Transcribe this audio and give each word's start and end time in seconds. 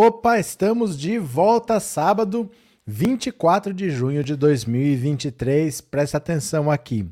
Opa, 0.00 0.38
estamos 0.38 0.96
de 0.96 1.18
volta 1.18 1.80
sábado, 1.80 2.48
24 2.86 3.74
de 3.74 3.90
junho 3.90 4.22
de 4.22 4.36
2023. 4.36 5.80
Presta 5.80 6.18
atenção 6.18 6.70
aqui. 6.70 7.04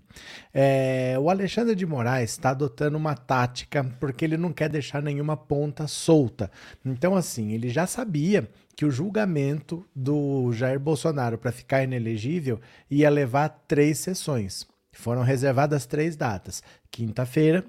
É, 0.55 1.17
o 1.19 1.29
Alexandre 1.29 1.75
de 1.75 1.85
Moraes 1.85 2.31
está 2.31 2.51
adotando 2.51 2.97
uma 2.97 3.17
tática 3.17 3.83
porque 3.99 4.25
ele 4.25 4.37
não 4.37 4.53
quer 4.53 4.69
deixar 4.69 5.03
nenhuma 5.03 5.37
ponta 5.37 5.89
solta. 5.89 6.49
Então, 6.85 7.17
assim, 7.17 7.51
ele 7.51 7.71
já 7.71 7.89
sabia 7.89 8.49
que 8.77 8.85
o 8.85 8.91
julgamento 8.93 9.85
do 9.93 10.53
Jair 10.53 10.79
Bolsonaro 10.79 11.39
para 11.39 11.51
ficar 11.51 11.83
inelegível 11.83 12.61
ia 12.89 13.11
levar 13.11 13.49
três 13.67 13.99
sessões. 13.99 14.65
Foram 14.93 15.23
reservadas 15.23 15.87
três 15.87 16.15
datas: 16.15 16.63
quinta-feira, 16.89 17.65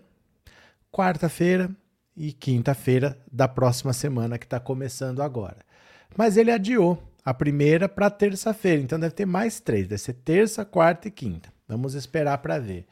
quarta-feira 0.92 1.72
e 2.18 2.34
quinta-feira 2.34 3.18
da 3.32 3.48
próxima 3.48 3.94
semana 3.94 4.40
que 4.40 4.46
está 4.46 4.60
começando 4.60 5.22
agora. 5.22 5.60
Mas 6.18 6.36
ele 6.36 6.52
adiou 6.52 7.02
a 7.24 7.34
primeira 7.34 7.88
para 7.88 8.10
terça-feira, 8.10 8.82
então 8.82 9.00
deve 9.00 9.14
ter 9.14 9.26
mais 9.26 9.60
três, 9.60 9.88
deve 9.88 10.02
ser 10.02 10.14
terça, 10.14 10.66
quarta 10.66 11.08
e 11.08 11.12
quinta. 11.12 11.54
Vamos 11.68 11.94
esperar 11.94 12.40
para 12.40 12.58
ver. 12.58 12.88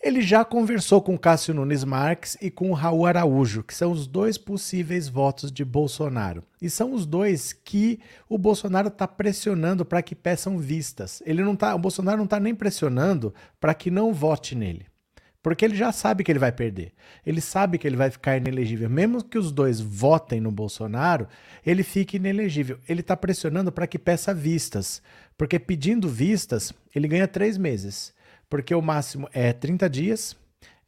Ele 0.00 0.22
já 0.22 0.44
conversou 0.44 1.02
com 1.02 1.18
Cássio 1.18 1.52
Nunes 1.54 1.82
Marques 1.82 2.36
e 2.40 2.52
com 2.52 2.72
Raul 2.72 3.04
Araújo, 3.04 3.64
que 3.64 3.74
são 3.74 3.90
os 3.90 4.06
dois 4.06 4.38
possíveis 4.38 5.08
votos 5.08 5.50
de 5.50 5.64
Bolsonaro. 5.64 6.44
E 6.62 6.70
são 6.70 6.92
os 6.92 7.04
dois 7.04 7.52
que 7.52 7.98
o 8.28 8.38
Bolsonaro 8.38 8.88
está 8.88 9.08
pressionando 9.08 9.84
para 9.84 10.02
que 10.02 10.14
peçam 10.14 10.56
vistas. 10.56 11.20
Ele 11.26 11.42
não 11.42 11.56
tá, 11.56 11.74
o 11.74 11.78
Bolsonaro 11.80 12.18
não 12.18 12.26
está 12.26 12.38
nem 12.38 12.54
pressionando 12.54 13.34
para 13.60 13.74
que 13.74 13.90
não 13.90 14.12
vote 14.12 14.54
nele. 14.54 14.86
Porque 15.48 15.64
ele 15.64 15.74
já 15.74 15.90
sabe 15.92 16.22
que 16.22 16.30
ele 16.30 16.38
vai 16.38 16.52
perder. 16.52 16.92
Ele 17.24 17.40
sabe 17.40 17.78
que 17.78 17.86
ele 17.86 17.96
vai 17.96 18.10
ficar 18.10 18.36
inelegível. 18.36 18.90
Mesmo 18.90 19.24
que 19.24 19.38
os 19.38 19.50
dois 19.50 19.80
votem 19.80 20.42
no 20.42 20.52
Bolsonaro, 20.52 21.26
ele 21.64 21.82
fica 21.82 22.16
inelegível. 22.16 22.78
Ele 22.86 23.00
está 23.00 23.16
pressionando 23.16 23.72
para 23.72 23.86
que 23.86 23.98
peça 23.98 24.34
vistas. 24.34 25.00
Porque 25.38 25.58
pedindo 25.58 26.06
vistas, 26.06 26.70
ele 26.94 27.08
ganha 27.08 27.26
três 27.26 27.56
meses. 27.56 28.12
Porque 28.46 28.74
o 28.74 28.82
máximo 28.82 29.26
é 29.32 29.50
30 29.54 29.88
dias, 29.88 30.36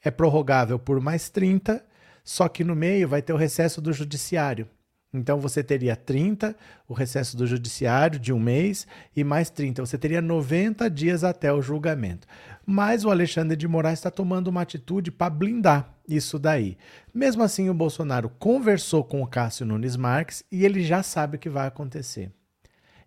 é 0.05 0.11
prorrogável 0.11 0.79
por 0.79 1.01
mais 1.01 1.31
30, 1.31 1.83
só 2.23 2.47
que 2.47 2.63
no 2.63 2.77
meio 2.77 3.09
vai 3.09 3.23
ter 3.23 3.33
o 3.33 3.39
recesso 3.39 3.81
do 3.81 3.95
judiciário. 3.95 4.69
Então 5.13 5.41
você 5.41 5.63
teria 5.63 5.97
30, 5.97 6.55
o 6.89 6.95
recesso 6.95 7.37
do 7.37 7.47
judiciário 7.47 8.19
de 8.19 8.33
um 8.33 8.39
mês, 8.39 8.87
e 9.15 9.25
mais 9.25 9.51
30. 9.51 9.85
Você 9.85 9.99
teria 9.99 10.23
90 10.23 10.89
dias 10.89 11.25
até 11.25 11.53
o 11.53 11.61
julgamento. 11.61 12.29
Mas 12.65 13.05
o 13.05 13.11
Alexandre 13.11 13.57
de 13.57 13.67
Moraes 13.67 13.99
está 13.99 14.11
tomando 14.11 14.49
uma 14.49 14.63
atitude 14.63 15.11
para 15.11 15.29
blindar 15.29 15.93
isso 16.09 16.39
daí. 16.39 16.77
Mesmo 17.13 17.43
assim, 17.43 17.69
o 17.69 17.75
Bolsonaro 17.75 18.29
conversou 18.29 19.03
com 19.03 19.21
o 19.23 19.27
Cássio 19.27 19.67
Nunes 19.67 19.97
Marques 19.97 20.45
e 20.51 20.65
ele 20.65 20.83
já 20.83 21.03
sabe 21.03 21.37
o 21.37 21.41
que 21.41 21.49
vai 21.49 21.67
acontecer. 21.67 22.31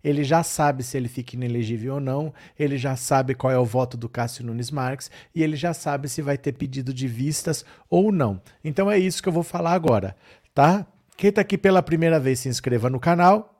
Ele 0.02 0.22
já 0.22 0.42
sabe 0.42 0.82
se 0.82 0.98
ele 0.98 1.08
fica 1.08 1.34
inelegível 1.34 1.94
ou 1.94 2.00
não, 2.00 2.34
ele 2.58 2.76
já 2.76 2.94
sabe 2.94 3.34
qual 3.34 3.50
é 3.50 3.58
o 3.58 3.64
voto 3.64 3.96
do 3.96 4.06
Cássio 4.06 4.44
Nunes 4.44 4.70
Marques 4.70 5.10
e 5.34 5.42
ele 5.42 5.56
já 5.56 5.72
sabe 5.72 6.10
se 6.10 6.20
vai 6.20 6.36
ter 6.36 6.52
pedido 6.52 6.92
de 6.92 7.08
vistas 7.08 7.64
ou 7.88 8.12
não. 8.12 8.42
Então 8.62 8.90
é 8.90 8.98
isso 8.98 9.22
que 9.22 9.28
eu 9.30 9.32
vou 9.32 9.42
falar 9.42 9.72
agora, 9.72 10.14
tá? 10.52 10.86
Quem 11.16 11.28
está 11.28 11.40
aqui 11.40 11.56
pela 11.56 11.82
primeira 11.82 12.18
vez, 12.18 12.40
se 12.40 12.48
inscreva 12.48 12.90
no 12.90 12.98
canal. 12.98 13.50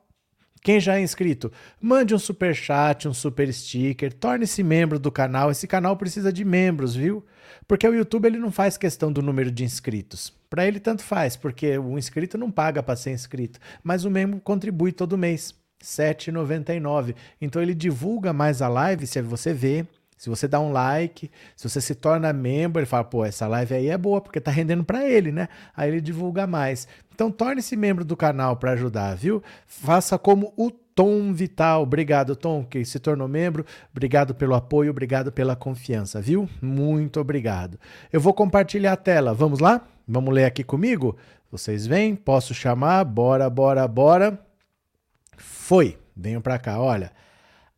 Quem 0.61 0.79
já 0.79 0.97
é 0.97 1.01
inscrito, 1.01 1.51
mande 1.79 2.15
um 2.15 2.17
super 2.17 2.55
chat, 2.55 3.07
um 3.07 3.13
super 3.13 3.53
sticker, 3.53 4.11
torne-se 4.11 4.63
membro 4.63 4.97
do 4.97 5.11
canal. 5.11 5.51
Esse 5.51 5.67
canal 5.67 5.95
precisa 5.95 6.33
de 6.33 6.43
membros, 6.43 6.95
viu? 6.95 7.23
Porque 7.67 7.87
o 7.87 7.93
YouTube 7.93 8.25
ele 8.25 8.39
não 8.39 8.51
faz 8.51 8.75
questão 8.75 9.11
do 9.11 9.21
número 9.21 9.51
de 9.51 9.63
inscritos. 9.63 10.33
Para 10.49 10.65
ele 10.65 10.79
tanto 10.79 11.03
faz, 11.03 11.35
porque 11.35 11.77
o 11.77 11.99
inscrito 11.99 12.35
não 12.35 12.49
paga 12.49 12.81
para 12.81 12.95
ser 12.95 13.11
inscrito, 13.11 13.59
mas 13.83 14.05
o 14.05 14.09
membro 14.09 14.41
contribui 14.41 14.91
todo 14.91 15.17
mês, 15.17 15.53
R$ 15.79 15.85
7,99. 15.85 17.15
Então 17.39 17.61
ele 17.61 17.75
divulga 17.75 18.33
mais 18.33 18.59
a 18.59 18.67
live, 18.67 19.05
se 19.05 19.21
você 19.21 19.53
vê, 19.53 19.85
se 20.17 20.29
você 20.29 20.47
dá 20.47 20.59
um 20.59 20.71
like, 20.71 21.29
se 21.55 21.67
você 21.69 21.81
se 21.81 21.93
torna 21.93 22.31
membro, 22.31 22.79
ele 22.79 22.85
fala, 22.85 23.03
pô, 23.03 23.25
essa 23.25 23.47
live 23.47 23.75
aí 23.75 23.89
é 23.89 23.97
boa, 23.97 24.21
porque 24.21 24.39
tá 24.39 24.49
rendendo 24.49 24.83
para 24.83 25.07
ele, 25.07 25.31
né? 25.31 25.49
Aí 25.75 25.89
ele 25.89 25.99
divulga 25.99 26.47
mais. 26.47 26.87
Então 27.13 27.29
torne-se 27.29 27.75
membro 27.75 28.05
do 28.05 28.15
canal 28.15 28.55
para 28.55 28.71
ajudar, 28.71 29.15
viu? 29.15 29.43
Faça 29.67 30.17
como 30.17 30.53
o 30.55 30.71
Tom 30.71 31.33
Vital. 31.33 31.83
Obrigado, 31.83 32.35
Tom, 32.35 32.63
que 32.63 32.85
se 32.85 32.97
tornou 32.97 33.27
membro. 33.27 33.65
Obrigado 33.91 34.33
pelo 34.33 34.55
apoio, 34.55 34.89
obrigado 34.89 35.31
pela 35.31 35.55
confiança, 35.55 36.21
viu? 36.21 36.49
Muito 36.61 37.19
obrigado. 37.19 37.77
Eu 38.11 38.21
vou 38.21 38.33
compartilhar 38.33 38.93
a 38.93 38.97
tela. 38.97 39.33
Vamos 39.33 39.59
lá? 39.59 39.85
Vamos 40.07 40.33
ler 40.33 40.45
aqui 40.45 40.63
comigo? 40.63 41.17
Vocês 41.51 41.85
vêm? 41.85 42.15
Posso 42.15 42.53
chamar? 42.53 43.03
Bora, 43.03 43.49
bora, 43.49 43.85
bora. 43.87 44.39
Foi. 45.37 45.97
Venham 46.15 46.41
para 46.41 46.57
cá, 46.57 46.79
olha 46.79 47.11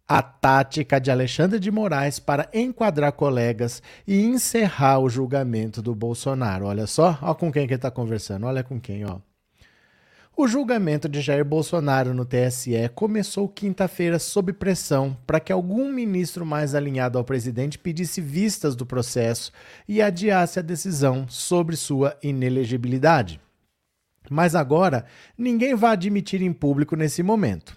a 0.07 0.21
tática 0.21 1.01
de 1.01 1.11
Alexandre 1.11 1.59
de 1.59 1.69
Moraes 1.69 2.17
para 2.17 2.49
enquadrar 2.53 3.11
colegas 3.11 3.83
e 4.07 4.23
encerrar 4.23 4.99
o 4.99 5.09
julgamento 5.09 5.81
do 5.81 5.93
Bolsonaro. 5.93 6.65
Olha 6.65 6.87
só, 6.87 7.19
olha 7.21 7.35
com 7.35 7.51
quem 7.51 7.67
que 7.67 7.73
ele 7.73 7.77
está 7.77 7.91
conversando, 7.91 8.45
olha 8.45 8.63
com 8.63 8.79
quem, 8.79 9.03
ó. 9.05 9.19
O 10.39 10.47
julgamento 10.47 11.09
de 11.09 11.19
Jair 11.19 11.43
Bolsonaro 11.43 12.13
no 12.13 12.23
TSE 12.23 12.87
começou 12.93 13.49
quinta-feira 13.49 14.19
sob 14.19 14.53
pressão 14.53 15.17
para 15.25 15.39
que 15.39 15.51
algum 15.51 15.91
ministro 15.91 16.45
mais 16.45 16.75
alinhado 16.75 17.17
ao 17.17 17.23
presidente 17.23 17.79
pedisse 17.79 18.21
vistas 18.21 18.75
do 18.75 18.85
processo 18.85 19.51
e 19.87 19.99
adiasse 19.99 20.59
a 20.59 20.61
decisão 20.61 21.27
sobre 21.27 21.75
sua 21.75 22.15
inelegibilidade. 22.21 23.41
Mas 24.29 24.53
agora, 24.53 25.05
ninguém 25.35 25.73
vai 25.73 25.93
admitir 25.93 26.41
em 26.43 26.53
público 26.53 26.95
nesse 26.95 27.23
momento 27.23 27.75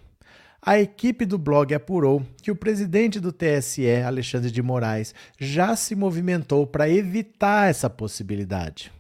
a 0.62 0.78
equipe 0.78 1.24
do 1.24 1.38
blog 1.38 1.74
apurou 1.74 2.22
que 2.42 2.50
o 2.50 2.56
presidente 2.56 3.18
do 3.18 3.32
TSE, 3.32 4.02
Alexandre 4.04 4.50
de 4.50 4.62
Moraes, 4.62 5.14
já 5.38 5.74
se 5.74 5.94
movimentou 5.94 6.66
para 6.66 6.88
evitar 6.88 7.70
essa 7.70 7.88
possibilidade. 7.88 8.92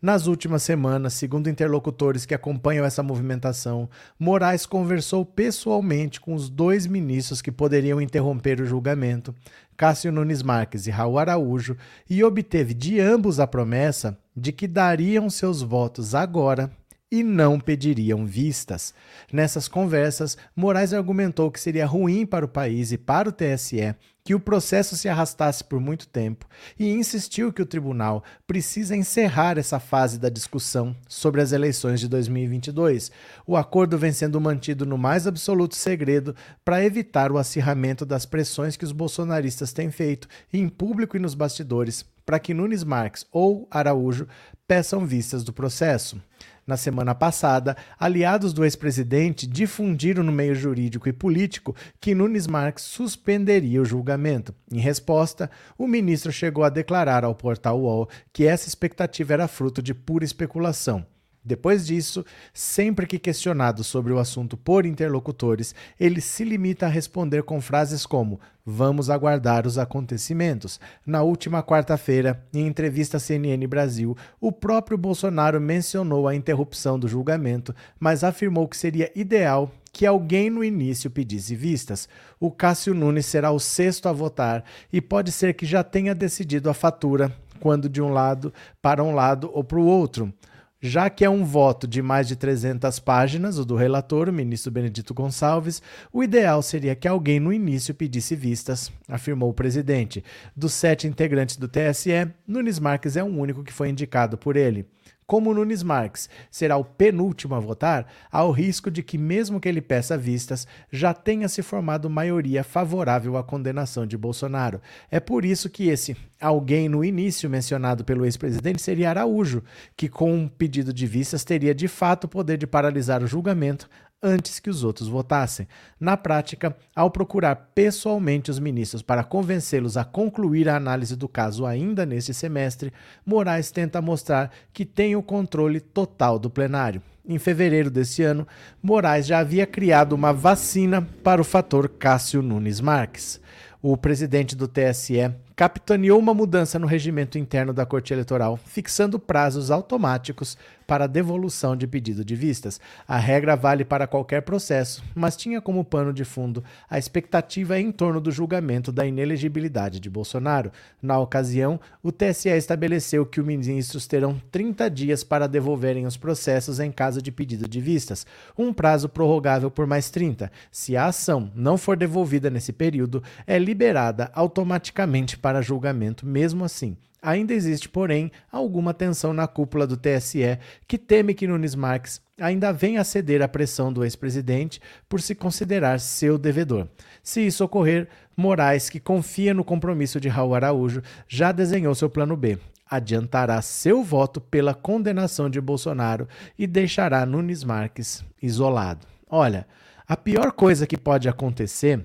Nas 0.00 0.28
últimas 0.28 0.62
semanas, 0.62 1.14
segundo 1.14 1.50
interlocutores 1.50 2.24
que 2.24 2.32
acompanham 2.32 2.84
essa 2.84 3.02
movimentação, 3.02 3.90
Moraes 4.16 4.64
conversou 4.64 5.24
pessoalmente 5.24 6.20
com 6.20 6.34
os 6.34 6.48
dois 6.48 6.86
ministros 6.86 7.42
que 7.42 7.50
poderiam 7.50 8.00
interromper 8.00 8.60
o 8.60 8.66
julgamento, 8.66 9.34
Cássio 9.76 10.12
Nunes 10.12 10.40
Marques 10.40 10.86
e 10.86 10.90
Raul 10.90 11.18
Araújo, 11.18 11.76
e 12.08 12.22
obteve 12.22 12.74
de 12.74 13.00
ambos 13.00 13.40
a 13.40 13.46
promessa 13.48 14.16
de 14.36 14.52
que 14.52 14.68
dariam 14.68 15.28
seus 15.28 15.62
votos 15.62 16.14
agora 16.14 16.70
e 17.10 17.22
não 17.22 17.58
pediriam 17.58 18.26
vistas. 18.26 18.92
Nessas 19.32 19.66
conversas, 19.66 20.36
Moraes 20.54 20.92
argumentou 20.92 21.50
que 21.50 21.60
seria 21.60 21.86
ruim 21.86 22.26
para 22.26 22.44
o 22.44 22.48
país 22.48 22.92
e 22.92 22.98
para 22.98 23.28
o 23.28 23.32
TSE 23.32 23.94
que 24.28 24.34
o 24.34 24.40
processo 24.40 24.94
se 24.94 25.08
arrastasse 25.08 25.64
por 25.64 25.80
muito 25.80 26.06
tempo 26.06 26.46
e 26.78 26.90
insistiu 26.90 27.50
que 27.50 27.62
o 27.62 27.66
tribunal 27.66 28.22
precisa 28.46 28.94
encerrar 28.94 29.56
essa 29.56 29.80
fase 29.80 30.18
da 30.18 30.28
discussão 30.28 30.94
sobre 31.08 31.40
as 31.40 31.52
eleições 31.52 31.98
de 31.98 32.08
2022. 32.08 33.10
O 33.46 33.56
acordo 33.56 33.96
vem 33.96 34.12
sendo 34.12 34.38
mantido 34.38 34.84
no 34.84 34.98
mais 34.98 35.26
absoluto 35.26 35.74
segredo 35.76 36.36
para 36.62 36.84
evitar 36.84 37.32
o 37.32 37.38
acirramento 37.38 38.04
das 38.04 38.26
pressões 38.26 38.76
que 38.76 38.84
os 38.84 38.92
bolsonaristas 38.92 39.72
têm 39.72 39.90
feito 39.90 40.28
em 40.52 40.68
público 40.68 41.16
e 41.16 41.20
nos 41.20 41.34
bastidores 41.34 42.04
para 42.26 42.38
que 42.38 42.52
Nunes 42.52 42.84
Marques 42.84 43.24
ou 43.32 43.66
Araújo 43.70 44.28
peçam 44.66 45.06
vistas 45.06 45.42
do 45.42 45.54
processo. 45.54 46.20
Na 46.68 46.76
semana 46.76 47.14
passada, 47.14 47.74
aliados 47.98 48.52
do 48.52 48.62
ex-presidente 48.62 49.46
difundiram 49.46 50.22
no 50.22 50.30
meio 50.30 50.54
jurídico 50.54 51.08
e 51.08 51.14
político 51.14 51.74
que 51.98 52.14
Nunes 52.14 52.46
Marques 52.46 52.84
suspenderia 52.84 53.80
o 53.80 53.86
julgamento. 53.86 54.54
Em 54.70 54.78
resposta, 54.78 55.50
o 55.78 55.86
ministro 55.86 56.30
chegou 56.30 56.62
a 56.62 56.68
declarar 56.68 57.24
ao 57.24 57.34
portal 57.34 57.80
UOL 57.80 58.06
que 58.34 58.44
essa 58.44 58.68
expectativa 58.68 59.32
era 59.32 59.48
fruto 59.48 59.80
de 59.80 59.94
pura 59.94 60.26
especulação. 60.26 61.06
Depois 61.44 61.86
disso, 61.86 62.24
sempre 62.52 63.06
que 63.06 63.18
questionado 63.18 63.82
sobre 63.82 64.12
o 64.12 64.18
assunto 64.18 64.56
por 64.56 64.84
interlocutores, 64.84 65.74
ele 65.98 66.20
se 66.20 66.44
limita 66.44 66.86
a 66.86 66.90
responder 66.90 67.42
com 67.42 67.60
frases 67.60 68.04
como: 68.04 68.40
Vamos 68.70 69.08
aguardar 69.08 69.66
os 69.66 69.78
acontecimentos. 69.78 70.78
Na 71.06 71.22
última 71.22 71.62
quarta-feira, 71.62 72.44
em 72.52 72.66
entrevista 72.66 73.16
à 73.16 73.20
CNN 73.20 73.66
Brasil, 73.66 74.14
o 74.38 74.52
próprio 74.52 74.98
Bolsonaro 74.98 75.58
mencionou 75.58 76.28
a 76.28 76.34
interrupção 76.34 76.98
do 76.98 77.08
julgamento, 77.08 77.74
mas 77.98 78.22
afirmou 78.22 78.68
que 78.68 78.76
seria 78.76 79.10
ideal 79.14 79.70
que 79.90 80.04
alguém 80.04 80.50
no 80.50 80.62
início 80.62 81.10
pedisse 81.10 81.56
vistas. 81.56 82.08
O 82.38 82.50
Cássio 82.50 82.94
Nunes 82.94 83.26
será 83.26 83.50
o 83.50 83.58
sexto 83.58 84.08
a 84.08 84.12
votar 84.12 84.62
e 84.92 85.00
pode 85.00 85.32
ser 85.32 85.54
que 85.54 85.64
já 85.64 85.82
tenha 85.82 86.14
decidido 86.14 86.68
a 86.68 86.74
fatura, 86.74 87.34
quando 87.58 87.88
de 87.88 88.02
um 88.02 88.12
lado 88.12 88.52
para 88.82 89.02
um 89.02 89.14
lado 89.14 89.50
ou 89.52 89.64
para 89.64 89.78
o 89.78 89.86
outro. 89.86 90.32
Já 90.80 91.10
que 91.10 91.24
é 91.24 91.30
um 91.30 91.44
voto 91.44 91.88
de 91.88 92.00
mais 92.00 92.28
de 92.28 92.36
300 92.36 93.00
páginas, 93.00 93.58
o 93.58 93.64
do 93.64 93.74
relator, 93.74 94.28
o 94.28 94.32
ministro 94.32 94.70
Benedito 94.70 95.12
Gonçalves, 95.12 95.82
o 96.12 96.22
ideal 96.22 96.62
seria 96.62 96.94
que 96.94 97.08
alguém 97.08 97.40
no 97.40 97.52
início 97.52 97.92
pedisse 97.92 98.36
vistas, 98.36 98.92
afirmou 99.08 99.50
o 99.50 99.54
presidente. 99.54 100.22
Dos 100.54 100.72
sete 100.72 101.08
integrantes 101.08 101.56
do 101.56 101.66
TSE, 101.66 102.30
Nunes 102.46 102.78
Marques 102.78 103.16
é 103.16 103.24
o 103.24 103.26
único 103.26 103.64
que 103.64 103.72
foi 103.72 103.88
indicado 103.88 104.38
por 104.38 104.56
ele. 104.56 104.86
Como 105.28 105.52
Nunes 105.52 105.82
Marques 105.82 106.26
será 106.50 106.78
o 106.78 106.84
penúltimo 106.84 107.54
a 107.54 107.60
votar, 107.60 108.06
há 108.32 108.42
o 108.44 108.50
risco 108.50 108.90
de 108.90 109.02
que, 109.02 109.18
mesmo 109.18 109.60
que 109.60 109.68
ele 109.68 109.82
peça 109.82 110.16
vistas, 110.16 110.66
já 110.90 111.12
tenha 111.12 111.46
se 111.50 111.60
formado 111.60 112.08
maioria 112.08 112.64
favorável 112.64 113.36
à 113.36 113.44
condenação 113.44 114.06
de 114.06 114.16
Bolsonaro. 114.16 114.80
É 115.10 115.20
por 115.20 115.44
isso 115.44 115.68
que 115.68 115.90
esse 115.90 116.16
alguém 116.40 116.88
no 116.88 117.04
início 117.04 117.50
mencionado 117.50 118.06
pelo 118.06 118.24
ex-presidente 118.24 118.80
seria 118.80 119.10
Araújo, 119.10 119.62
que 119.94 120.08
com 120.08 120.32
um 120.32 120.48
pedido 120.48 120.94
de 120.94 121.06
vistas 121.06 121.44
teria 121.44 121.74
de 121.74 121.88
fato 121.88 122.24
o 122.24 122.28
poder 122.28 122.56
de 122.56 122.66
paralisar 122.66 123.22
o 123.22 123.26
julgamento 123.26 123.86
antes 124.22 124.58
que 124.58 124.70
os 124.70 124.82
outros 124.82 125.08
votassem. 125.08 125.66
Na 125.98 126.16
prática, 126.16 126.76
ao 126.94 127.10
procurar 127.10 127.70
pessoalmente 127.74 128.50
os 128.50 128.58
ministros 128.58 129.02
para 129.02 129.24
convencê-los 129.24 129.96
a 129.96 130.04
concluir 130.04 130.68
a 130.68 130.76
análise 130.76 131.16
do 131.16 131.28
caso 131.28 131.64
ainda 131.64 132.04
neste 132.04 132.34
semestre, 132.34 132.92
Moraes 133.24 133.70
tenta 133.70 134.02
mostrar 134.02 134.50
que 134.72 134.84
tem 134.84 135.14
o 135.14 135.22
controle 135.22 135.80
total 135.80 136.38
do 136.38 136.50
plenário. 136.50 137.02
Em 137.26 137.38
fevereiro 137.38 137.90
desse 137.90 138.22
ano, 138.22 138.46
Moraes 138.82 139.26
já 139.26 139.38
havia 139.38 139.66
criado 139.66 140.14
uma 140.14 140.32
vacina 140.32 141.06
para 141.22 141.40
o 141.40 141.44
fator 141.44 141.88
Cássio 141.88 142.42
Nunes 142.42 142.80
Marques. 142.80 143.40
O 143.80 143.96
presidente 143.96 144.56
do 144.56 144.66
TSE 144.66 145.30
capitaneou 145.58 146.20
uma 146.20 146.32
mudança 146.32 146.78
no 146.78 146.86
regimento 146.86 147.36
interno 147.36 147.72
da 147.72 147.84
Corte 147.84 148.12
Eleitoral, 148.12 148.56
fixando 148.56 149.18
prazos 149.18 149.72
automáticos 149.72 150.56
para 150.86 151.06
devolução 151.06 151.76
de 151.76 151.86
pedido 151.86 152.24
de 152.24 152.34
vistas. 152.34 152.80
A 153.06 153.18
regra 153.18 153.54
vale 153.54 153.84
para 153.84 154.06
qualquer 154.06 154.40
processo, 154.40 155.04
mas 155.14 155.36
tinha 155.36 155.60
como 155.60 155.84
pano 155.84 156.14
de 156.14 156.24
fundo 156.24 156.64
a 156.88 156.96
expectativa 156.96 157.78
em 157.78 157.92
torno 157.92 158.20
do 158.20 158.30
julgamento 158.30 158.90
da 158.90 159.04
inelegibilidade 159.04 160.00
de 160.00 160.08
Bolsonaro. 160.08 160.70
Na 161.02 161.18
ocasião, 161.18 161.78
o 162.04 162.12
TSE 162.12 162.48
estabeleceu 162.48 163.26
que 163.26 163.40
os 163.40 163.46
ministros 163.46 164.06
terão 164.06 164.40
30 164.52 164.88
dias 164.88 165.24
para 165.24 165.48
devolverem 165.48 166.06
os 166.06 166.16
processos 166.16 166.78
em 166.78 166.90
caso 166.92 167.20
de 167.20 167.32
pedido 167.32 167.68
de 167.68 167.80
vistas, 167.80 168.24
um 168.56 168.72
prazo 168.72 169.08
prorrogável 169.08 169.70
por 169.70 169.86
mais 169.88 170.08
30. 170.08 170.50
Se 170.70 170.96
a 170.96 171.06
ação 171.06 171.50
não 171.54 171.76
for 171.76 171.96
devolvida 171.96 172.48
nesse 172.48 172.72
período, 172.72 173.22
é 173.46 173.58
liberada 173.58 174.30
automaticamente 174.32 175.36
para 175.36 175.47
julgamento 175.62 176.26
mesmo 176.26 176.64
assim. 176.64 176.96
Ainda 177.20 177.52
existe, 177.52 177.88
porém, 177.88 178.30
alguma 178.50 178.94
tensão 178.94 179.32
na 179.32 179.48
cúpula 179.48 179.86
do 179.86 179.96
TSE 179.96 180.58
que 180.86 180.96
teme 180.96 181.34
que 181.34 181.48
Nunes 181.48 181.74
Marques 181.74 182.20
ainda 182.40 182.72
venha 182.72 183.00
a 183.00 183.04
ceder 183.04 183.42
à 183.42 183.48
pressão 183.48 183.92
do 183.92 184.04
ex-presidente 184.04 184.80
por 185.08 185.20
se 185.20 185.34
considerar 185.34 185.98
seu 185.98 186.38
devedor. 186.38 186.86
Se 187.22 187.44
isso 187.44 187.64
ocorrer, 187.64 188.08
Moraes, 188.36 188.88
que 188.88 189.00
confia 189.00 189.52
no 189.52 189.64
compromisso 189.64 190.20
de 190.20 190.28
Raul 190.28 190.54
Araújo, 190.54 191.02
já 191.26 191.50
desenhou 191.50 191.92
seu 191.94 192.08
plano 192.08 192.36
B. 192.36 192.56
Adiantará 192.88 193.60
seu 193.60 194.02
voto 194.04 194.40
pela 194.40 194.72
condenação 194.72 195.50
de 195.50 195.60
Bolsonaro 195.60 196.28
e 196.56 196.68
deixará 196.68 197.26
Nunes 197.26 197.64
Marques 197.64 198.24
isolado. 198.40 199.06
Olha, 199.28 199.66
a 200.06 200.16
pior 200.16 200.52
coisa 200.52 200.86
que 200.86 200.96
pode 200.96 201.28
acontecer 201.28 202.02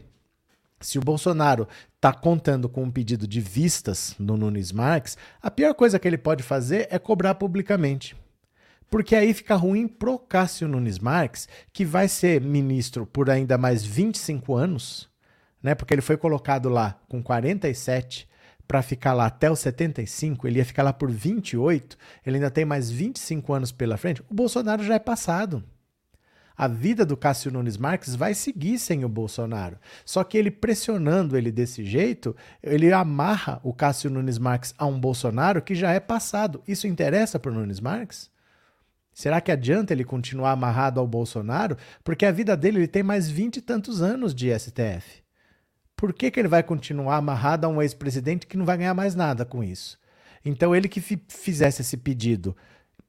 se 0.83 0.99
o 0.99 1.01
Bolsonaro 1.01 1.67
está 1.95 2.13
contando 2.13 2.67
com 2.67 2.83
um 2.83 2.91
pedido 2.91 3.27
de 3.27 3.39
vistas 3.39 4.15
no 4.19 4.35
Nunes 4.35 4.71
Marques, 4.71 5.17
a 5.41 5.49
pior 5.49 5.73
coisa 5.73 5.97
que 5.97 6.07
ele 6.07 6.17
pode 6.17 6.43
fazer 6.43 6.87
é 6.91 6.99
cobrar 6.99 7.35
publicamente. 7.35 8.15
Porque 8.89 9.15
aí 9.15 9.33
fica 9.33 9.55
ruim 9.55 9.87
pro 9.87 10.19
Cássio 10.19 10.67
Nunes 10.67 10.99
Marques, 10.99 11.47
que 11.71 11.83
vai 11.83 12.07
ser 12.07 12.41
ministro 12.41 13.05
por 13.05 13.29
ainda 13.29 13.57
mais 13.57 13.83
25 13.83 14.53
anos, 14.53 15.09
né? 15.61 15.73
Porque 15.73 15.93
ele 15.93 16.01
foi 16.01 16.17
colocado 16.17 16.69
lá 16.69 16.99
com 17.07 17.23
47 17.23 18.27
para 18.67 18.81
ficar 18.81 19.13
lá 19.13 19.25
até 19.25 19.51
os 19.51 19.59
75, 19.59 20.47
ele 20.47 20.59
ia 20.59 20.65
ficar 20.65 20.83
lá 20.83 20.93
por 20.93 21.11
28, 21.11 21.97
ele 22.25 22.37
ainda 22.37 22.49
tem 22.51 22.65
mais 22.65 22.89
25 22.89 23.53
anos 23.53 23.71
pela 23.71 23.97
frente. 23.97 24.21
O 24.29 24.33
Bolsonaro 24.33 24.83
já 24.83 24.95
é 24.95 24.99
passado 24.99 25.63
a 26.55 26.67
vida 26.67 27.05
do 27.05 27.17
Cássio 27.17 27.51
Nunes 27.51 27.77
Marques 27.77 28.15
vai 28.15 28.33
seguir 28.33 28.77
sem 28.79 29.03
o 29.03 29.09
Bolsonaro. 29.09 29.77
Só 30.05 30.23
que 30.23 30.37
ele 30.37 30.51
pressionando 30.51 31.37
ele 31.37 31.51
desse 31.51 31.83
jeito, 31.83 32.35
ele 32.61 32.91
amarra 32.93 33.59
o 33.63 33.73
Cássio 33.73 34.09
Nunes 34.09 34.37
Marques 34.37 34.73
a 34.77 34.85
um 34.85 34.99
Bolsonaro 34.99 35.61
que 35.61 35.75
já 35.75 35.91
é 35.91 35.99
passado. 35.99 36.61
Isso 36.67 36.87
interessa 36.87 37.39
para 37.39 37.51
Nunes 37.51 37.79
Marques? 37.79 38.31
Será 39.13 39.39
que 39.39 39.51
adianta 39.51 39.93
ele 39.93 40.03
continuar 40.03 40.51
amarrado 40.51 40.99
ao 40.99 41.07
Bolsonaro? 41.07 41.77
Porque 42.03 42.25
a 42.25 42.31
vida 42.31 42.57
dele 42.57 42.79
ele 42.79 42.87
tem 42.87 43.03
mais 43.03 43.29
vinte 43.29 43.57
e 43.57 43.61
tantos 43.61 44.01
anos 44.01 44.33
de 44.33 44.57
STF. 44.57 45.23
Por 45.95 46.11
que, 46.13 46.31
que 46.31 46.39
ele 46.39 46.47
vai 46.47 46.63
continuar 46.63 47.17
amarrado 47.17 47.65
a 47.65 47.69
um 47.69 47.81
ex-presidente 47.81 48.47
que 48.47 48.57
não 48.57 48.65
vai 48.65 48.77
ganhar 48.77 48.93
mais 48.93 49.15
nada 49.15 49.45
com 49.45 49.63
isso? 49.63 49.97
Então, 50.43 50.75
ele 50.75 50.89
que 50.89 50.99
fizesse 50.99 51.81
esse 51.81 51.95
pedido 51.95 52.55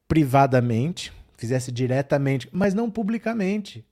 privadamente, 0.07 1.13
fizesse 1.37 1.71
diretamente, 1.73 2.49
mas 2.53 2.75
não 2.75 2.91
publicamente. 2.91 3.85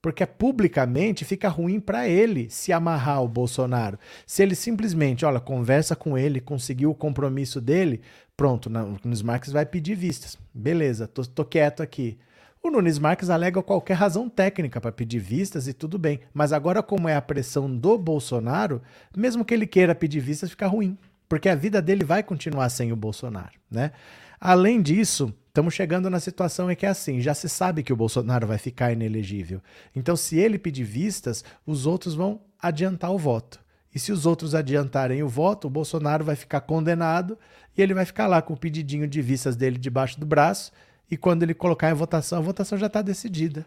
Porque 0.00 0.26
publicamente 0.26 1.24
fica 1.24 1.48
ruim 1.48 1.78
para 1.78 2.08
ele 2.08 2.50
se 2.50 2.72
amarrar 2.72 3.18
ao 3.18 3.28
Bolsonaro. 3.28 3.98
Se 4.26 4.42
ele 4.42 4.56
simplesmente, 4.56 5.24
olha, 5.24 5.38
conversa 5.38 5.94
com 5.94 6.18
ele, 6.18 6.40
conseguiu 6.40 6.90
o 6.90 6.94
compromisso 6.94 7.60
dele, 7.60 8.00
pronto, 8.36 8.66
o 8.66 8.70
Nunes 9.04 9.22
Marques 9.22 9.52
vai 9.52 9.64
pedir 9.64 9.94
vistas. 9.94 10.36
Beleza, 10.52 11.06
tô, 11.06 11.24
tô 11.24 11.44
quieto 11.44 11.84
aqui. 11.84 12.18
O 12.60 12.70
Nunes 12.70 12.98
Marques 12.98 13.30
alega 13.30 13.62
qualquer 13.62 13.94
razão 13.94 14.28
técnica 14.28 14.80
para 14.80 14.92
pedir 14.92 15.18
vistas 15.18 15.68
e 15.68 15.72
tudo 15.72 15.98
bem. 15.98 16.20
Mas 16.32 16.52
agora, 16.52 16.82
como 16.82 17.08
é 17.08 17.14
a 17.16 17.22
pressão 17.22 17.72
do 17.72 17.96
Bolsonaro, 17.98 18.82
mesmo 19.16 19.44
que 19.44 19.54
ele 19.54 19.66
queira 19.66 19.94
pedir 19.94 20.20
vistas, 20.20 20.50
fica 20.50 20.66
ruim. 20.66 20.96
Porque 21.28 21.48
a 21.48 21.54
vida 21.54 21.80
dele 21.80 22.04
vai 22.04 22.22
continuar 22.22 22.68
sem 22.68 22.92
o 22.92 22.96
Bolsonaro, 22.96 23.54
né? 23.70 23.90
Além 24.38 24.82
disso, 24.82 25.34
Estamos 25.52 25.74
chegando 25.74 26.08
na 26.08 26.18
situação 26.18 26.70
em 26.70 26.74
que 26.74 26.86
é 26.86 26.88
assim, 26.88 27.20
já 27.20 27.34
se 27.34 27.46
sabe 27.46 27.82
que 27.82 27.92
o 27.92 27.96
Bolsonaro 27.96 28.46
vai 28.46 28.56
ficar 28.56 28.90
inelegível. 28.90 29.60
Então, 29.94 30.16
se 30.16 30.38
ele 30.38 30.58
pedir 30.58 30.82
vistas, 30.82 31.44
os 31.66 31.84
outros 31.84 32.14
vão 32.14 32.40
adiantar 32.58 33.12
o 33.12 33.18
voto. 33.18 33.60
E 33.94 33.98
se 33.98 34.10
os 34.12 34.24
outros 34.24 34.54
adiantarem 34.54 35.22
o 35.22 35.28
voto, 35.28 35.66
o 35.66 35.70
Bolsonaro 35.70 36.24
vai 36.24 36.36
ficar 36.36 36.62
condenado 36.62 37.38
e 37.76 37.82
ele 37.82 37.92
vai 37.92 38.06
ficar 38.06 38.26
lá 38.28 38.40
com 38.40 38.54
o 38.54 38.56
pedidinho 38.56 39.06
de 39.06 39.20
vistas 39.20 39.54
dele 39.54 39.76
debaixo 39.76 40.18
do 40.18 40.24
braço. 40.24 40.72
E 41.10 41.18
quando 41.18 41.42
ele 41.42 41.52
colocar 41.52 41.90
em 41.90 41.94
votação, 41.94 42.38
a 42.38 42.40
votação 42.40 42.78
já 42.78 42.86
está 42.86 43.02
decidida. 43.02 43.66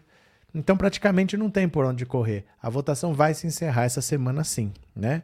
Então, 0.52 0.76
praticamente 0.76 1.36
não 1.36 1.48
tem 1.48 1.68
por 1.68 1.84
onde 1.84 2.04
correr. 2.04 2.46
A 2.60 2.68
votação 2.68 3.14
vai 3.14 3.32
se 3.32 3.46
encerrar 3.46 3.84
essa 3.84 4.02
semana 4.02 4.42
sim, 4.42 4.72
né? 4.92 5.22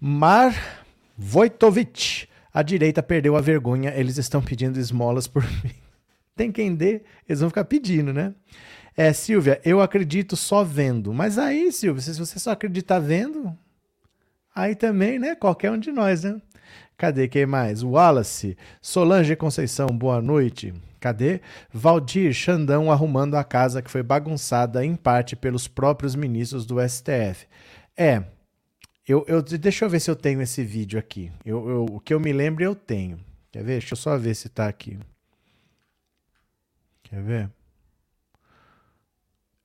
Mar 0.00 0.54
Vojtovic 1.18 2.28
a 2.54 2.62
direita 2.62 3.02
perdeu 3.02 3.34
a 3.34 3.40
vergonha, 3.40 3.92
eles 3.96 4.16
estão 4.16 4.40
pedindo 4.40 4.78
esmolas 4.78 5.26
por 5.26 5.42
mim. 5.64 5.74
Tem 6.36 6.52
quem 6.52 6.72
dê, 6.74 7.02
eles 7.28 7.40
vão 7.40 7.48
ficar 7.48 7.64
pedindo, 7.64 8.12
né? 8.12 8.32
É, 8.96 9.12
Silvia, 9.12 9.60
eu 9.64 9.80
acredito 9.80 10.36
só 10.36 10.62
vendo. 10.62 11.12
Mas 11.12 11.36
aí, 11.36 11.72
Silvia, 11.72 12.00
se 12.00 12.16
você 12.16 12.38
só 12.38 12.52
acredita 12.52 13.00
vendo, 13.00 13.56
aí 14.54 14.76
também, 14.76 15.18
né? 15.18 15.34
Qualquer 15.34 15.72
um 15.72 15.78
de 15.78 15.90
nós, 15.90 16.22
né? 16.22 16.40
Cadê 16.96 17.26
quem 17.26 17.44
mais? 17.44 17.82
Wallace, 17.82 18.56
Solange 18.80 19.34
Conceição, 19.34 19.88
boa 19.88 20.22
noite. 20.22 20.72
Cadê? 21.00 21.40
Valdir 21.72 22.32
Xandão 22.32 22.90
arrumando 22.90 23.34
a 23.34 23.42
casa 23.42 23.82
que 23.82 23.90
foi 23.90 24.02
bagunçada 24.02 24.84
em 24.84 24.94
parte 24.94 25.34
pelos 25.34 25.66
próprios 25.66 26.14
ministros 26.14 26.64
do 26.64 26.76
STF. 26.80 27.46
É, 27.96 28.22
eu, 29.06 29.24
eu, 29.28 29.42
deixa 29.42 29.84
eu 29.84 29.90
ver 29.90 30.00
se 30.00 30.10
eu 30.10 30.16
tenho 30.16 30.40
esse 30.40 30.64
vídeo 30.64 30.98
aqui. 30.98 31.30
Eu, 31.44 31.68
eu, 31.68 31.84
o 31.84 32.00
que 32.00 32.14
eu 32.14 32.20
me 32.20 32.32
lembro 32.32 32.64
eu 32.64 32.74
tenho. 32.74 33.18
Quer 33.52 33.62
ver? 33.62 33.78
Deixa 33.78 33.92
eu 33.92 33.98
só 33.98 34.16
ver 34.16 34.34
se 34.34 34.48
tá 34.48 34.66
aqui. 34.66 34.98
Quer 37.02 37.22
ver? 37.22 37.50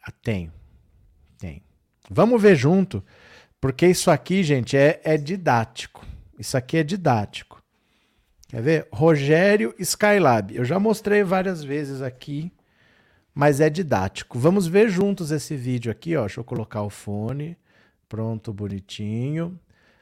Ah, 0.06 0.12
tenho. 0.12 0.52
Tem. 1.38 1.64
Vamos 2.10 2.42
ver 2.42 2.56
junto, 2.56 3.04
porque 3.62 3.88
isso 3.88 4.12
aqui, 4.12 4.44
gente, 4.44 4.76
é, 4.76 5.00
é 5.04 5.18
didático. 5.18 6.06
Isso 6.38 6.58
aqui 6.58 6.78
é 6.78 6.84
didático. 6.84 7.64
Quer 8.48 8.62
ver? 8.62 8.88
Rogério 8.92 9.74
Skylab. 9.78 10.56
Eu 10.56 10.66
já 10.66 10.80
mostrei 10.80 11.24
várias 11.24 11.64
vezes 11.64 12.02
aqui, 12.02 12.52
mas 13.34 13.62
é 13.62 13.70
didático. 13.70 14.40
Vamos 14.40 14.68
ver 14.68 14.90
juntos 14.90 15.32
esse 15.32 15.56
vídeo 15.56 15.92
aqui, 15.92 16.16
ó. 16.16 16.22
Deixa 16.22 16.40
eu 16.40 16.44
colocar 16.44 16.82
o 16.82 16.90
fone. 16.90 17.56
Pronto, 18.10 18.52
bonitinho. 18.52 19.58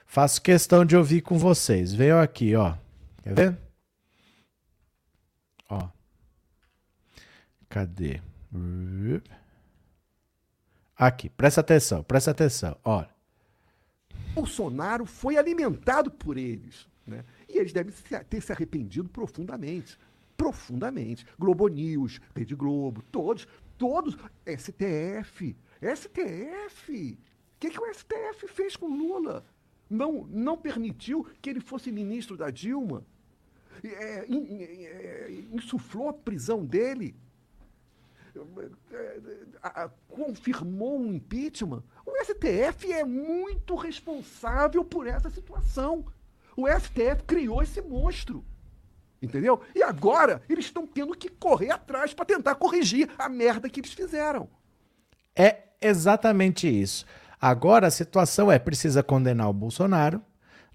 Faço 0.05 0.41
questão 0.41 0.85
de 0.85 0.95
ouvir 0.95 1.21
com 1.21 1.37
vocês. 1.37 1.93
Venham 1.93 2.21
aqui, 2.21 2.55
ó. 2.55 2.75
Quer 3.21 3.33
ver? 3.33 3.57
Ó. 5.69 5.89
Cadê? 7.67 8.21
Aqui, 10.95 11.29
presta 11.29 11.59
atenção, 11.59 12.01
presta 12.01 12.31
atenção. 12.31 12.77
Olha. 12.83 13.09
Bolsonaro 14.33 15.05
foi 15.05 15.37
alimentado 15.37 16.09
por 16.09 16.37
eles. 16.37 16.87
Né? 17.05 17.25
E 17.49 17.57
eles 17.57 17.73
devem 17.73 17.93
ter 18.29 18.41
se 18.41 18.51
arrependido 18.53 19.09
profundamente. 19.09 19.99
Profundamente. 20.37 21.25
Globo 21.37 21.67
News, 21.67 22.21
Rede 22.33 22.55
Globo, 22.55 23.03
todos, 23.11 23.45
todos. 23.77 24.15
STF. 24.45 25.57
STF. 25.81 27.17
O 27.57 27.59
que, 27.59 27.71
que 27.71 27.81
o 27.81 27.91
STF 27.91 28.47
fez 28.47 28.75
com 28.75 28.85
Lula? 28.85 29.43
Não, 29.89 30.27
não 30.29 30.55
permitiu 30.55 31.27
que 31.41 31.49
ele 31.49 31.59
fosse 31.59 31.91
ministro 31.91 32.37
da 32.37 32.51
Dilma. 32.51 33.03
é, 33.83 34.25
é, 34.29 35.31
insuflou 35.51 36.09
a 36.09 36.13
prisão 36.13 36.63
dele, 36.63 37.15
é, 38.91 39.19
a, 39.63 39.89
confirmou 40.07 40.99
um 40.99 41.13
impeachment, 41.13 41.83
o 42.05 42.11
STF 42.23 42.91
é 42.91 43.03
muito 43.03 43.75
responsável 43.75 44.85
por 44.85 45.07
essa 45.07 45.29
situação. 45.31 46.05
O 46.55 46.67
STF 46.67 47.23
criou 47.25 47.63
esse 47.63 47.81
monstro. 47.81 48.45
Entendeu? 49.19 49.61
E 49.73 49.81
agora 49.81 50.43
eles 50.47 50.65
estão 50.65 50.85
tendo 50.85 51.17
que 51.17 51.29
correr 51.29 51.71
atrás 51.71 52.13
para 52.13 52.25
tentar 52.25 52.53
corrigir 52.53 53.09
a 53.17 53.27
merda 53.27 53.67
que 53.67 53.79
eles 53.79 53.93
fizeram. 53.93 54.47
É 55.35 55.69
exatamente 55.81 56.67
isso. 56.67 57.03
Agora 57.39 57.87
a 57.87 57.91
situação 57.91 58.51
é: 58.51 58.59
precisa 58.59 59.03
condenar 59.03 59.49
o 59.49 59.53
Bolsonaro, 59.53 60.21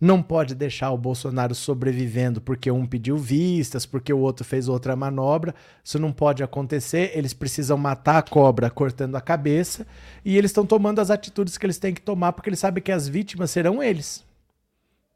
não 0.05 0.21
pode 0.21 0.57
deixar 0.57 0.91
o 0.91 0.99
Bolsonaro 0.99 1.55
sobrevivendo 1.55 2.41
porque 2.41 2.69
um 2.73 2.85
pediu 2.85 3.17
vistas, 3.17 3.87
porque 3.87 4.13
o 4.13 4.19
outro 4.19 4.45
fez 4.45 4.69
outra 4.69 4.97
manobra. 4.97 5.55
Isso 5.85 5.97
não 5.97 6.13
pode 6.13 6.43
acontecer. 6.43 7.13
Eles 7.15 7.33
precisam 7.33 7.79
matar 7.79 8.19
a 8.19 8.23
cobra 8.23 8.69
cortando 8.69 9.15
a 9.15 9.21
cabeça 9.21 9.87
e 10.25 10.37
eles 10.37 10.51
estão 10.51 10.67
tomando 10.67 10.99
as 10.99 11.09
atitudes 11.09 11.57
que 11.57 11.65
eles 11.65 11.79
têm 11.79 11.95
que 11.95 12.01
tomar 12.01 12.33
porque 12.33 12.49
eles 12.49 12.59
sabem 12.59 12.83
que 12.83 12.91
as 12.91 13.07
vítimas 13.07 13.53
serão 13.53 13.81
eles. 13.81 14.25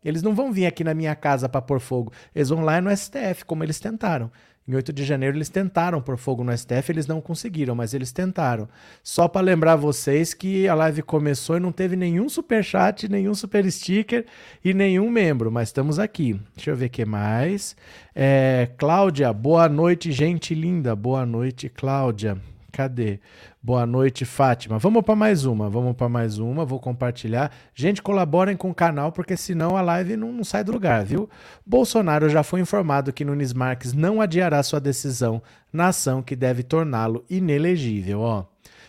Eles 0.05 0.23
não 0.23 0.37
vão 0.37 0.53
vir 0.53 0.67
aqui 0.67 0.85
na 0.85 0.95
minha 0.95 1.17
casa 1.17 1.49
para 1.49 1.61
pôr 1.61 1.81
fogo. 1.81 2.13
Eles 2.33 2.49
vão 2.49 2.61
lá 2.61 2.81
no 2.81 2.97
STF, 2.97 3.45
como 3.45 3.65
eles 3.65 3.81
tentaram. 3.81 4.31
Em 4.69 4.75
8 4.75 4.93
de 4.93 5.05
janeiro 5.05 5.37
eles 5.37 5.49
tentaram 5.49 6.01
pôr 6.01 6.17
fogo 6.17 6.43
no 6.43 6.57
STF, 6.57 6.91
eles 6.91 7.07
não 7.07 7.21
conseguiram, 7.21 7.75
mas 7.75 7.95
eles 7.95 8.11
tentaram. 8.11 8.69
Só 9.01 9.29
para 9.29 9.41
lembrar 9.41 9.77
vocês 9.77 10.35
que 10.35 10.67
a 10.67 10.75
live 10.75 11.03
começou 11.03 11.57
e 11.57 11.61
não 11.61 11.71
teve 11.71 11.95
nenhum 11.95 12.29
super 12.29 12.65
chat, 12.65 13.09
nenhum 13.09 13.35
super 13.35 13.71
sticker 13.71 14.27
e 14.65 14.75
nenhum 14.75 15.09
membro, 15.09 15.53
mas 15.53 15.69
estamos 15.69 16.01
aqui. 16.01 16.41
Deixa 16.57 16.71
eu 16.71 16.77
ver 16.77 16.87
o 16.87 16.91
que 16.91 17.05
mais. 17.05 17.77
É, 18.13 18.69
Cláudia, 18.77 19.33
boa 19.33 19.69
noite, 19.69 20.11
gente 20.11 20.53
linda. 20.53 20.97
Boa 20.97 21.25
noite, 21.25 21.69
Cláudia. 21.69 22.37
Cadê? 22.77 23.21
Boa 23.63 23.87
noite, 23.87 24.27
Fátima. 24.27 24.79
Vamos 24.79 25.03
para 25.03 25.17
mais 25.17 25.47
uma, 25.47 25.71
vamos 25.71 25.97
para 25.97 26.11
mais 26.11 26.39
uma, 26.39 26.63
vou 26.63 26.79
compartilhar. 26.79 27.51
Gente, 27.75 28.03
colaborem 28.03 28.55
com 28.55 28.69
o 28.69 28.75
canal, 28.75 29.11
porque 29.11 29.35
senão 29.35 29.79
a 29.79 29.81
live 29.81 30.15
não, 30.15 30.31
não, 30.31 30.45
sai 30.45 30.63
do 30.63 30.73
lugar, 30.73 31.03
viu? 31.03 31.27
Bolsonaro 31.65 32.29
já 32.29 32.43
foi 32.43 32.61
informado 32.61 33.15
que 33.15 33.25
Nunes 33.25 33.55
Marques 33.55 33.95
não 33.95 34.21
adiará 34.21 34.63
sua 34.63 34.79
decisão 34.79 35.43
na 35.73 35.89
ação 35.89 36.23
que 36.23 36.37
deve 36.37 36.63
torná-lo 36.63 37.25
inelegível, 37.31 38.21
ó. 38.21 38.45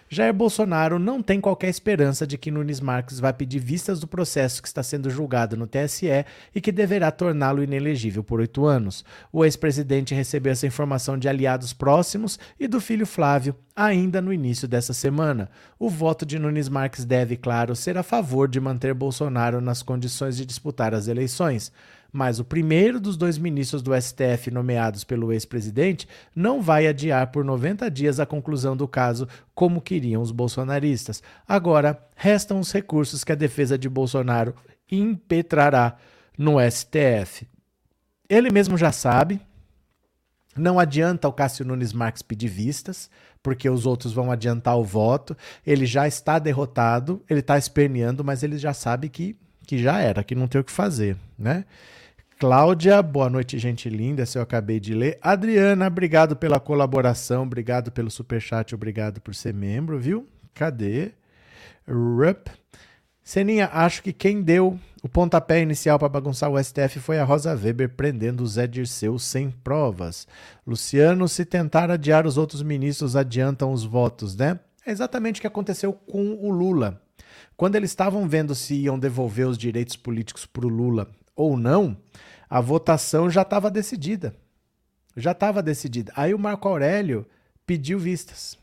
Jair 0.09 0.33
Bolsonaro 0.33 0.97
não 0.97 1.21
tem 1.21 1.41
qualquer 1.41 1.67
esperança 1.67 2.25
de 2.25 2.37
que 2.37 2.49
Nunes 2.49 2.79
Marques 2.79 3.19
vai 3.19 3.33
pedir 3.33 3.59
vistas 3.59 3.99
do 3.99 4.07
processo 4.07 4.61
que 4.61 4.67
está 4.67 4.81
sendo 4.81 5.09
julgado 5.09 5.57
no 5.57 5.67
TSE 5.67 6.25
e 6.55 6.61
que 6.61 6.71
deverá 6.71 7.11
torná-lo 7.11 7.61
inelegível 7.61 8.23
por 8.23 8.39
oito 8.39 8.65
anos. 8.65 9.03
O 9.33 9.43
ex-presidente 9.43 10.15
recebeu 10.15 10.53
essa 10.53 10.65
informação 10.65 11.17
de 11.17 11.27
aliados 11.27 11.73
próximos 11.73 12.39
e 12.57 12.69
do 12.69 12.79
filho 12.79 13.05
Flávio 13.05 13.53
ainda 13.75 14.21
no 14.21 14.31
início 14.31 14.65
dessa 14.65 14.93
semana. 14.93 15.49
O 15.77 15.89
voto 15.89 16.25
de 16.25 16.39
Nunes 16.39 16.69
Marques 16.69 17.03
deve, 17.03 17.35
claro, 17.35 17.75
ser 17.75 17.97
a 17.97 18.03
favor 18.03 18.47
de 18.47 18.61
manter 18.61 18.93
Bolsonaro 18.93 19.59
nas 19.59 19.83
condições 19.83 20.37
de 20.37 20.45
disputar 20.45 20.93
as 20.93 21.09
eleições 21.09 21.71
mas 22.11 22.39
o 22.39 22.45
primeiro 22.45 22.99
dos 22.99 23.17
dois 23.17 23.37
ministros 23.37 23.81
do 23.81 23.91
STF 23.99 24.51
nomeados 24.51 25.03
pelo 25.03 25.31
ex-presidente 25.31 26.07
não 26.35 26.61
vai 26.61 26.87
adiar 26.87 27.27
por 27.27 27.43
90 27.43 27.89
dias 27.91 28.19
a 28.19 28.25
conclusão 28.25 28.75
do 28.75 28.87
caso, 28.87 29.27
como 29.53 29.81
queriam 29.81 30.21
os 30.21 30.31
bolsonaristas. 30.31 31.21
Agora, 31.47 32.01
restam 32.15 32.59
os 32.59 32.71
recursos 32.71 33.23
que 33.23 33.31
a 33.31 33.35
defesa 33.35 33.77
de 33.77 33.89
Bolsonaro 33.89 34.55
impetrará 34.91 35.97
no 36.37 36.55
STF. 36.59 37.47
Ele 38.29 38.51
mesmo 38.51 38.77
já 38.77 38.91
sabe, 38.91 39.41
não 40.55 40.79
adianta 40.79 41.27
o 41.27 41.33
Cássio 41.33 41.65
Nunes 41.65 41.93
Marques 41.93 42.21
pedir 42.21 42.47
vistas, 42.47 43.09
porque 43.41 43.69
os 43.69 43.85
outros 43.85 44.11
vão 44.11 44.31
adiantar 44.31 44.77
o 44.77 44.83
voto. 44.83 45.37
Ele 45.65 45.85
já 45.85 46.07
está 46.07 46.39
derrotado, 46.39 47.23
ele 47.29 47.39
está 47.39 47.57
esperneando, 47.57 48.23
mas 48.23 48.43
ele 48.43 48.57
já 48.57 48.73
sabe 48.73 49.07
que, 49.07 49.37
que 49.65 49.77
já 49.77 49.99
era, 49.99 50.23
que 50.23 50.35
não 50.35 50.47
tem 50.47 50.59
o 50.59 50.63
que 50.63 50.71
fazer, 50.71 51.15
né? 51.37 51.63
Cláudia, 52.39 53.01
boa 53.01 53.31
noite, 53.31 53.57
gente 53.57 53.89
linda. 53.89 54.21
Essa 54.21 54.37
eu 54.37 54.43
acabei 54.43 54.79
de 54.79 54.93
ler. 54.93 55.17
Adriana, 55.23 55.87
obrigado 55.87 56.35
pela 56.35 56.59
colaboração, 56.59 57.41
obrigado 57.41 57.91
pelo 57.91 58.11
superchat, 58.11 58.75
obrigado 58.75 59.19
por 59.19 59.33
ser 59.33 59.55
membro, 59.55 59.97
viu? 59.97 60.27
Cadê? 60.53 61.13
Rup. 61.89 62.47
Seninha, 63.23 63.71
acho 63.73 64.03
que 64.03 64.13
quem 64.13 64.43
deu 64.43 64.79
o 65.01 65.09
pontapé 65.09 65.61
inicial 65.61 65.97
para 65.97 66.09
bagunçar 66.09 66.51
o 66.51 66.63
STF 66.63 66.99
foi 66.99 67.17
a 67.17 67.23
Rosa 67.23 67.55
Weber 67.55 67.89
prendendo 67.89 68.43
o 68.43 68.47
Zé 68.47 68.67
Dirceu 68.67 69.17
sem 69.17 69.49
provas. 69.49 70.27
Luciano, 70.65 71.27
se 71.27 71.43
tentar 71.43 71.89
adiar 71.89 72.27
os 72.27 72.37
outros 72.37 72.61
ministros, 72.61 73.15
adiantam 73.15 73.71
os 73.71 73.83
votos, 73.83 74.35
né? 74.35 74.59
É 74.85 74.91
exatamente 74.91 75.39
o 75.39 75.41
que 75.41 75.47
aconteceu 75.47 75.91
com 75.91 76.35
o 76.35 76.51
Lula. 76.51 77.01
Quando 77.55 77.75
eles 77.75 77.89
estavam 77.89 78.29
vendo 78.29 78.53
se 78.53 78.75
iam 78.75 78.99
devolver 78.99 79.47
os 79.47 79.57
direitos 79.57 79.95
políticos 79.95 80.45
para 80.45 80.67
o 80.67 80.69
Lula 80.69 81.09
ou 81.37 81.55
não, 81.55 81.95
a 82.49 82.59
votação 82.59 83.29
já 83.29 83.43
estava 83.43 83.71
decidida. 83.71 84.35
Já 85.15 85.31
estava 85.31 85.63
decidida. 85.63 86.11
Aí 86.15 86.33
o 86.33 86.39
Marco 86.39 86.67
Aurélio 86.67 87.25
pediu 87.65 87.97
vistas. 87.97 88.57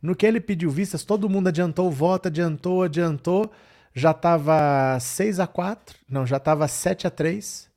No 0.00 0.14
que 0.14 0.26
ele 0.26 0.40
pediu 0.40 0.70
vistas, 0.70 1.04
todo 1.04 1.28
mundo 1.28 1.48
adiantou 1.48 1.88
o 1.88 1.90
voto, 1.90 2.28
adiantou, 2.28 2.82
adiantou. 2.82 3.50
Já 3.94 4.10
estava 4.10 4.98
6 5.00 5.40
a 5.40 5.46
4 5.46 5.96
não, 6.08 6.26
já 6.26 6.36
estava 6.36 6.68
7 6.68 7.06
a 7.06 7.10
3 7.10 7.68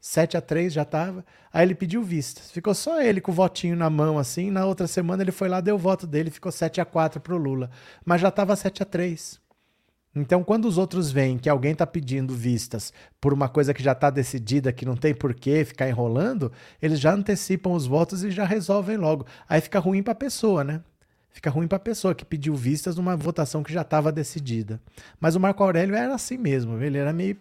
7 0.00 0.36
a 0.36 0.40
3 0.40 0.72
já 0.72 0.82
estava. 0.82 1.24
Aí 1.52 1.66
ele 1.66 1.74
pediu 1.74 2.00
vistas. 2.00 2.52
Ficou 2.52 2.72
só 2.74 3.02
ele 3.02 3.20
com 3.20 3.32
o 3.32 3.34
votinho 3.34 3.74
na 3.74 3.90
mão 3.90 4.18
assim. 4.18 4.52
Na 4.52 4.64
outra 4.64 4.86
semana 4.86 5.22
ele 5.22 5.32
foi 5.32 5.48
lá, 5.48 5.60
deu 5.60 5.74
o 5.74 5.78
voto 5.78 6.06
dele, 6.06 6.30
ficou 6.30 6.52
7 6.52 6.80
a 6.80 6.84
4 6.84 7.20
para 7.20 7.34
o 7.34 7.36
Lula. 7.36 7.70
Mas 8.04 8.20
já 8.20 8.28
estava 8.28 8.54
7 8.54 8.84
a 8.84 8.86
3 8.86 9.40
então, 10.16 10.42
quando 10.42 10.64
os 10.64 10.78
outros 10.78 11.12
veem 11.12 11.36
que 11.36 11.46
alguém 11.46 11.72
está 11.72 11.86
pedindo 11.86 12.34
vistas 12.34 12.90
por 13.20 13.34
uma 13.34 13.50
coisa 13.50 13.74
que 13.74 13.82
já 13.82 13.92
está 13.92 14.08
decidida, 14.08 14.72
que 14.72 14.86
não 14.86 14.96
tem 14.96 15.14
por 15.14 15.34
que 15.34 15.62
ficar 15.62 15.86
enrolando, 15.90 16.50
eles 16.80 16.98
já 16.98 17.12
antecipam 17.12 17.72
os 17.72 17.86
votos 17.86 18.24
e 18.24 18.30
já 18.30 18.46
resolvem 18.46 18.96
logo. 18.96 19.26
Aí 19.46 19.60
fica 19.60 19.78
ruim 19.78 20.02
para 20.02 20.12
a 20.12 20.16
pessoa, 20.16 20.64
né? 20.64 20.80
Fica 21.30 21.50
ruim 21.50 21.68
para 21.68 21.76
a 21.76 21.80
pessoa 21.80 22.14
que 22.14 22.24
pediu 22.24 22.54
vistas 22.54 22.96
numa 22.96 23.14
votação 23.14 23.62
que 23.62 23.70
já 23.70 23.82
estava 23.82 24.10
decidida. 24.10 24.80
Mas 25.20 25.34
o 25.34 25.40
Marco 25.40 25.62
Aurélio 25.62 25.94
era 25.94 26.14
assim 26.14 26.38
mesmo, 26.38 26.82
ele 26.82 26.96
era 26.96 27.12
meio 27.12 27.36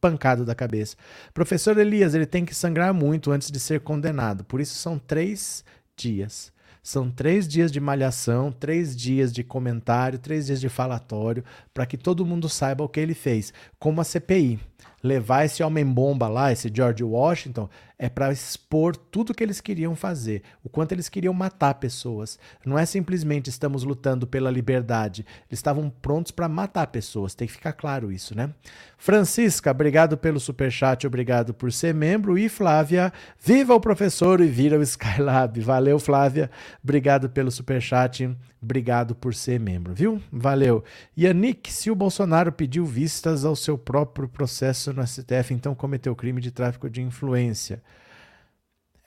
pancado 0.00 0.46
da 0.46 0.54
cabeça. 0.54 0.96
Professor 1.34 1.76
Elias, 1.76 2.14
ele 2.14 2.24
tem 2.24 2.42
que 2.42 2.54
sangrar 2.54 2.94
muito 2.94 3.30
antes 3.30 3.50
de 3.50 3.60
ser 3.60 3.80
condenado, 3.80 4.44
por 4.44 4.62
isso 4.62 4.76
são 4.76 4.98
três 4.98 5.62
dias. 5.94 6.50
São 6.82 7.10
três 7.10 7.46
dias 7.46 7.70
de 7.70 7.80
malhação, 7.80 8.50
três 8.50 8.96
dias 8.96 9.32
de 9.32 9.42
comentário, 9.42 10.18
três 10.18 10.46
dias 10.46 10.60
de 10.60 10.68
falatório, 10.68 11.44
para 11.74 11.86
que 11.86 11.96
todo 11.96 12.24
mundo 12.24 12.48
saiba 12.48 12.84
o 12.84 12.88
que 12.88 13.00
ele 13.00 13.14
fez. 13.14 13.52
Como 13.78 14.00
a 14.00 14.04
CPI. 14.04 14.58
Levar 15.02 15.44
esse 15.44 15.62
homem-bomba 15.62 16.28
lá, 16.28 16.52
esse 16.52 16.70
George 16.72 17.04
Washington, 17.04 17.68
é 17.98 18.08
para 18.08 18.30
expor 18.32 18.96
tudo 18.96 19.34
que 19.34 19.42
eles 19.42 19.60
queriam 19.60 19.96
fazer, 19.96 20.42
o 20.62 20.68
quanto 20.68 20.92
eles 20.92 21.08
queriam 21.08 21.34
matar 21.34 21.74
pessoas. 21.74 22.38
Não 22.64 22.78
é 22.78 22.86
simplesmente 22.86 23.50
estamos 23.50 23.82
lutando 23.82 24.26
pela 24.26 24.50
liberdade, 24.50 25.26
eles 25.48 25.58
estavam 25.58 25.90
prontos 25.90 26.30
para 26.30 26.48
matar 26.48 26.86
pessoas, 26.88 27.34
tem 27.34 27.48
que 27.48 27.54
ficar 27.54 27.72
claro 27.72 28.12
isso, 28.12 28.36
né? 28.36 28.50
Francisca, 28.96 29.70
obrigado 29.70 30.16
pelo 30.16 30.38
super 30.38 30.70
chat, 30.70 31.06
obrigado 31.06 31.52
por 31.52 31.72
ser 31.72 31.92
membro 31.92 32.38
e 32.38 32.48
Flávia, 32.48 33.12
viva 33.40 33.74
o 33.74 33.80
professor 33.80 34.40
e 34.40 34.46
vira 34.46 34.78
o 34.78 34.82
Skylab. 34.82 35.60
Valeu, 35.60 35.98
Flávia. 35.98 36.50
Obrigado 36.82 37.28
pelo 37.30 37.50
super 37.50 37.80
chat. 37.80 38.28
Obrigado 38.60 39.14
por 39.14 39.34
ser 39.34 39.60
membro, 39.60 39.94
viu? 39.94 40.20
Valeu. 40.32 40.82
Yannick, 41.16 41.72
se 41.72 41.90
o 41.90 41.94
Bolsonaro 41.94 42.50
pediu 42.50 42.84
vistas 42.84 43.44
ao 43.44 43.54
seu 43.54 43.78
próprio 43.78 44.28
processo 44.28 44.87
no 44.92 45.06
STF, 45.06 45.52
então 45.52 45.74
cometeu 45.74 46.14
crime 46.14 46.40
de 46.40 46.50
tráfico 46.50 46.88
de 46.88 47.02
influência. 47.02 47.82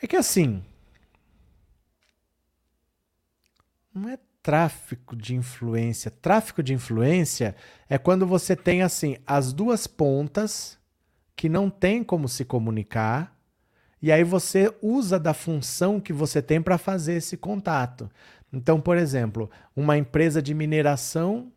É 0.01 0.07
que 0.07 0.15
assim. 0.15 0.63
Não 3.93 4.09
é 4.09 4.17
tráfico 4.41 5.15
de 5.15 5.35
influência. 5.35 6.09
Tráfico 6.09 6.63
de 6.63 6.73
influência 6.73 7.55
é 7.89 7.97
quando 7.97 8.25
você 8.25 8.55
tem 8.55 8.81
assim 8.81 9.17
as 9.27 9.53
duas 9.53 9.87
pontas 9.87 10.77
que 11.35 11.49
não 11.49 11.69
tem 11.69 12.03
como 12.03 12.27
se 12.27 12.45
comunicar 12.45 13.37
e 14.01 14.11
aí 14.11 14.23
você 14.23 14.73
usa 14.81 15.19
da 15.19 15.33
função 15.33 15.99
que 15.99 16.11
você 16.11 16.41
tem 16.41 16.61
para 16.61 16.77
fazer 16.77 17.13
esse 17.13 17.37
contato. 17.37 18.09
Então, 18.51 18.81
por 18.81 18.97
exemplo, 18.97 19.49
uma 19.75 19.97
empresa 19.97 20.41
de 20.41 20.53
mineração 20.53 21.51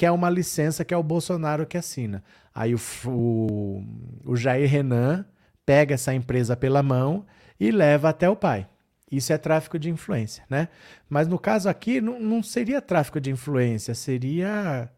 quer 0.00 0.10
uma 0.12 0.30
licença 0.30 0.82
que 0.82 0.94
é 0.94 0.96
o 0.96 1.02
Bolsonaro 1.02 1.66
que 1.66 1.76
assina. 1.76 2.24
Aí 2.54 2.74
o, 2.74 2.80
o, 3.04 3.84
o 4.24 4.34
Jair 4.34 4.66
Renan 4.66 5.26
pega 5.66 5.92
essa 5.92 6.14
empresa 6.14 6.56
pela 6.56 6.82
mão 6.82 7.26
e 7.60 7.70
leva 7.70 8.08
até 8.08 8.26
o 8.26 8.34
pai. 8.34 8.66
Isso 9.12 9.30
é 9.30 9.36
tráfico 9.36 9.78
de 9.78 9.90
influência, 9.90 10.42
né? 10.48 10.68
Mas 11.06 11.28
no 11.28 11.38
caso 11.38 11.68
aqui, 11.68 12.00
não, 12.00 12.18
não 12.18 12.42
seria 12.42 12.80
tráfico 12.80 13.20
de 13.20 13.30
influência, 13.30 13.94
seria 13.94 14.90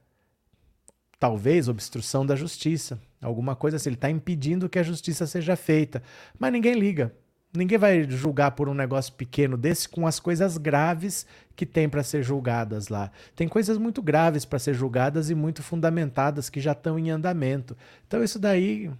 talvez 1.19 1.67
obstrução 1.67 2.25
da 2.25 2.37
justiça. 2.37 3.03
Alguma 3.21 3.57
coisa 3.57 3.79
assim, 3.79 3.89
ele 3.89 3.97
está 3.97 4.09
impedindo 4.09 4.69
que 4.69 4.79
a 4.79 4.85
justiça 4.85 5.27
seja 5.27 5.57
feita. 5.57 6.01
Mas 6.39 6.53
ninguém 6.53 6.75
liga. 6.75 7.13
Ninguém 7.55 7.77
vai 7.77 8.05
julgar 8.05 8.53
por 8.53 8.67
um 8.67 8.73
negócio 8.73 9.13
pequeno 9.13 9.59
desse 9.59 9.87
com 9.87 10.07
as 10.07 10.19
coisas 10.19 10.57
graves 10.57 11.27
que 11.55 11.67
tem 11.67 11.87
para 11.87 12.03
ser 12.03 12.23
julgadas 12.23 12.89
lá. 12.89 13.11
Tem 13.37 13.47
coisas 13.47 13.77
muito 13.77 14.01
graves 14.01 14.47
para 14.47 14.59
ser 14.59 14.73
julgadas 14.73 15.29
e 15.29 15.35
muito 15.35 15.63
fundamentadas 15.63 16.49
que 16.49 16.61
já 16.61 16.73
estão 16.73 16.99
em 16.99 17.11
andamento. 17.11 17.77
Então 18.07 18.25
isso 18.25 18.39
daí, 18.39 18.91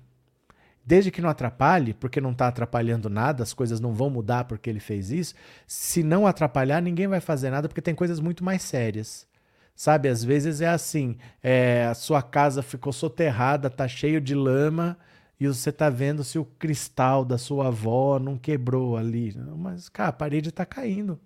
desde 0.85 1.11
que 1.11 1.23
não 1.23 1.31
atrapalhe, 1.31 1.95
porque 1.95 2.21
não 2.21 2.33
está 2.33 2.49
atrapalhando 2.49 3.09
nada, 3.09 3.43
as 3.43 3.55
coisas 3.55 3.81
não 3.81 3.95
vão 3.95 4.11
mudar 4.11 4.45
porque 4.45 4.69
ele 4.69 4.81
fez 4.81 5.11
isso. 5.11 5.35
Se 5.67 6.03
não 6.03 6.27
atrapalhar, 6.27 6.83
ninguém 6.83 7.09
vai 7.09 7.21
fazer 7.21 7.49
nada 7.49 7.69
porque 7.69 7.81
tem 7.81 7.95
coisas 7.95 8.21
muito 8.21 8.45
mais 8.45 8.61
sérias. 8.61 9.27
Sabe, 9.75 10.11
às 10.11 10.23
vezes 10.23 10.61
é 10.61 10.69
assim, 10.69 11.17
é, 11.43 11.87
a 11.87 11.95
sua 11.95 12.21
casa 12.21 12.63
ficou 12.63 12.93
soterrada, 12.93 13.71
tá 13.71 13.89
cheio 13.89 14.21
de 14.21 14.35
lama 14.35 14.99
e 15.43 15.49
você 15.49 15.71
está 15.71 15.91
vendo 15.91 16.23
se 16.23 16.39
o 16.39 16.45
cristal 16.45 17.25
da 17.25 17.37
sua 17.37 17.67
avó 17.67 18.19
não 18.19 18.39
quebrou 18.39 18.97
ali. 18.97 19.35
Mas, 19.57 19.89
cara, 19.89 20.11
a 20.11 20.13
parede 20.13 20.51
está 20.51 20.65
caindo. 20.65 21.19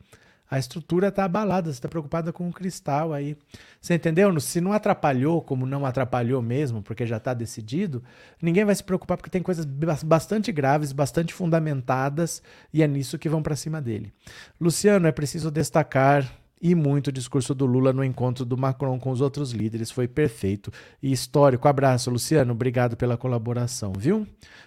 A 0.48 0.58
estrutura 0.58 1.08
está 1.08 1.24
abalada, 1.24 1.70
você 1.70 1.76
está 1.76 1.88
preocupada 1.88 2.32
com 2.32 2.48
o 2.48 2.52
cristal 2.52 3.12
aí. 3.12 3.36
Você 3.80 3.94
entendeu? 3.94 4.38
Se 4.40 4.60
não 4.60 4.72
atrapalhou, 4.72 5.42
como 5.42 5.66
não 5.66 5.84
atrapalhou 5.84 6.40
mesmo, 6.40 6.82
porque 6.82 7.04
já 7.04 7.18
está 7.18 7.34
decidido, 7.34 8.02
ninguém 8.40 8.64
vai 8.64 8.74
se 8.74 8.82
preocupar 8.82 9.16
porque 9.18 9.28
tem 9.28 9.42
coisas 9.42 9.66
bastante 10.04 10.50
graves, 10.50 10.92
bastante 10.92 11.34
fundamentadas, 11.34 12.42
e 12.72 12.82
é 12.82 12.86
nisso 12.86 13.18
que 13.18 13.28
vão 13.28 13.42
para 13.42 13.56
cima 13.56 13.82
dele. 13.82 14.14
Luciano, 14.58 15.06
é 15.06 15.12
preciso 15.12 15.50
destacar 15.50 16.26
e 16.60 16.74
muito 16.74 17.08
o 17.08 17.12
discurso 17.12 17.54
do 17.54 17.66
Lula 17.66 17.92
no 17.92 18.02
encontro 18.02 18.44
do 18.44 18.56
Macron 18.56 18.98
com 18.98 19.10
os 19.10 19.20
outros 19.20 19.52
líderes. 19.52 19.90
Foi 19.90 20.08
perfeito 20.08 20.72
e 21.02 21.12
histórico. 21.12 21.68
Abraço, 21.68 22.10
Luciano. 22.10 22.52
Obrigado 22.52 22.96
pela 22.96 23.16
colaboração, 23.16 23.92
viu? 23.96 24.26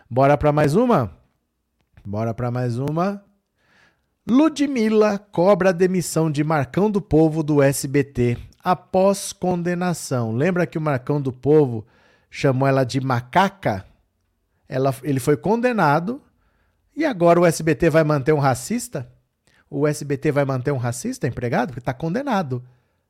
Bora 0.10 0.38
para 0.38 0.51
mais 0.51 0.75
uma? 0.75 1.12
Bora 2.05 2.34
para 2.34 2.51
mais 2.51 2.77
uma. 2.77 3.24
Ludmilla 4.29 5.17
cobra 5.17 5.69
a 5.69 5.74
demissão 5.74 6.29
de 6.29 6.43
Marcão 6.43 6.91
do 6.91 7.01
Povo 7.01 7.41
do 7.41 7.62
SBT 7.63 8.38
após 8.63 9.34
condenação. 9.34 10.31
Lembra 10.31 10.67
que 10.67 10.77
o 10.77 10.81
Marcão 10.81 11.19
do 11.19 11.34
Povo 11.34 11.86
chamou 12.29 12.67
ela 12.67 12.84
de 12.84 13.01
macaca? 13.01 13.86
Ela, 14.67 14.93
ele 15.01 15.19
foi 15.19 15.36
condenado 15.36 16.22
e 16.96 17.05
agora 17.05 17.39
o 17.39 17.46
SBT 17.46 17.89
vai 17.89 18.03
manter 18.03 18.34
um 18.34 18.39
racista? 18.39 19.12
O 19.70 19.88
SBT 19.88 20.32
vai 20.32 20.46
manter 20.46 20.72
um 20.72 20.78
racista 20.78 21.28
empregado? 21.28 21.68
Porque 21.68 21.80
está 21.80 21.94
condenado. 21.94 22.64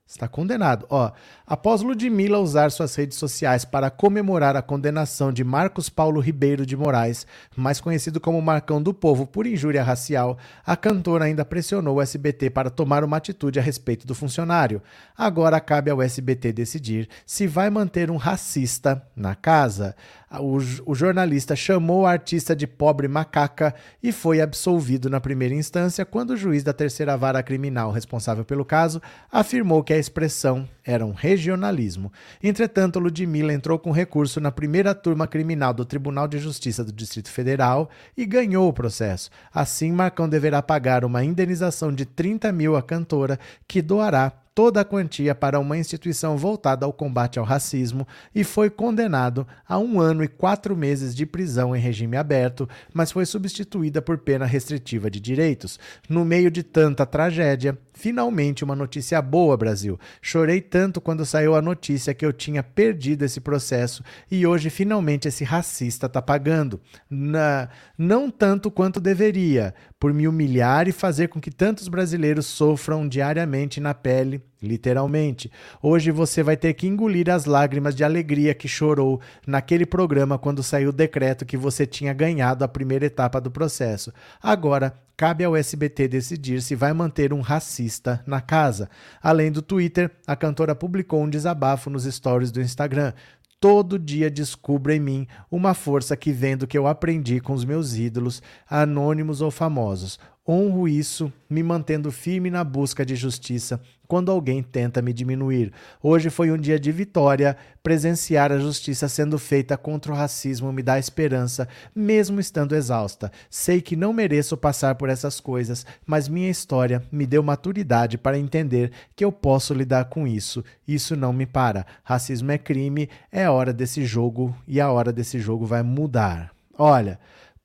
Está 0.10 0.28
condenado. 0.28 0.88
Ó, 0.90 1.12
após 1.46 1.84
Ludmilla 1.84 2.40
usar 2.40 2.72
suas 2.72 2.96
redes 2.96 3.16
sociais 3.16 3.64
para 3.64 3.92
comemorar 3.92 4.56
a 4.56 4.62
condenação 4.62 5.32
de 5.32 5.44
Marcos 5.44 5.88
Paulo 5.88 6.20
Ribeiro 6.20 6.66
de 6.66 6.76
Moraes, 6.76 7.28
mais 7.56 7.80
conhecido 7.80 8.20
como 8.20 8.42
Marcão 8.42 8.82
do 8.82 8.92
Povo 8.92 9.28
por 9.28 9.46
injúria 9.46 9.84
racial, 9.84 10.36
a 10.66 10.76
cantora 10.76 11.26
ainda 11.26 11.46
pressionou 11.46 11.98
o 11.98 12.02
SBT 12.02 12.50
para 12.50 12.72
tomar 12.72 13.04
uma 13.04 13.18
atitude 13.18 13.60
a 13.60 13.62
respeito 13.62 14.08
do 14.08 14.16
funcionário. 14.16 14.82
Agora 15.16 15.60
cabe 15.60 15.92
ao 15.92 16.02
SBT 16.02 16.54
decidir 16.54 17.08
se 17.24 17.46
vai 17.46 17.70
manter 17.70 18.10
um 18.10 18.18
racista 18.18 19.08
na 19.16 19.36
casa 19.36 19.96
o, 20.32 20.58
o 20.86 20.94
jornalista 20.94 21.56
chamou 21.56 22.06
a 22.06 22.12
artista 22.12 22.56
de 22.56 22.68
pobre 22.68 23.08
macaca 23.08 23.74
e 24.02 24.12
foi 24.12 24.42
absolvido 24.42 25.10
na 25.10 25.20
primeira 25.20 25.56
instância 25.56 26.06
quando 26.06 26.32
o 26.32 26.38
juiz 26.38 26.64
da 26.64 26.74
terceira 26.74 27.18
vara 27.18 27.42
criminal 27.42 27.92
responsável 27.92 28.46
pelo 28.46 28.64
caso 28.64 29.02
afirmou 29.32 29.84
que 29.84 29.94
a 29.94 29.98
expressão 29.98 30.68
era 30.84 31.06
um 31.06 31.14
regionalismo. 31.14 32.12
Entretanto, 32.44 33.00
Ludmilla 33.00 33.54
entrou 33.54 33.80
com 33.80 33.92
recurso 33.92 34.40
na 34.40 34.52
primeira 34.52 34.94
turma 34.94 35.28
criminal 35.28 35.74
do 35.74 35.86
Tribunal 35.86 36.28
de 36.28 36.40
Justiça 36.40 36.84
do 36.84 36.92
Distrito 36.92 37.30
Federal 37.30 37.90
e 38.18 38.26
ganhou 38.26 38.68
o 38.68 38.74
processo. 38.74 39.30
Assim, 39.54 39.92
Marcão 39.92 40.28
deverá 40.28 40.62
pagar 40.62 41.06
uma 41.06 41.24
indenização 41.24 41.94
de 41.94 42.06
30 42.06 42.52
mil 42.52 42.76
à 42.76 42.82
cantora, 42.82 43.40
que 43.68 43.82
doará 43.82 44.32
toda 44.60 44.82
a 44.82 44.84
quantia 44.84 45.34
para 45.34 45.58
uma 45.58 45.78
instituição 45.78 46.36
voltada 46.36 46.86
ao 46.86 46.92
combate 46.92 47.40
ao 47.40 47.46
racismo 47.46 48.06
e 48.36 48.44
foi 48.44 48.70
condenado 48.70 49.48
a 49.66 49.80
um 49.80 50.02
ano 50.02 50.22
e 50.22 50.28
quatro 50.28 50.76
meses 50.76 51.16
de 51.16 51.26
prisão 51.26 51.74
em 51.74 51.80
regime 51.80 52.18
aberto, 52.18 52.68
mas 52.94 53.10
foi 53.10 53.26
substituída 53.26 54.02
por 54.02 54.18
pena 54.18 54.46
restritiva 54.46 55.10
de 55.10 55.22
direitos. 55.22 55.80
No 56.10 56.26
meio 56.26 56.52
de 56.52 56.62
tanta 56.62 57.06
tragédia, 57.06 57.78
finalmente 57.94 58.62
uma 58.62 58.76
notícia 58.76 59.22
boa, 59.22 59.56
Brasil. 59.56 59.98
Chorei 60.22 60.60
tanto 60.60 61.00
quando 61.00 61.26
saiu 61.26 61.56
a 61.56 61.62
notícia 61.62 62.14
que 62.14 62.26
eu 62.26 62.34
tinha 62.34 62.62
perdido 62.62 63.24
esse 63.24 63.40
processo 63.40 64.04
e 64.30 64.46
hoje 64.46 64.70
finalmente 64.70 65.30
esse 65.30 65.46
racista 65.46 66.08
está 66.08 66.22
pagando. 66.22 66.82
Na... 67.10 67.70
Não 67.98 68.30
tanto 68.30 68.70
quanto 68.70 69.00
deveria, 69.00 69.74
por 70.00 70.14
me 70.14 70.28
humilhar 70.28 70.88
e 70.88 70.94
fazer 70.94 71.28
com 71.28 71.42
que 71.42 71.52
tantos 71.52 71.90
brasileiros 71.90 72.46
sofram 72.46 73.08
diariamente 73.08 73.82
na 73.82 73.94
pele, 73.94 74.42
literalmente. 74.62 75.52
Hoje 75.82 76.10
você 76.10 76.42
vai 76.42 76.56
ter 76.56 76.74
que 76.74 76.88
engolir 76.88 77.30
as 77.30 77.44
lágrimas 77.44 77.94
de 77.94 78.04
alegria 78.04 78.54
que 78.54 78.68
chorou 78.68 79.20
naquele 79.46 79.86
programa 79.86 80.40
quando 80.40 80.64
saiu 80.64 80.90
o 80.90 80.94
decreto 80.94 81.46
que 81.46 81.58
você 81.58 81.86
tinha 81.86 82.14
ganhado 82.14 82.64
a 82.64 82.68
primeira 82.68 83.06
etapa 83.06 83.42
do 83.42 83.52
processo. 83.52 84.14
Agora, 84.42 84.94
cabe 85.18 85.44
ao 85.44 85.54
SBT 85.54 86.08
decidir 86.08 86.62
se 86.62 86.76
vai 86.76 86.94
manter 86.94 87.34
um 87.34 87.42
racista 87.42 88.24
na 88.26 88.40
casa. 88.40 88.90
Além 89.22 89.52
do 89.52 89.62
Twitter, 89.62 90.10
a 90.26 90.34
cantora 90.34 90.74
publicou 90.74 91.22
um 91.22 91.30
desabafo 91.30 91.90
nos 91.90 92.06
stories 92.06 92.52
do 92.52 92.62
Instagram. 92.62 93.12
Todo 93.60 94.00
dia 94.00 94.32
descubro 94.32 94.94
em 94.94 95.02
mim 95.02 95.28
uma 95.52 95.74
força 95.74 96.16
que 96.16 96.32
vem 96.32 96.56
do 96.56 96.66
que 96.66 96.78
eu 96.78 96.88
aprendi 96.88 97.42
com 97.42 97.52
os 97.52 97.66
meus 97.66 97.94
ídolos, 97.96 98.42
anônimos 98.70 99.42
ou 99.42 99.52
famosos. 99.52 100.18
Honro 100.52 100.88
isso, 100.88 101.32
me 101.48 101.62
mantendo 101.62 102.12
firme 102.12 102.50
na 102.50 102.64
busca 102.64 103.06
de 103.06 103.16
justiça 103.16 103.80
quando 104.08 104.32
alguém 104.32 104.64
tenta 104.64 105.00
me 105.00 105.14
diminuir. 105.14 105.72
Hoje 106.02 106.32
foi 106.32 106.50
um 106.50 106.58
dia 106.58 106.80
de 106.80 106.92
vitória. 106.92 107.56
Presenciar 107.84 108.52
a 108.52 108.58
justiça 108.58 109.08
sendo 109.08 109.38
feita 109.38 109.78
contra 109.78 110.12
o 110.12 110.16
racismo 110.16 110.74
me 110.74 110.82
dá 110.82 110.98
esperança, 110.98 111.68
mesmo 111.94 112.40
estando 112.40 112.76
exausta. 112.76 113.32
Sei 113.48 113.80
que 113.80 113.96
não 113.96 114.12
mereço 114.12 114.58
passar 114.58 114.96
por 114.96 115.08
essas 115.08 115.40
coisas, 115.40 115.86
mas 116.04 116.28
minha 116.28 116.50
história 116.50 117.04
me 117.12 117.28
deu 117.28 117.44
maturidade 117.44 118.18
para 118.18 118.40
entender 118.40 118.92
que 119.16 119.24
eu 119.24 119.32
posso 119.32 119.72
lidar 119.72 120.06
com 120.06 120.26
isso. 120.26 120.66
Isso 120.88 121.16
não 121.16 121.32
me 121.32 121.46
para. 121.46 121.86
Racismo 122.04 122.52
é 122.52 122.58
crime, 122.58 123.08
é 123.32 123.48
hora 123.48 123.72
desse 123.72 124.04
jogo 124.04 124.56
e 124.68 124.82
a 124.82 124.90
hora 124.90 125.14
desse 125.14 125.38
jogo 125.38 125.68
vai 125.68 125.84
mudar. 125.84 126.50
Olha. 126.76 127.20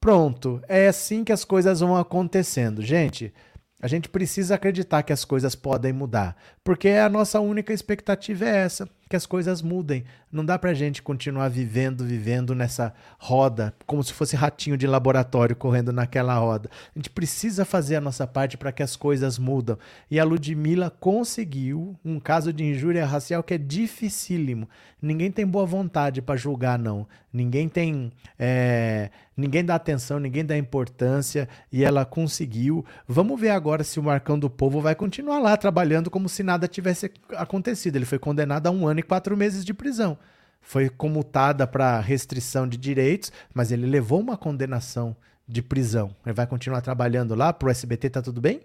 Pronto, 0.05 0.61
é 0.69 0.87
assim 0.87 1.25
que 1.25 1.33
as 1.33 1.47
coisas 1.47 1.81
vão 1.81 1.97
acontecendo. 1.97 2.83
Gente, 2.83 3.33
a 3.81 3.89
gente 3.89 4.07
precisa 4.07 4.55
acreditar 4.55 5.03
que 5.03 5.15
as 5.15 5.25
coisas 5.25 5.55
podem 5.55 5.95
mudar, 5.95 6.37
porque 6.63 6.91
a 6.91 7.09
nossa 7.09 7.41
única 7.41 7.73
expectativa 7.73 8.45
é 8.45 8.55
essa 8.55 8.87
que 9.15 9.17
as 9.17 9.27
coisas 9.27 9.63
mudem. 9.63 10.05
Não 10.31 10.45
dá 10.45 10.59
pra 10.59 10.75
gente 10.75 11.01
continuar 11.01 11.49
vivendo, 11.49 12.05
vivendo 12.05 12.53
nessa 12.53 12.93
roda, 13.17 13.73
como 13.87 14.03
se 14.03 14.13
fosse 14.13 14.35
ratinho 14.35 14.77
de 14.77 14.89
laboratório 14.89 15.55
correndo 15.55 15.93
naquela 15.93 16.35
roda. 16.35 16.69
A 16.93 16.99
gente 16.99 17.11
precisa 17.11 17.65
fazer 17.65 17.95
a 17.95 18.01
nossa 18.01 18.27
parte 18.27 18.57
para 18.57 18.73
que 18.73 18.83
as 18.83 18.97
coisas 18.97 19.39
mudam. 19.39 19.79
E 20.11 20.19
a 20.19 20.25
Ludmilla 20.25 20.91
conseguiu 20.91 21.97
um 22.05 22.19
caso 22.19 22.53
de 22.53 22.65
injúria 22.65 23.07
racial 23.07 23.45
que 23.45 23.55
é 23.55 23.59
dificílimo. 23.59 24.69
Ninguém 25.01 25.31
tem 25.31 25.47
boa 25.47 25.67
vontade 25.67 26.21
para 26.21 26.35
julgar, 26.35 26.79
não. 26.79 27.07
Ninguém 27.33 27.69
tem. 27.69 28.11
É, 28.39 29.11
ninguém 29.37 29.63
dá 29.63 29.75
atenção, 29.75 30.19
ninguém 30.19 30.45
dá 30.45 30.57
importância. 30.57 31.47
E 31.71 31.85
ela 31.85 32.05
conseguiu. 32.07 32.85
Vamos 33.07 33.39
ver 33.39 33.51
agora 33.51 33.85
se 33.85 34.01
o 34.01 34.03
Marcão 34.03 34.39
do 34.39 34.49
Povo 34.49 34.81
vai 34.81 34.95
continuar 34.95 35.39
lá 35.41 35.57
trabalhando 35.57 36.11
como 36.11 36.29
se 36.29 36.43
nada 36.43 36.67
tivesse 36.67 37.13
acontecido. 37.37 37.97
Ele 37.97 38.07
foi 38.07 38.19
condenado 38.19 38.67
a 38.67 38.71
um 38.71 38.89
ano 38.89 39.01
e 39.01 39.03
quatro 39.05 39.37
meses 39.37 39.65
de 39.65 39.73
prisão. 39.73 40.19
Foi 40.61 40.89
comutada 40.89 41.67
para 41.67 42.01
restrição 42.01 42.67
de 42.67 42.77
direitos, 42.77 43.31
mas 43.53 43.71
ele 43.71 43.87
levou 43.87 44.21
uma 44.21 44.37
condenação 44.37 45.15
de 45.47 45.63
prisão. 45.63 46.15
Ele 46.25 46.35
vai 46.35 46.47
continuar 46.47 46.81
trabalhando 46.81 47.35
lá 47.35 47.53
pro 47.53 47.71
SBT, 47.71 48.11
tá 48.11 48.23
tudo 48.23 48.41
bem? 48.41 48.63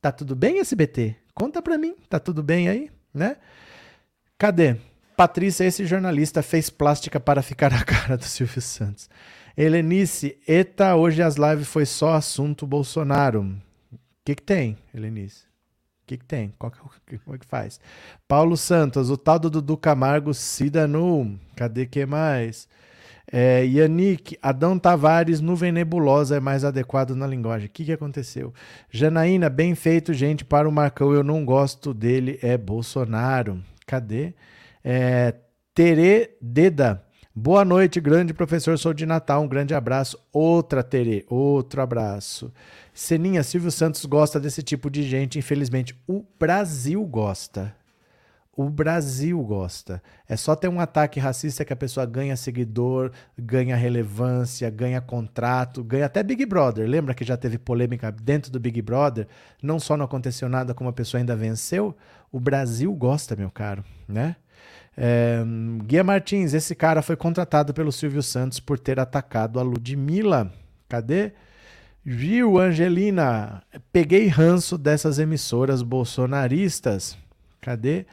Tá 0.00 0.12
tudo 0.12 0.36
bem, 0.36 0.58
SBT? 0.58 1.16
Conta 1.34 1.62
pra 1.62 1.78
mim, 1.78 1.94
tá 2.08 2.18
tudo 2.18 2.42
bem 2.42 2.68
aí, 2.68 2.90
né? 3.14 3.36
Cadê? 4.36 4.76
Patrícia, 5.16 5.64
esse 5.64 5.86
jornalista 5.86 6.42
fez 6.42 6.68
plástica 6.68 7.18
para 7.18 7.42
ficar 7.42 7.72
a 7.72 7.82
cara 7.84 8.18
do 8.18 8.24
Silvio 8.24 8.60
Santos. 8.60 9.08
Helenice, 9.56 10.36
eita, 10.46 10.94
hoje 10.94 11.22
as 11.22 11.36
lives 11.36 11.66
foi 11.66 11.86
só 11.86 12.14
assunto 12.14 12.66
Bolsonaro. 12.66 13.42
O 13.92 13.98
que, 14.22 14.34
que 14.34 14.42
tem, 14.42 14.76
Helenice? 14.92 15.45
O 16.06 16.08
que, 16.08 16.18
que 16.18 16.24
tem? 16.24 16.54
Qual 16.56 16.70
que, 16.70 17.18
como 17.18 17.34
é 17.34 17.38
que 17.38 17.44
faz? 17.44 17.80
Paulo 18.28 18.56
Santos, 18.56 19.10
o 19.10 19.16
tal 19.16 19.40
do 19.40 19.50
Dudu 19.50 19.76
Camargo 19.76 20.32
Cidanu. 20.32 21.36
Cadê 21.56 21.84
que 21.84 22.06
mais? 22.06 22.68
É, 23.26 23.64
Yannick, 23.64 24.38
Adão 24.40 24.78
Tavares, 24.78 25.40
nuvem 25.40 25.72
nebulosa 25.72 26.36
é 26.36 26.40
mais 26.40 26.64
adequado 26.64 27.16
na 27.16 27.26
linguagem. 27.26 27.66
O 27.66 27.70
que, 27.70 27.84
que 27.84 27.92
aconteceu? 27.92 28.54
Janaína, 28.88 29.50
bem 29.50 29.74
feito, 29.74 30.14
gente, 30.14 30.44
para 30.44 30.68
o 30.68 30.72
Marcão. 30.72 31.12
Eu 31.12 31.24
não 31.24 31.44
gosto 31.44 31.92
dele, 31.92 32.38
é 32.40 32.56
Bolsonaro. 32.56 33.60
Cadê? 33.84 34.32
É, 34.84 35.34
Tere 35.74 36.36
Deda, 36.40 37.04
Boa 37.38 37.66
noite, 37.66 38.00
grande 38.00 38.32
professor. 38.32 38.78
Sou 38.78 38.94
de 38.94 39.04
Natal. 39.04 39.42
Um 39.42 39.46
grande 39.46 39.74
abraço. 39.74 40.18
Outra 40.32 40.82
Tere, 40.82 41.22
outro 41.28 41.82
abraço. 41.82 42.50
Seninha, 42.94 43.42
Silvio 43.42 43.70
Santos 43.70 44.06
gosta 44.06 44.40
desse 44.40 44.62
tipo 44.62 44.88
de 44.88 45.02
gente, 45.02 45.38
infelizmente. 45.38 45.94
O 46.06 46.24
Brasil 46.40 47.04
gosta. 47.04 47.76
O 48.56 48.70
Brasil 48.70 49.38
gosta. 49.42 50.02
É 50.26 50.34
só 50.34 50.56
ter 50.56 50.68
um 50.68 50.80
ataque 50.80 51.20
racista 51.20 51.62
que 51.62 51.74
a 51.74 51.76
pessoa 51.76 52.06
ganha 52.06 52.38
seguidor, 52.38 53.12
ganha 53.38 53.76
relevância, 53.76 54.70
ganha 54.70 55.02
contrato, 55.02 55.84
ganha 55.84 56.06
até 56.06 56.22
Big 56.22 56.46
Brother. 56.46 56.88
Lembra 56.88 57.12
que 57.12 57.22
já 57.22 57.36
teve 57.36 57.58
polêmica 57.58 58.10
dentro 58.10 58.50
do 58.50 58.58
Big 58.58 58.80
Brother? 58.80 59.28
Não 59.62 59.78
só 59.78 59.94
não 59.94 60.06
aconteceu 60.06 60.48
nada, 60.48 60.72
como 60.72 60.88
a 60.88 60.92
pessoa 60.94 61.20
ainda 61.20 61.36
venceu. 61.36 61.94
O 62.32 62.40
Brasil 62.40 62.90
gosta, 62.94 63.36
meu 63.36 63.50
caro, 63.50 63.84
né? 64.08 64.36
É, 64.96 65.44
Guia 65.84 66.02
Martins, 66.02 66.54
esse 66.54 66.74
cara 66.74 67.02
foi 67.02 67.16
contratado 67.16 67.74
pelo 67.74 67.92
Silvio 67.92 68.22
Santos 68.22 68.58
por 68.58 68.78
ter 68.78 68.98
atacado 68.98 69.60
a 69.60 69.62
Ludmilla. 69.62 70.50
Cadê? 70.88 71.32
Viu, 72.04 72.58
Angelina? 72.58 73.62
Peguei 73.92 74.28
ranço 74.28 74.78
dessas 74.78 75.18
emissoras 75.18 75.82
bolsonaristas. 75.82 77.18
Cadê? 77.60 78.06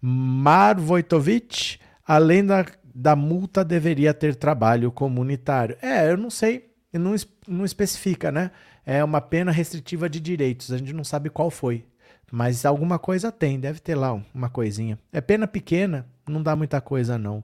Mar 0.00 0.78
Vojtovic, 0.78 1.78
além 2.06 2.44
da, 2.44 2.66
da 2.94 3.16
multa, 3.16 3.64
deveria 3.64 4.12
ter 4.12 4.34
trabalho 4.34 4.92
comunitário. 4.92 5.76
É, 5.80 6.10
eu 6.10 6.16
não 6.16 6.28
sei, 6.28 6.70
não, 6.92 7.14
não 7.46 7.64
especifica, 7.64 8.30
né? 8.30 8.50
É 8.84 9.02
uma 9.02 9.20
pena 9.20 9.50
restritiva 9.50 10.08
de 10.08 10.20
direitos, 10.20 10.72
a 10.72 10.78
gente 10.78 10.92
não 10.92 11.04
sabe 11.04 11.30
qual 11.30 11.50
foi. 11.50 11.84
Mas 12.30 12.66
alguma 12.66 12.98
coisa 12.98 13.30
tem, 13.30 13.58
deve 13.58 13.80
ter 13.80 13.94
lá 13.94 14.20
uma 14.34 14.50
coisinha. 14.50 14.98
É 15.12 15.20
pena 15.20 15.46
pequena, 15.46 16.06
não 16.28 16.42
dá 16.42 16.56
muita 16.56 16.80
coisa 16.80 17.16
não. 17.16 17.42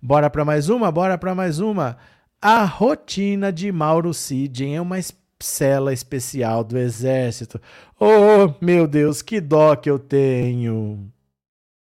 Bora 0.00 0.28
para 0.28 0.44
mais 0.44 0.68
uma? 0.68 0.90
Bora 0.90 1.16
para 1.16 1.34
mais 1.34 1.60
uma. 1.60 1.96
A 2.40 2.64
rotina 2.64 3.52
de 3.52 3.72
Mauro 3.72 4.12
Cid 4.12 4.74
é 4.74 4.80
uma 4.80 4.98
cela 5.40 5.92
especial 5.92 6.64
do 6.64 6.78
exército. 6.78 7.60
Oh, 7.98 8.52
meu 8.60 8.86
Deus, 8.86 9.22
que 9.22 9.40
dó 9.40 9.76
que 9.76 9.90
eu 9.90 9.98
tenho. 9.98 11.10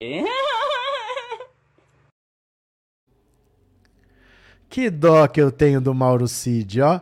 Que 4.69 4.89
dó 4.89 5.27
que 5.27 5.41
eu 5.41 5.51
tenho 5.51 5.81
do 5.81 5.93
Mauro 5.93 6.29
Cid, 6.29 6.79
ó. 6.79 7.01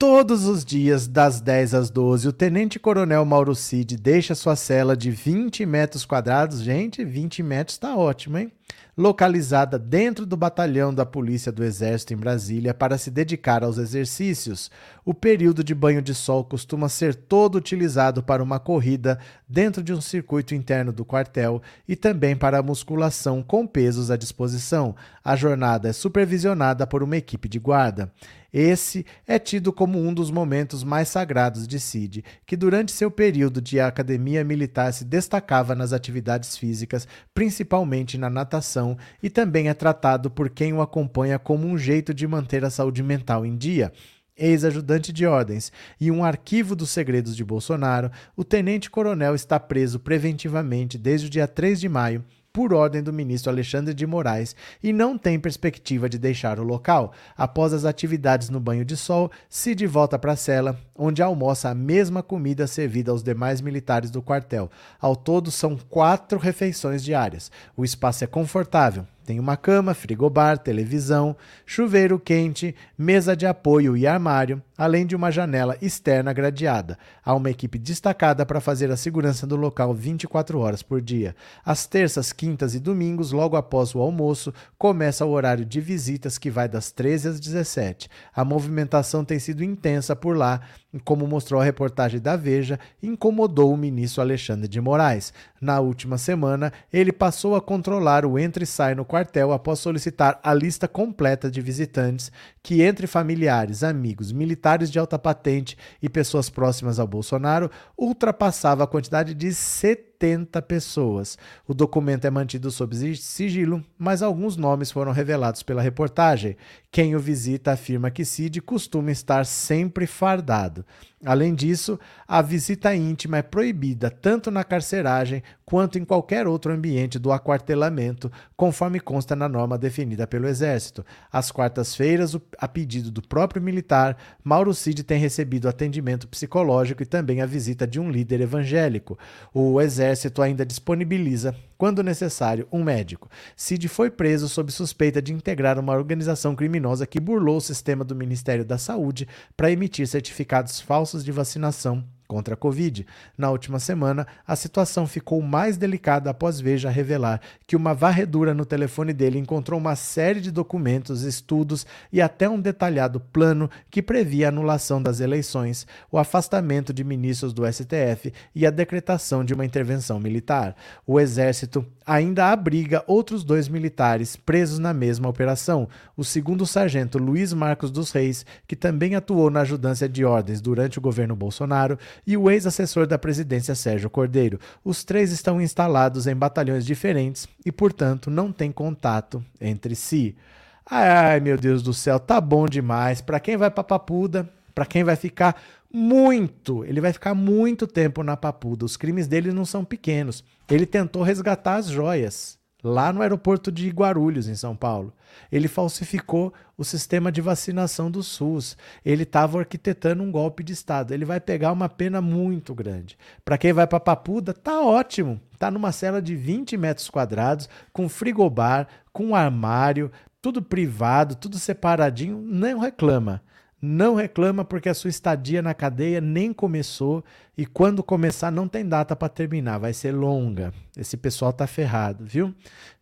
Todos 0.00 0.46
os 0.46 0.64
dias, 0.64 1.06
das 1.06 1.42
10 1.42 1.74
às 1.74 1.90
12, 1.90 2.26
o 2.26 2.32
tenente-coronel 2.32 3.22
Mauro 3.22 3.54
Cid 3.54 3.98
deixa 3.98 4.34
sua 4.34 4.56
cela 4.56 4.96
de 4.96 5.10
20 5.10 5.66
metros 5.66 6.06
quadrados. 6.06 6.62
Gente, 6.62 7.04
20 7.04 7.42
metros 7.42 7.76
tá 7.76 7.94
ótimo, 7.94 8.38
hein? 8.38 8.50
localizada 8.96 9.78
dentro 9.78 10.26
do 10.26 10.36
batalhão 10.36 10.92
da 10.92 11.06
Polícia 11.06 11.50
do 11.50 11.64
Exército 11.64 12.12
em 12.12 12.16
Brasília 12.16 12.74
para 12.74 12.98
se 12.98 13.10
dedicar 13.10 13.64
aos 13.64 13.78
exercícios. 13.78 14.70
O 15.04 15.14
período 15.14 15.64
de 15.64 15.74
banho 15.74 16.02
de 16.02 16.14
sol 16.14 16.44
costuma 16.44 16.88
ser 16.88 17.14
todo 17.14 17.56
utilizado 17.56 18.22
para 18.22 18.42
uma 18.42 18.58
corrida 18.58 19.18
dentro 19.48 19.82
de 19.82 19.92
um 19.92 20.00
circuito 20.00 20.54
interno 20.54 20.92
do 20.92 21.04
quartel 21.04 21.62
e 21.88 21.96
também 21.96 22.36
para 22.36 22.58
a 22.58 22.62
musculação 22.62 23.42
com 23.42 23.66
pesos 23.66 24.10
à 24.10 24.16
disposição. 24.16 24.94
A 25.24 25.34
jornada 25.34 25.88
é 25.88 25.92
supervisionada 25.92 26.86
por 26.86 27.02
uma 27.02 27.16
equipe 27.16 27.48
de 27.48 27.58
guarda. 27.58 28.12
Esse 28.52 29.06
é 29.26 29.38
tido 29.38 29.72
como 29.72 29.98
um 29.98 30.12
dos 30.12 30.30
momentos 30.30 30.82
mais 30.82 31.08
sagrados 31.08 31.68
de 31.68 31.78
Cid, 31.78 32.24
que 32.44 32.56
durante 32.56 32.90
seu 32.90 33.10
período 33.10 33.60
de 33.60 33.78
academia 33.78 34.42
militar 34.42 34.92
se 34.92 35.04
destacava 35.04 35.74
nas 35.74 35.92
atividades 35.92 36.56
físicas, 36.56 37.06
principalmente 37.32 38.18
na 38.18 38.28
natação, 38.28 38.96
e 39.22 39.30
também 39.30 39.68
é 39.68 39.74
tratado 39.74 40.30
por 40.30 40.50
quem 40.50 40.72
o 40.72 40.82
acompanha 40.82 41.38
como 41.38 41.66
um 41.66 41.78
jeito 41.78 42.12
de 42.12 42.26
manter 42.26 42.64
a 42.64 42.70
saúde 42.70 43.02
mental 43.02 43.46
em 43.46 43.56
dia. 43.56 43.92
Ex-ajudante 44.36 45.12
de 45.12 45.26
ordens 45.26 45.70
e 46.00 46.10
um 46.10 46.24
arquivo 46.24 46.74
dos 46.74 46.90
segredos 46.90 47.36
de 47.36 47.44
Bolsonaro, 47.44 48.10
o 48.34 48.42
tenente-coronel 48.42 49.34
está 49.34 49.60
preso 49.60 50.00
preventivamente 50.00 50.96
desde 50.96 51.26
o 51.26 51.30
dia 51.30 51.46
3 51.46 51.78
de 51.78 51.88
maio 51.88 52.24
por 52.52 52.72
ordem 52.72 53.02
do 53.02 53.12
ministro 53.12 53.50
Alexandre 53.50 53.94
de 53.94 54.06
Moraes 54.06 54.56
e 54.82 54.92
não 54.92 55.16
tem 55.16 55.38
perspectiva 55.38 56.08
de 56.08 56.18
deixar 56.18 56.58
o 56.58 56.64
local. 56.64 57.12
Após 57.36 57.72
as 57.72 57.84
atividades 57.84 58.50
no 58.50 58.60
banho 58.60 58.84
de 58.84 58.96
sol, 58.96 59.30
Cid 59.48 59.86
volta 59.86 60.18
para 60.18 60.32
a 60.32 60.36
cela, 60.36 60.78
onde 60.96 61.22
almoça 61.22 61.68
a 61.68 61.74
mesma 61.74 62.22
comida 62.22 62.66
servida 62.66 63.12
aos 63.12 63.22
demais 63.22 63.60
militares 63.60 64.10
do 64.10 64.22
quartel. 64.22 64.70
Ao 65.00 65.14
todo, 65.14 65.50
são 65.50 65.76
quatro 65.76 66.38
refeições 66.38 67.04
diárias. 67.04 67.50
O 67.76 67.84
espaço 67.84 68.24
é 68.24 68.26
confortável, 68.26 69.06
tem 69.30 69.38
uma 69.38 69.56
cama, 69.56 69.94
frigobar, 69.94 70.58
televisão, 70.58 71.36
chuveiro 71.64 72.18
quente, 72.18 72.74
mesa 72.98 73.36
de 73.36 73.46
apoio 73.46 73.96
e 73.96 74.04
armário, 74.04 74.60
além 74.76 75.06
de 75.06 75.14
uma 75.14 75.30
janela 75.30 75.76
externa 75.80 76.32
gradeada. 76.32 76.98
Há 77.24 77.32
uma 77.36 77.48
equipe 77.48 77.78
destacada 77.78 78.44
para 78.44 78.60
fazer 78.60 78.90
a 78.90 78.96
segurança 78.96 79.46
do 79.46 79.54
local 79.54 79.94
24 79.94 80.58
horas 80.58 80.82
por 80.82 81.00
dia. 81.00 81.36
Às 81.64 81.86
terças, 81.86 82.32
quintas 82.32 82.74
e 82.74 82.80
domingos, 82.80 83.30
logo 83.30 83.54
após 83.56 83.94
o 83.94 84.00
almoço, 84.00 84.52
começa 84.76 85.24
o 85.24 85.30
horário 85.30 85.64
de 85.64 85.80
visitas 85.80 86.36
que 86.36 86.50
vai 86.50 86.68
das 86.68 86.90
13 86.90 87.28
às 87.28 87.38
17. 87.38 88.08
A 88.34 88.44
movimentação 88.44 89.24
tem 89.24 89.38
sido 89.38 89.62
intensa 89.62 90.16
por 90.16 90.36
lá 90.36 90.60
como 91.04 91.26
mostrou 91.26 91.60
a 91.60 91.64
reportagem 91.64 92.20
da 92.20 92.36
Veja, 92.36 92.78
incomodou 93.02 93.72
o 93.72 93.76
ministro 93.76 94.20
Alexandre 94.20 94.66
de 94.66 94.80
Moraes. 94.80 95.32
Na 95.60 95.78
última 95.78 96.18
semana, 96.18 96.72
ele 96.92 97.12
passou 97.12 97.54
a 97.54 97.60
controlar 97.60 98.26
o 98.26 98.38
entra 98.38 98.64
e 98.64 98.66
sai 98.66 98.94
no 98.94 99.04
quartel 99.04 99.52
após 99.52 99.78
solicitar 99.78 100.40
a 100.42 100.52
lista 100.52 100.88
completa 100.88 101.50
de 101.50 101.60
visitantes 101.60 102.32
que, 102.62 102.82
entre 102.82 103.06
familiares, 103.06 103.82
amigos, 103.82 104.32
militares 104.32 104.90
de 104.90 104.98
alta 104.98 105.18
patente 105.18 105.76
e 106.02 106.08
pessoas 106.08 106.50
próximas 106.50 106.98
ao 106.98 107.06
Bolsonaro, 107.06 107.70
ultrapassava 107.96 108.84
a 108.84 108.86
quantidade 108.86 109.34
de 109.34 109.54
70 109.54 110.60
pessoas. 110.62 111.38
O 111.66 111.72
documento 111.72 112.26
é 112.26 112.30
mantido 112.30 112.70
sob 112.70 112.94
sigilo, 113.16 113.82
mas 113.98 114.22
alguns 114.22 114.56
nomes 114.56 114.90
foram 114.90 115.12
revelados 115.12 115.62
pela 115.62 115.80
reportagem. 115.80 116.56
Quem 116.90 117.16
o 117.16 117.20
visita 117.20 117.72
afirma 117.72 118.10
que 118.10 118.24
Cid 118.24 118.60
costuma 118.60 119.10
estar 119.10 119.46
sempre 119.46 120.06
fardado. 120.06 120.84
Além 121.22 121.54
disso, 121.54 122.00
a 122.26 122.40
visita 122.40 122.94
íntima 122.94 123.36
é 123.36 123.42
proibida 123.42 124.10
tanto 124.10 124.50
na 124.50 124.64
carceragem 124.64 125.42
quanto 125.66 125.98
em 125.98 126.04
qualquer 126.04 126.46
outro 126.46 126.72
ambiente 126.72 127.18
do 127.18 127.30
aquartelamento, 127.30 128.32
conforme 128.56 128.98
consta 128.98 129.36
na 129.36 129.46
norma 129.46 129.76
definida 129.76 130.26
pelo 130.26 130.48
Exército. 130.48 131.04
Às 131.30 131.52
quartas-feiras, 131.52 132.34
a 132.58 132.66
pedido 132.66 133.10
do 133.10 133.20
próprio 133.20 133.60
militar, 133.60 134.16
Mauro 134.42 134.72
Cid 134.72 135.04
tem 135.04 135.20
recebido 135.20 135.68
atendimento 135.68 136.26
psicológico 136.26 137.02
e 137.02 137.06
também 137.06 137.42
a 137.42 137.46
visita 137.46 137.86
de 137.86 138.00
um 138.00 138.10
líder 138.10 138.40
evangélico. 138.40 139.18
O 139.52 139.78
Exército 139.78 140.40
ainda 140.40 140.64
disponibiliza 140.64 141.54
quando 141.80 142.02
necessário, 142.02 142.68
um 142.70 142.84
médico. 142.84 143.30
Cid 143.56 143.88
foi 143.88 144.10
preso 144.10 144.50
sob 144.50 144.70
suspeita 144.70 145.22
de 145.22 145.32
integrar 145.32 145.78
uma 145.78 145.94
organização 145.94 146.54
criminosa 146.54 147.06
que 147.06 147.18
burlou 147.18 147.56
o 147.56 147.60
sistema 147.60 148.04
do 148.04 148.14
Ministério 148.14 148.66
da 148.66 148.76
Saúde 148.76 149.26
para 149.56 149.70
emitir 149.72 150.06
certificados 150.06 150.78
falsos 150.78 151.09
de 151.18 151.32
vacinação 151.32 152.04
contra 152.30 152.54
a 152.54 152.56
Covid. 152.56 153.04
Na 153.36 153.50
última 153.50 153.80
semana, 153.80 154.24
a 154.46 154.54
situação 154.54 155.04
ficou 155.04 155.42
mais 155.42 155.76
delicada 155.76 156.30
após 156.30 156.60
Veja 156.60 156.88
revelar 156.88 157.40
que 157.66 157.74
uma 157.74 157.92
varredura 157.92 158.54
no 158.54 158.64
telefone 158.64 159.12
dele 159.12 159.36
encontrou 159.36 159.80
uma 159.80 159.96
série 159.96 160.40
de 160.40 160.52
documentos, 160.52 161.24
estudos 161.24 161.84
e 162.12 162.22
até 162.22 162.48
um 162.48 162.60
detalhado 162.60 163.18
plano 163.18 163.68
que 163.90 164.00
previa 164.00 164.46
a 164.46 164.48
anulação 164.50 165.02
das 165.02 165.18
eleições, 165.18 165.88
o 166.08 166.18
afastamento 166.18 166.94
de 166.94 167.02
ministros 167.02 167.52
do 167.52 167.66
STF 167.66 168.32
e 168.54 168.64
a 168.64 168.70
decretação 168.70 169.44
de 169.44 169.52
uma 169.52 169.64
intervenção 169.64 170.20
militar. 170.20 170.76
O 171.04 171.18
Exército 171.18 171.84
ainda 172.06 172.52
abriga 172.52 173.02
outros 173.08 173.42
dois 173.42 173.68
militares 173.68 174.36
presos 174.36 174.78
na 174.78 174.94
mesma 174.94 175.28
operação: 175.28 175.88
o 176.16 176.22
segundo 176.22 176.64
sargento 176.64 177.18
Luiz 177.18 177.52
Marcos 177.52 177.90
dos 177.90 178.12
Reis, 178.12 178.46
que 178.68 178.76
também 178.76 179.16
atuou 179.16 179.50
na 179.50 179.62
ajudância 179.62 180.08
de 180.08 180.24
ordens 180.24 180.60
durante 180.60 180.98
o 180.98 181.02
governo 181.02 181.34
Bolsonaro, 181.34 181.98
e 182.26 182.36
o 182.36 182.50
ex-assessor 182.50 183.06
da 183.06 183.18
presidência 183.18 183.74
Sérgio 183.74 184.10
Cordeiro. 184.10 184.58
Os 184.84 185.04
três 185.04 185.32
estão 185.32 185.60
instalados 185.60 186.26
em 186.26 186.34
batalhões 186.34 186.84
diferentes 186.84 187.48
e, 187.64 187.72
portanto, 187.72 188.30
não 188.30 188.52
têm 188.52 188.70
contato 188.70 189.44
entre 189.60 189.94
si. 189.94 190.36
Ai, 190.84 191.40
meu 191.40 191.56
Deus 191.56 191.82
do 191.82 191.94
céu, 191.94 192.18
tá 192.18 192.40
bom 192.40 192.66
demais. 192.66 193.20
Para 193.20 193.40
quem 193.40 193.56
vai 193.56 193.70
para 193.70 193.84
Papuda, 193.84 194.48
para 194.74 194.86
quem 194.86 195.04
vai 195.04 195.16
ficar 195.16 195.60
muito, 195.92 196.84
ele 196.84 197.00
vai 197.00 197.12
ficar 197.12 197.34
muito 197.34 197.86
tempo 197.86 198.22
na 198.22 198.36
Papuda. 198.36 198.84
Os 198.84 198.96
crimes 198.96 199.26
dele 199.26 199.52
não 199.52 199.64
são 199.64 199.84
pequenos. 199.84 200.44
Ele 200.68 200.86
tentou 200.86 201.22
resgatar 201.22 201.76
as 201.76 201.86
joias 201.86 202.59
lá 202.82 203.12
no 203.12 203.22
aeroporto 203.22 203.70
de 203.70 203.88
Guarulhos, 203.90 204.48
em 204.48 204.54
São 204.54 204.74
Paulo. 204.74 205.12
Ele 205.50 205.68
falsificou 205.68 206.52
o 206.76 206.84
sistema 206.84 207.30
de 207.30 207.40
vacinação 207.40 208.10
do 208.10 208.22
SUS. 208.22 208.76
Ele 209.04 209.22
estava 209.22 209.58
arquitetando 209.58 210.22
um 210.22 210.30
golpe 210.30 210.62
de 210.62 210.72
Estado. 210.72 211.12
Ele 211.12 211.24
vai 211.24 211.40
pegar 211.40 211.72
uma 211.72 211.88
pena 211.88 212.20
muito 212.20 212.74
grande. 212.74 213.16
Para 213.44 213.58
quem 213.58 213.72
vai 213.72 213.86
para 213.86 214.00
Papuda, 214.00 214.52
tá 214.52 214.80
ótimo. 214.80 215.40
Tá 215.58 215.70
numa 215.70 215.92
cela 215.92 216.22
de 216.22 216.34
20 216.34 216.76
metros 216.76 217.10
quadrados, 217.10 217.68
com 217.92 218.08
frigobar, 218.08 218.88
com 219.12 219.34
armário, 219.34 220.10
tudo 220.40 220.62
privado, 220.62 221.34
tudo 221.34 221.58
separadinho, 221.58 222.40
não 222.40 222.78
reclama. 222.78 223.42
Não 223.82 224.14
reclama 224.14 224.64
porque 224.64 224.88
a 224.88 224.94
sua 224.94 225.08
estadia 225.08 225.62
na 225.62 225.72
cadeia 225.72 226.20
nem 226.20 226.52
começou 226.52 227.24
e 227.56 227.64
quando 227.64 228.02
começar 228.02 228.50
não 228.50 228.68
tem 228.68 228.86
data 228.86 229.16
para 229.16 229.28
terminar, 229.28 229.78
vai 229.78 229.94
ser 229.94 230.12
longa. 230.12 230.72
Esse 230.96 231.16
pessoal 231.16 231.52
tá 231.52 231.66
ferrado, 231.66 232.24
viu? 232.24 232.54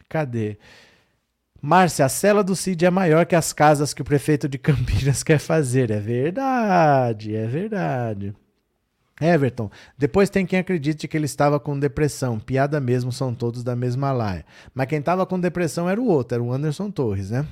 Cadê? 0.08 0.56
Márcia, 1.60 2.04
a 2.04 2.08
cela 2.08 2.44
do 2.44 2.54
Cid 2.54 2.86
é 2.86 2.90
maior 2.90 3.26
que 3.26 3.34
as 3.34 3.52
casas 3.52 3.92
que 3.92 4.02
o 4.02 4.04
prefeito 4.04 4.48
de 4.48 4.58
Campinas 4.58 5.22
quer 5.24 5.38
fazer. 5.38 5.90
É 5.90 5.98
verdade, 5.98 7.34
é 7.34 7.46
verdade. 7.46 8.34
Everton, 9.20 9.68
depois 9.96 10.30
tem 10.30 10.46
quem 10.46 10.60
acredite 10.60 11.08
que 11.08 11.16
ele 11.16 11.26
estava 11.26 11.58
com 11.58 11.76
depressão. 11.76 12.38
Piada 12.38 12.80
mesmo, 12.80 13.10
são 13.10 13.34
todos 13.34 13.64
da 13.64 13.74
mesma 13.74 14.12
laia. 14.12 14.44
Mas 14.72 14.86
quem 14.86 15.00
estava 15.00 15.26
com 15.26 15.40
depressão 15.40 15.88
era 15.88 16.00
o 16.00 16.06
outro, 16.06 16.36
era 16.36 16.42
o 16.42 16.52
Anderson 16.52 16.88
Torres, 16.88 17.30
né? 17.30 17.44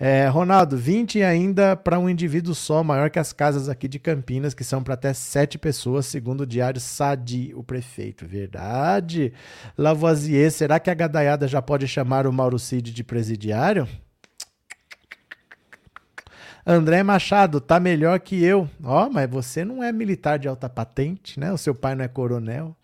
É, 0.00 0.28
Ronaldo, 0.28 0.76
20 0.76 1.22
ainda 1.24 1.74
para 1.74 1.98
um 1.98 2.08
indivíduo 2.08 2.54
só, 2.54 2.84
maior 2.84 3.10
que 3.10 3.18
as 3.18 3.32
casas 3.32 3.68
aqui 3.68 3.88
de 3.88 3.98
Campinas, 3.98 4.54
que 4.54 4.62
são 4.62 4.80
para 4.80 4.94
até 4.94 5.12
7 5.12 5.58
pessoas, 5.58 6.06
segundo 6.06 6.42
o 6.42 6.46
diário 6.46 6.80
Sadi, 6.80 7.52
o 7.56 7.64
prefeito. 7.64 8.24
Verdade. 8.24 9.32
Lavoisier, 9.76 10.52
será 10.52 10.78
que 10.78 10.88
a 10.88 10.94
gadaiada 10.94 11.48
já 11.48 11.60
pode 11.60 11.88
chamar 11.88 12.28
o 12.28 12.32
Mauro 12.32 12.60
Cid 12.60 12.92
de 12.92 13.02
presidiário? 13.02 13.88
André 16.64 17.02
Machado, 17.02 17.60
tá 17.60 17.80
melhor 17.80 18.20
que 18.20 18.44
eu. 18.44 18.68
Ó, 18.84 19.06
oh, 19.06 19.10
mas 19.10 19.28
você 19.28 19.64
não 19.64 19.82
é 19.82 19.90
militar 19.90 20.38
de 20.38 20.46
alta 20.46 20.68
patente, 20.68 21.40
né? 21.40 21.52
O 21.52 21.58
seu 21.58 21.74
pai 21.74 21.94
não 21.96 22.04
é 22.04 22.08
coronel. 22.08 22.76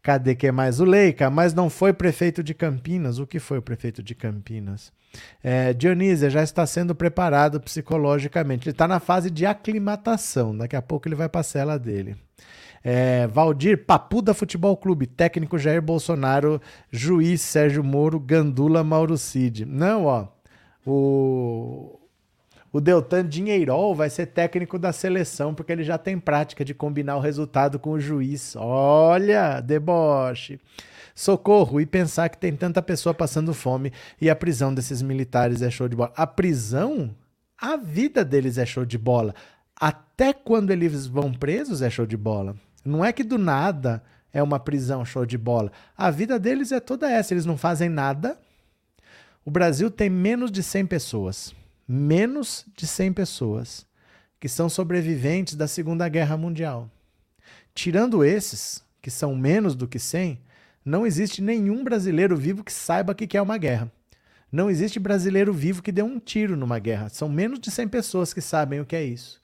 Cadê 0.00 0.34
que 0.34 0.46
é 0.46 0.52
mais? 0.52 0.80
O 0.80 0.84
Leica, 0.84 1.28
mas 1.28 1.52
não 1.52 1.68
foi 1.68 1.92
prefeito 1.92 2.42
de 2.42 2.54
Campinas. 2.54 3.18
O 3.18 3.26
que 3.26 3.38
foi 3.38 3.58
o 3.58 3.62
prefeito 3.62 4.02
de 4.02 4.14
Campinas? 4.14 4.92
É, 5.42 5.74
já 6.28 6.42
está 6.42 6.66
sendo 6.66 6.94
preparado 6.94 7.60
psicologicamente. 7.60 8.68
Ele 8.68 8.74
está 8.74 8.86
na 8.86 9.00
fase 9.00 9.30
de 9.30 9.46
aclimatação. 9.46 10.56
Daqui 10.56 10.76
a 10.76 10.82
pouco 10.82 11.08
ele 11.08 11.14
vai 11.14 11.28
para 11.28 11.40
a 11.40 11.44
cela 11.44 11.78
dele. 11.78 12.16
É, 12.82 13.26
Valdir, 13.26 13.84
Papuda 13.84 14.32
Futebol 14.32 14.76
Clube, 14.76 15.06
técnico 15.06 15.58
Jair 15.58 15.82
Bolsonaro, 15.82 16.60
juiz 16.90 17.42
Sérgio 17.42 17.84
Moro, 17.84 18.18
Gandula 18.18 18.82
Mauro 18.82 19.18
Cid. 19.18 19.66
Não, 19.66 20.06
ó. 20.06 20.28
O, 20.86 21.98
o 22.72 22.80
Deltan 22.80 23.28
Dinheirol 23.28 23.94
vai 23.94 24.08
ser 24.08 24.26
técnico 24.26 24.78
da 24.78 24.92
seleção, 24.92 25.54
porque 25.54 25.72
ele 25.72 25.84
já 25.84 25.98
tem 25.98 26.18
prática 26.18 26.64
de 26.64 26.72
combinar 26.72 27.16
o 27.16 27.20
resultado 27.20 27.78
com 27.78 27.90
o 27.90 28.00
juiz. 28.00 28.56
Olha, 28.56 29.60
deboche. 29.60 30.58
Socorro, 31.14 31.80
e 31.80 31.86
pensar 31.86 32.28
que 32.28 32.38
tem 32.38 32.54
tanta 32.54 32.80
pessoa 32.80 33.14
passando 33.14 33.52
fome 33.54 33.92
e 34.20 34.30
a 34.30 34.36
prisão 34.36 34.72
desses 34.72 35.02
militares 35.02 35.62
é 35.62 35.70
show 35.70 35.88
de 35.88 35.96
bola. 35.96 36.12
A 36.16 36.26
prisão, 36.26 37.14
a 37.58 37.76
vida 37.76 38.24
deles 38.24 38.58
é 38.58 38.66
show 38.66 38.84
de 38.84 38.98
bola. 38.98 39.34
Até 39.74 40.32
quando 40.32 40.70
eles 40.70 41.06
vão 41.06 41.32
presos 41.32 41.82
é 41.82 41.90
show 41.90 42.06
de 42.06 42.16
bola. 42.16 42.56
Não 42.84 43.04
é 43.04 43.12
que 43.12 43.24
do 43.24 43.38
nada 43.38 44.02
é 44.32 44.42
uma 44.42 44.60
prisão 44.60 45.04
show 45.04 45.26
de 45.26 45.36
bola. 45.36 45.72
A 45.96 46.10
vida 46.10 46.38
deles 46.38 46.72
é 46.72 46.80
toda 46.80 47.10
essa, 47.10 47.34
eles 47.34 47.46
não 47.46 47.56
fazem 47.56 47.88
nada. 47.88 48.38
O 49.44 49.50
Brasil 49.50 49.90
tem 49.90 50.08
menos 50.10 50.50
de 50.50 50.62
100 50.62 50.86
pessoas, 50.86 51.54
menos 51.88 52.64
de 52.76 52.86
100 52.86 53.12
pessoas 53.12 53.86
que 54.38 54.48
são 54.48 54.68
sobreviventes 54.68 55.54
da 55.54 55.66
Segunda 55.68 56.08
Guerra 56.08 56.36
Mundial. 56.36 56.90
Tirando 57.74 58.24
esses, 58.24 58.82
que 59.02 59.10
são 59.10 59.34
menos 59.34 59.74
do 59.74 59.86
que 59.86 59.98
100, 59.98 60.40
não 60.84 61.06
existe 61.06 61.42
nenhum 61.42 61.84
brasileiro 61.84 62.36
vivo 62.36 62.64
que 62.64 62.72
saiba 62.72 63.12
o 63.12 63.14
que 63.14 63.36
é 63.36 63.42
uma 63.42 63.58
guerra. 63.58 63.90
Não 64.50 64.68
existe 64.68 64.98
brasileiro 64.98 65.52
vivo 65.52 65.82
que 65.82 65.92
dê 65.92 66.02
um 66.02 66.18
tiro 66.18 66.56
numa 66.56 66.78
guerra. 66.78 67.08
São 67.08 67.28
menos 67.28 67.60
de 67.60 67.70
100 67.70 67.88
pessoas 67.88 68.34
que 68.34 68.40
sabem 68.40 68.80
o 68.80 68.86
que 68.86 68.96
é 68.96 69.02
isso. 69.02 69.40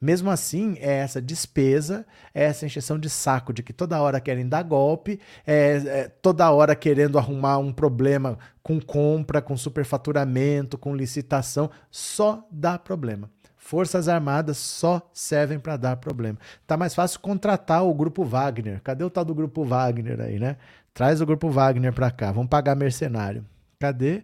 Mesmo 0.00 0.30
assim, 0.30 0.76
é 0.80 0.98
essa 0.98 1.20
despesa, 1.20 2.06
é 2.34 2.44
essa 2.44 2.66
encheção 2.66 2.98
de 2.98 3.08
saco 3.08 3.52
de 3.52 3.62
que 3.62 3.72
toda 3.72 4.00
hora 4.02 4.20
querem 4.20 4.46
dar 4.46 4.62
golpe, 4.62 5.18
é, 5.46 5.82
é 5.86 6.08
toda 6.08 6.50
hora 6.50 6.76
querendo 6.76 7.18
arrumar 7.18 7.58
um 7.58 7.72
problema 7.72 8.38
com 8.62 8.78
compra, 8.80 9.40
com 9.40 9.56
superfaturamento, 9.56 10.76
com 10.76 10.94
licitação, 10.94 11.70
só 11.90 12.46
dá 12.50 12.78
problema. 12.78 13.30
Forças 13.64 14.10
Armadas 14.10 14.58
só 14.58 15.00
servem 15.10 15.58
para 15.58 15.78
dar 15.78 15.96
problema. 15.96 16.38
Tá 16.66 16.76
mais 16.76 16.94
fácil 16.94 17.18
contratar 17.20 17.82
o 17.82 17.94
grupo 17.94 18.22
Wagner. 18.22 18.78
Cadê 18.82 19.02
o 19.02 19.08
tal 19.08 19.24
do 19.24 19.34
grupo 19.34 19.64
Wagner 19.64 20.20
aí, 20.20 20.38
né? 20.38 20.58
Traz 20.92 21.22
o 21.22 21.26
grupo 21.26 21.48
Wagner 21.48 21.90
para 21.90 22.10
cá. 22.10 22.30
Vamos 22.30 22.50
pagar 22.50 22.76
mercenário. 22.76 23.42
Cadê? 23.80 24.22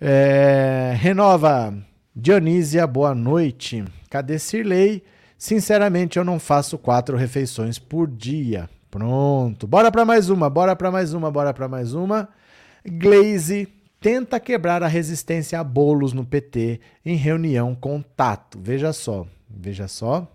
É... 0.00 0.96
Renova. 0.96 1.78
Dionísia, 2.14 2.84
boa 2.88 3.14
noite. 3.14 3.84
Cadê 4.10 4.36
Cirlei? 4.36 5.04
Sinceramente, 5.38 6.18
eu 6.18 6.24
não 6.24 6.40
faço 6.40 6.76
quatro 6.76 7.16
refeições 7.16 7.78
por 7.78 8.10
dia. 8.10 8.68
Pronto. 8.90 9.64
Bora 9.64 9.92
para 9.92 10.04
mais 10.04 10.28
uma, 10.28 10.50
bora 10.50 10.74
para 10.74 10.90
mais 10.90 11.14
uma, 11.14 11.30
bora 11.30 11.54
para 11.54 11.68
mais 11.68 11.94
uma. 11.94 12.28
Glaze 12.84 13.68
tenta 14.04 14.38
quebrar 14.38 14.82
a 14.82 14.86
resistência 14.86 15.58
a 15.58 15.64
bolos 15.64 16.12
no 16.12 16.26
PT 16.26 16.78
em 17.06 17.16
reunião 17.16 17.74
com 17.74 18.02
Tato. 18.02 18.60
Veja 18.60 18.92
só, 18.92 19.26
veja 19.48 19.88
só. 19.88 20.30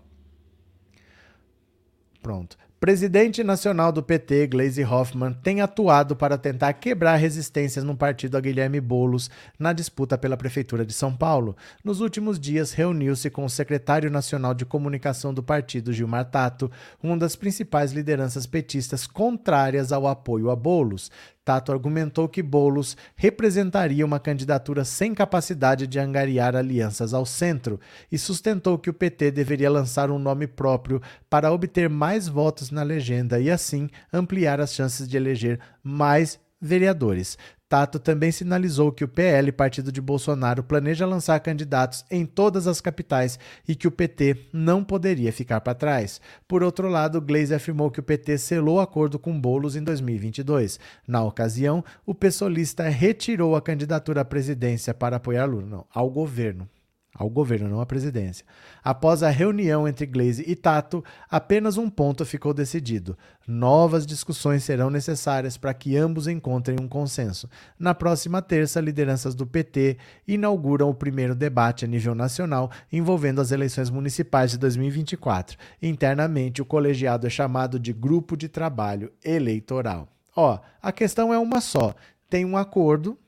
Pronto. 2.20 2.58
Presidente 2.80 3.44
nacional 3.44 3.92
do 3.92 4.02
PT, 4.02 4.46
Gleisi 4.46 4.82
Hoffmann, 4.82 5.34
tem 5.34 5.60
atuado 5.60 6.16
para 6.16 6.38
tentar 6.38 6.72
quebrar 6.72 7.14
resistências 7.16 7.84
no 7.84 7.94
partido 7.94 8.36
a 8.36 8.40
Guilherme 8.40 8.80
Boulos 8.80 9.30
na 9.58 9.72
disputa 9.72 10.16
pela 10.16 10.36
Prefeitura 10.36 10.84
de 10.84 10.94
São 10.94 11.14
Paulo. 11.14 11.54
Nos 11.84 12.00
últimos 12.00 12.40
dias, 12.40 12.72
reuniu-se 12.72 13.28
com 13.28 13.44
o 13.44 13.50
secretário 13.50 14.10
nacional 14.10 14.54
de 14.54 14.64
comunicação 14.64 15.32
do 15.32 15.42
partido, 15.42 15.92
Gilmar 15.92 16.24
Tato, 16.24 16.70
uma 17.02 17.18
das 17.18 17.36
principais 17.36 17.92
lideranças 17.92 18.46
petistas 18.46 19.06
contrárias 19.06 19.92
ao 19.92 20.08
apoio 20.08 20.48
a 20.48 20.56
Boulos. 20.56 21.10
Tato 21.50 21.72
argumentou 21.72 22.28
que 22.28 22.44
Bolos 22.44 22.96
representaria 23.16 24.06
uma 24.06 24.20
candidatura 24.20 24.84
sem 24.84 25.12
capacidade 25.12 25.84
de 25.84 25.98
angariar 25.98 26.54
alianças 26.54 27.12
ao 27.12 27.26
centro 27.26 27.80
e 28.08 28.16
sustentou 28.16 28.78
que 28.78 28.88
o 28.88 28.94
PT 28.94 29.32
deveria 29.32 29.68
lançar 29.68 30.12
um 30.12 30.18
nome 30.20 30.46
próprio 30.46 31.02
para 31.28 31.50
obter 31.50 31.88
mais 31.88 32.28
votos 32.28 32.70
na 32.70 32.84
legenda 32.84 33.40
e, 33.40 33.50
assim, 33.50 33.90
ampliar 34.12 34.60
as 34.60 34.72
chances 34.72 35.08
de 35.08 35.16
eleger 35.16 35.58
mais 35.82 36.38
vereadores. 36.60 37.36
Tato 37.70 38.00
também 38.00 38.32
sinalizou 38.32 38.90
que 38.90 39.04
o 39.04 39.08
PL, 39.08 39.52
partido 39.52 39.92
de 39.92 40.00
Bolsonaro, 40.00 40.60
planeja 40.60 41.06
lançar 41.06 41.38
candidatos 41.38 42.04
em 42.10 42.26
todas 42.26 42.66
as 42.66 42.80
capitais 42.80 43.38
e 43.68 43.76
que 43.76 43.86
o 43.86 43.92
PT 43.92 44.48
não 44.52 44.82
poderia 44.82 45.32
ficar 45.32 45.60
para 45.60 45.72
trás. 45.72 46.20
Por 46.48 46.64
outro 46.64 46.88
lado, 46.88 47.20
Gleisi 47.20 47.54
afirmou 47.54 47.88
que 47.88 48.00
o 48.00 48.02
PT 48.02 48.38
selou 48.38 48.80
acordo 48.80 49.20
com 49.20 49.40
Bolos 49.40 49.76
em 49.76 49.84
2022. 49.84 50.80
Na 51.06 51.22
ocasião, 51.22 51.84
o 52.04 52.12
pessoalista 52.12 52.88
retirou 52.88 53.54
a 53.54 53.62
candidatura 53.62 54.22
à 54.22 54.24
presidência 54.24 54.92
para 54.92 55.18
apoiar 55.18 55.46
Lula, 55.46 55.84
ao 55.94 56.10
governo 56.10 56.68
ao 57.14 57.28
governo, 57.28 57.68
não 57.68 57.80
à 57.80 57.86
presidência. 57.86 58.46
Após 58.82 59.22
a 59.22 59.30
reunião 59.30 59.86
entre 59.86 60.06
Glaze 60.06 60.44
e 60.46 60.54
Tato, 60.54 61.04
apenas 61.28 61.76
um 61.76 61.90
ponto 61.90 62.24
ficou 62.24 62.54
decidido: 62.54 63.16
novas 63.46 64.06
discussões 64.06 64.64
serão 64.64 64.90
necessárias 64.90 65.56
para 65.56 65.74
que 65.74 65.96
ambos 65.96 66.28
encontrem 66.28 66.78
um 66.80 66.88
consenso. 66.88 67.48
Na 67.78 67.94
próxima 67.94 68.40
terça, 68.40 68.80
lideranças 68.80 69.34
do 69.34 69.46
PT 69.46 69.98
inauguram 70.26 70.88
o 70.88 70.94
primeiro 70.94 71.34
debate 71.34 71.84
a 71.84 71.88
nível 71.88 72.14
nacional 72.14 72.70
envolvendo 72.92 73.40
as 73.40 73.50
eleições 73.50 73.90
municipais 73.90 74.52
de 74.52 74.58
2024. 74.58 75.58
Internamente, 75.82 76.62
o 76.62 76.66
colegiado 76.66 77.26
é 77.26 77.30
chamado 77.30 77.78
de 77.78 77.92
Grupo 77.92 78.36
de 78.36 78.48
Trabalho 78.48 79.12
Eleitoral. 79.24 80.08
Ó, 80.34 80.58
a 80.80 80.92
questão 80.92 81.34
é 81.34 81.38
uma 81.38 81.60
só: 81.60 81.94
tem 82.28 82.44
um 82.44 82.56
acordo 82.56 83.18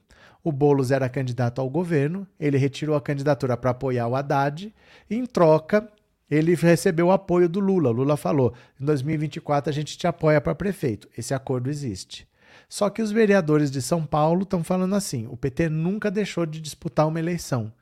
o 0.45 0.51
Boulos 0.51 0.91
era 0.91 1.09
candidato 1.09 1.61
ao 1.61 1.71
governo, 1.71 2.27
ele 2.39 2.59
retirou 2.59 2.97
a 2.97 3.01
candidatura 3.01 3.57
para 3.57 3.71
apoiar 3.71 4.09
o 4.09 4.17
Haddad, 4.17 4.75
e 5.09 5.15
em 5.15 5.25
troca, 5.25 5.89
ele 6.31 6.55
recebeu 6.55 7.09
o 7.09 7.13
apoio 7.13 7.49
do 7.49 7.61
Lula. 7.61 7.91
Lula 7.91 8.17
falou: 8.17 8.55
em 8.81 8.85
2024 8.85 9.71
a 9.71 9.73
gente 9.73 9.97
te 9.97 10.07
apoia 10.07 10.41
para 10.41 10.55
prefeito. 10.55 11.09
Esse 11.17 11.35
acordo 11.35 11.69
existe. 11.69 12.27
Só 12.69 12.89
que 12.89 13.03
os 13.03 13.13
vereadores 13.13 13.71
de 13.71 13.83
São 13.83 14.05
Paulo 14.05 14.43
estão 14.43 14.65
falando 14.65 14.95
assim: 14.95 15.27
o 15.29 15.37
PT 15.37 15.69
nunca 15.69 16.11
deixou 16.11 16.47
de 16.47 16.61
disputar 16.61 17.07
uma 17.07 17.19
eleição. 17.19 17.73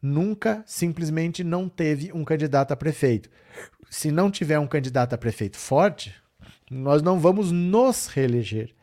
Nunca 0.00 0.64
simplesmente 0.66 1.44
não 1.44 1.68
teve 1.68 2.12
um 2.12 2.24
candidato 2.24 2.72
a 2.72 2.76
prefeito. 2.76 3.30
Se 3.88 4.10
não 4.10 4.32
tiver 4.32 4.58
um 4.58 4.66
candidato 4.66 5.14
a 5.14 5.18
prefeito 5.18 5.56
forte, 5.56 6.12
nós 6.68 7.02
não 7.02 7.20
vamos 7.20 7.52
nos 7.52 8.08
reeleger. 8.08 8.74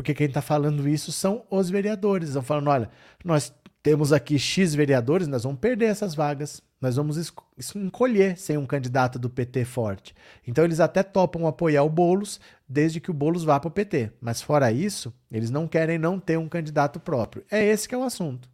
Porque 0.00 0.14
quem 0.14 0.28
está 0.28 0.40
falando 0.40 0.88
isso 0.88 1.12
são 1.12 1.44
os 1.50 1.68
vereadores. 1.68 2.28
Estão 2.28 2.42
falando: 2.42 2.68
olha, 2.68 2.88
nós 3.22 3.52
temos 3.82 4.14
aqui 4.14 4.38
X 4.38 4.74
vereadores, 4.74 5.28
nós 5.28 5.42
vamos 5.42 5.60
perder 5.60 5.90
essas 5.90 6.14
vagas. 6.14 6.62
Nós 6.80 6.96
vamos 6.96 7.30
encolher 7.76 8.38
sem 8.38 8.56
um 8.56 8.64
candidato 8.64 9.18
do 9.18 9.28
PT 9.28 9.66
forte. 9.66 10.14
Então 10.48 10.64
eles 10.64 10.80
até 10.80 11.02
topam 11.02 11.46
apoiar 11.46 11.82
o 11.82 11.90
Boulos, 11.90 12.40
desde 12.66 12.98
que 12.98 13.10
o 13.10 13.14
Boulos 13.14 13.44
vá 13.44 13.60
para 13.60 13.68
o 13.68 13.70
PT. 13.70 14.10
Mas 14.22 14.40
fora 14.40 14.72
isso, 14.72 15.12
eles 15.30 15.50
não 15.50 15.68
querem 15.68 15.98
não 15.98 16.18
ter 16.18 16.38
um 16.38 16.48
candidato 16.48 16.98
próprio. 16.98 17.44
É 17.50 17.62
esse 17.62 17.86
que 17.86 17.94
é 17.94 17.98
o 17.98 18.02
assunto 18.02 18.48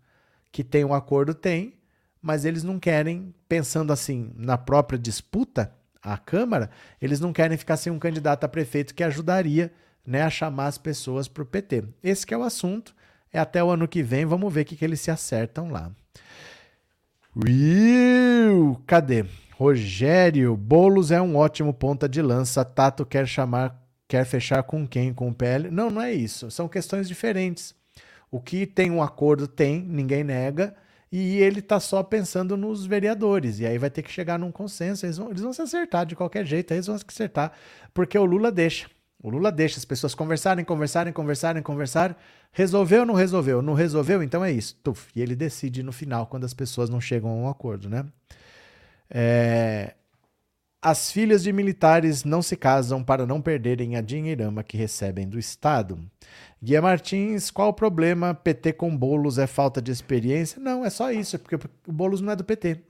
que 0.50 0.64
tem 0.64 0.84
um 0.84 0.94
acordo, 0.94 1.32
tem, 1.32 1.74
mas 2.20 2.44
eles 2.44 2.64
não 2.64 2.80
querem, 2.80 3.32
pensando 3.48 3.92
assim, 3.92 4.32
na 4.34 4.58
própria 4.58 4.98
disputa 4.98 5.72
à 6.02 6.18
Câmara, 6.18 6.70
eles 7.00 7.20
não 7.20 7.32
querem 7.32 7.56
ficar 7.56 7.76
sem 7.76 7.92
um 7.92 8.00
candidato 8.00 8.42
a 8.42 8.48
prefeito 8.48 8.96
que 8.96 9.04
ajudaria 9.04 9.72
né, 10.06 10.22
a 10.22 10.30
chamar 10.30 10.66
as 10.66 10.78
pessoas 10.78 11.28
para 11.28 11.42
o 11.42 11.46
PT. 11.46 11.84
Esse 12.02 12.32
é 12.32 12.36
o 12.36 12.42
assunto. 12.42 12.94
É 13.32 13.38
até 13.38 13.62
o 13.62 13.70
ano 13.70 13.88
que 13.88 14.02
vem, 14.02 14.24
vamos 14.24 14.52
ver 14.52 14.62
o 14.62 14.64
que, 14.64 14.76
que 14.76 14.84
eles 14.84 15.00
se 15.00 15.10
acertam 15.10 15.70
lá. 15.70 15.90
Uiu, 17.36 18.80
cadê? 18.86 19.26
Rogério, 19.58 20.56
Bolos 20.56 21.10
é 21.10 21.20
um 21.20 21.36
ótimo 21.36 21.74
ponta 21.74 22.08
de 22.08 22.22
lança. 22.22 22.64
Tato 22.64 23.04
quer 23.04 23.26
chamar, 23.26 23.78
quer 24.08 24.24
fechar 24.24 24.62
com 24.62 24.86
quem? 24.86 25.12
Com 25.12 25.28
o 25.28 25.34
PL? 25.34 25.70
Não, 25.70 25.90
não 25.90 26.00
é 26.00 26.12
isso. 26.12 26.50
São 26.50 26.68
questões 26.68 27.08
diferentes. 27.08 27.74
O 28.30 28.40
que 28.40 28.66
tem 28.66 28.90
um 28.90 29.02
acordo 29.02 29.46
tem, 29.46 29.82
ninguém 29.82 30.24
nega, 30.24 30.74
e 31.12 31.38
ele 31.38 31.60
está 31.60 31.78
só 31.78 32.02
pensando 32.02 32.56
nos 32.56 32.84
vereadores. 32.84 33.60
E 33.60 33.66
aí 33.66 33.78
vai 33.78 33.90
ter 33.90 34.02
que 34.02 34.10
chegar 34.10 34.38
num 34.38 34.50
consenso. 34.50 35.06
Eles 35.06 35.16
vão, 35.16 35.30
eles 35.30 35.42
vão 35.42 35.52
se 35.52 35.62
acertar 35.62 36.06
de 36.06 36.16
qualquer 36.16 36.44
jeito, 36.44 36.72
eles 36.72 36.86
vão 36.86 36.98
se 36.98 37.04
acertar, 37.06 37.52
porque 37.94 38.18
o 38.18 38.24
Lula 38.24 38.50
deixa. 38.50 38.88
O 39.26 39.28
Lula 39.28 39.50
deixa 39.50 39.76
as 39.76 39.84
pessoas 39.84 40.14
conversarem, 40.14 40.64
conversarem, 40.64 41.12
conversarem, 41.12 41.60
conversarem. 41.60 42.14
Resolveu 42.52 43.00
ou 43.00 43.06
não 43.06 43.14
resolveu? 43.14 43.60
Não 43.60 43.74
resolveu, 43.74 44.22
então 44.22 44.44
é 44.44 44.52
isso. 44.52 44.78
Tuf, 44.84 45.10
e 45.16 45.20
ele 45.20 45.34
decide 45.34 45.82
no 45.82 45.90
final, 45.90 46.28
quando 46.28 46.44
as 46.44 46.54
pessoas 46.54 46.88
não 46.88 47.00
chegam 47.00 47.30
a 47.30 47.34
um 47.34 47.48
acordo, 47.48 47.90
né? 47.90 48.06
É... 49.10 49.94
As 50.80 51.10
filhas 51.10 51.42
de 51.42 51.52
militares 51.52 52.22
não 52.22 52.40
se 52.40 52.56
casam 52.56 53.02
para 53.02 53.26
não 53.26 53.42
perderem 53.42 53.96
a 53.96 54.00
dinheirama 54.00 54.62
que 54.62 54.76
recebem 54.76 55.28
do 55.28 55.40
Estado. 55.40 55.98
Guia 56.62 56.80
Martins, 56.80 57.50
qual 57.50 57.70
o 57.70 57.74
problema? 57.74 58.32
PT 58.32 58.74
com 58.74 58.96
bolos 58.96 59.38
é 59.38 59.48
falta 59.48 59.82
de 59.82 59.90
experiência? 59.90 60.60
Não, 60.60 60.84
é 60.84 60.88
só 60.88 61.10
isso, 61.10 61.36
porque 61.36 61.56
o 61.56 61.92
bolos 61.92 62.20
não 62.20 62.30
é 62.30 62.36
do 62.36 62.44
PT. 62.44 62.80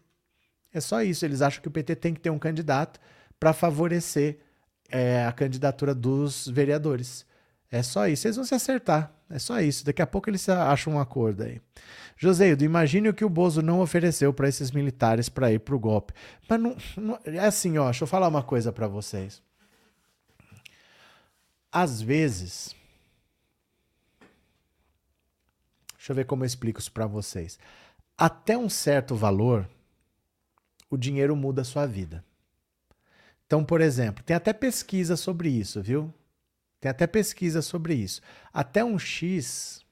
É 0.70 0.81
só 0.83 1.03
isso. 1.03 1.25
Eles 1.25 1.40
acham 1.40 1.62
que 1.62 1.68
o 1.68 1.70
PT 1.70 1.96
tem 1.96 2.12
que 2.12 2.20
ter 2.20 2.29
um 2.29 2.38
candidato 2.38 3.01
para 3.40 3.55
favorecer 3.55 4.40
é, 4.90 5.25
a 5.25 5.33
candidatura 5.33 5.94
dos 5.94 6.46
vereadores. 6.49 7.27
É 7.70 7.83
só 7.83 8.07
isso. 8.07 8.27
Eles 8.27 8.37
vão 8.37 8.44
se 8.44 8.55
acertar. 8.55 9.12
É 9.29 9.38
só 9.38 9.61
isso. 9.61 9.85
Daqui 9.85 10.01
a 10.01 10.07
pouco 10.07 10.31
eles 10.31 10.49
acham 10.49 10.94
um 10.94 11.01
acordo 11.01 11.42
aí. 11.42 11.61
Joseildo, 12.16 12.64
imagine 12.64 13.09
o 13.09 13.14
que 13.14 13.25
o 13.25 13.29
Bozo 13.29 13.61
não 13.61 13.81
ofereceu 13.81 14.33
para 14.33 14.49
esses 14.49 14.70
militares 14.70 15.29
para 15.29 15.53
ir 15.53 15.61
para 15.61 15.75
o 15.75 15.79
golpe. 15.79 16.12
Mas 16.49 16.61
não, 16.61 16.77
não, 16.96 17.18
é 17.25 17.40
assim, 17.40 17.77
ó. 17.77 17.87
Deixa 17.87 18.05
eu 18.05 18.09
falar 18.09 18.29
uma 18.29 18.42
coisa 18.42 18.72
para 18.72 18.87
vocês. 18.87 19.42
Às 21.70 22.01
vezes. 22.01 22.75
Deixa 25.96 26.12
eu 26.12 26.16
ver 26.16 26.25
como 26.25 26.44
eu 26.44 26.46
explico 26.46 26.79
isso 26.79 26.92
para 26.92 27.07
vocês. 27.07 27.59
Até 28.16 28.57
um 28.57 28.68
certo 28.68 29.14
valor, 29.14 29.68
o 30.88 30.96
dinheiro 30.96 31.35
muda 31.35 31.62
a 31.62 31.64
sua 31.64 31.85
vida. 31.85 32.25
Então, 33.47 33.65
por 33.65 33.81
exemplo, 33.81 34.25
tem 34.25 34.35
até 34.35 34.53
pesquisa 34.53 35.17
sobre 35.17 35.49
isso, 35.49 35.81
viu? 35.81 36.13
Tem 36.81 36.91
até 36.91 37.07
pesquisa 37.07 37.63
sobre 37.63 37.95
isso. 37.95 38.21
Até 38.53 38.85
um 38.85 38.99
X, 38.99 39.85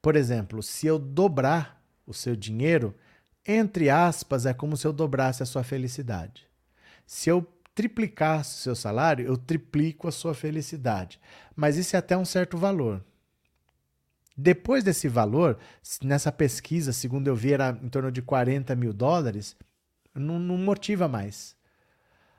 por 0.00 0.16
exemplo, 0.16 0.62
se 0.62 0.86
eu 0.86 0.98
dobrar 0.98 1.82
o 2.06 2.14
seu 2.14 2.36
dinheiro, 2.36 2.94
entre 3.44 3.90
aspas, 3.90 4.46
é 4.46 4.54
como 4.54 4.76
se 4.76 4.86
eu 4.86 4.92
dobrasse 4.92 5.42
a 5.42 5.46
sua 5.46 5.64
felicidade. 5.64 6.48
Se 7.04 7.28
eu 7.28 7.46
triplicasse 7.74 8.56
o 8.56 8.62
seu 8.62 8.76
salário, 8.76 9.26
eu 9.26 9.36
triplico 9.36 10.06
a 10.08 10.12
sua 10.12 10.32
felicidade. 10.32 11.20
Mas 11.54 11.76
isso 11.76 11.96
é 11.96 11.98
até 11.98 12.16
um 12.16 12.24
certo 12.24 12.56
valor. 12.56 13.04
Depois 14.36 14.84
desse 14.84 15.08
valor, 15.08 15.58
nessa 16.02 16.30
pesquisa, 16.30 16.92
segundo 16.92 17.26
eu 17.26 17.34
vi, 17.34 17.52
era 17.52 17.78
em 17.82 17.88
torno 17.88 18.12
de 18.12 18.22
40 18.22 18.76
mil 18.76 18.92
dólares, 18.92 19.56
não, 20.14 20.38
não 20.38 20.56
motiva 20.56 21.08
mais 21.08 21.55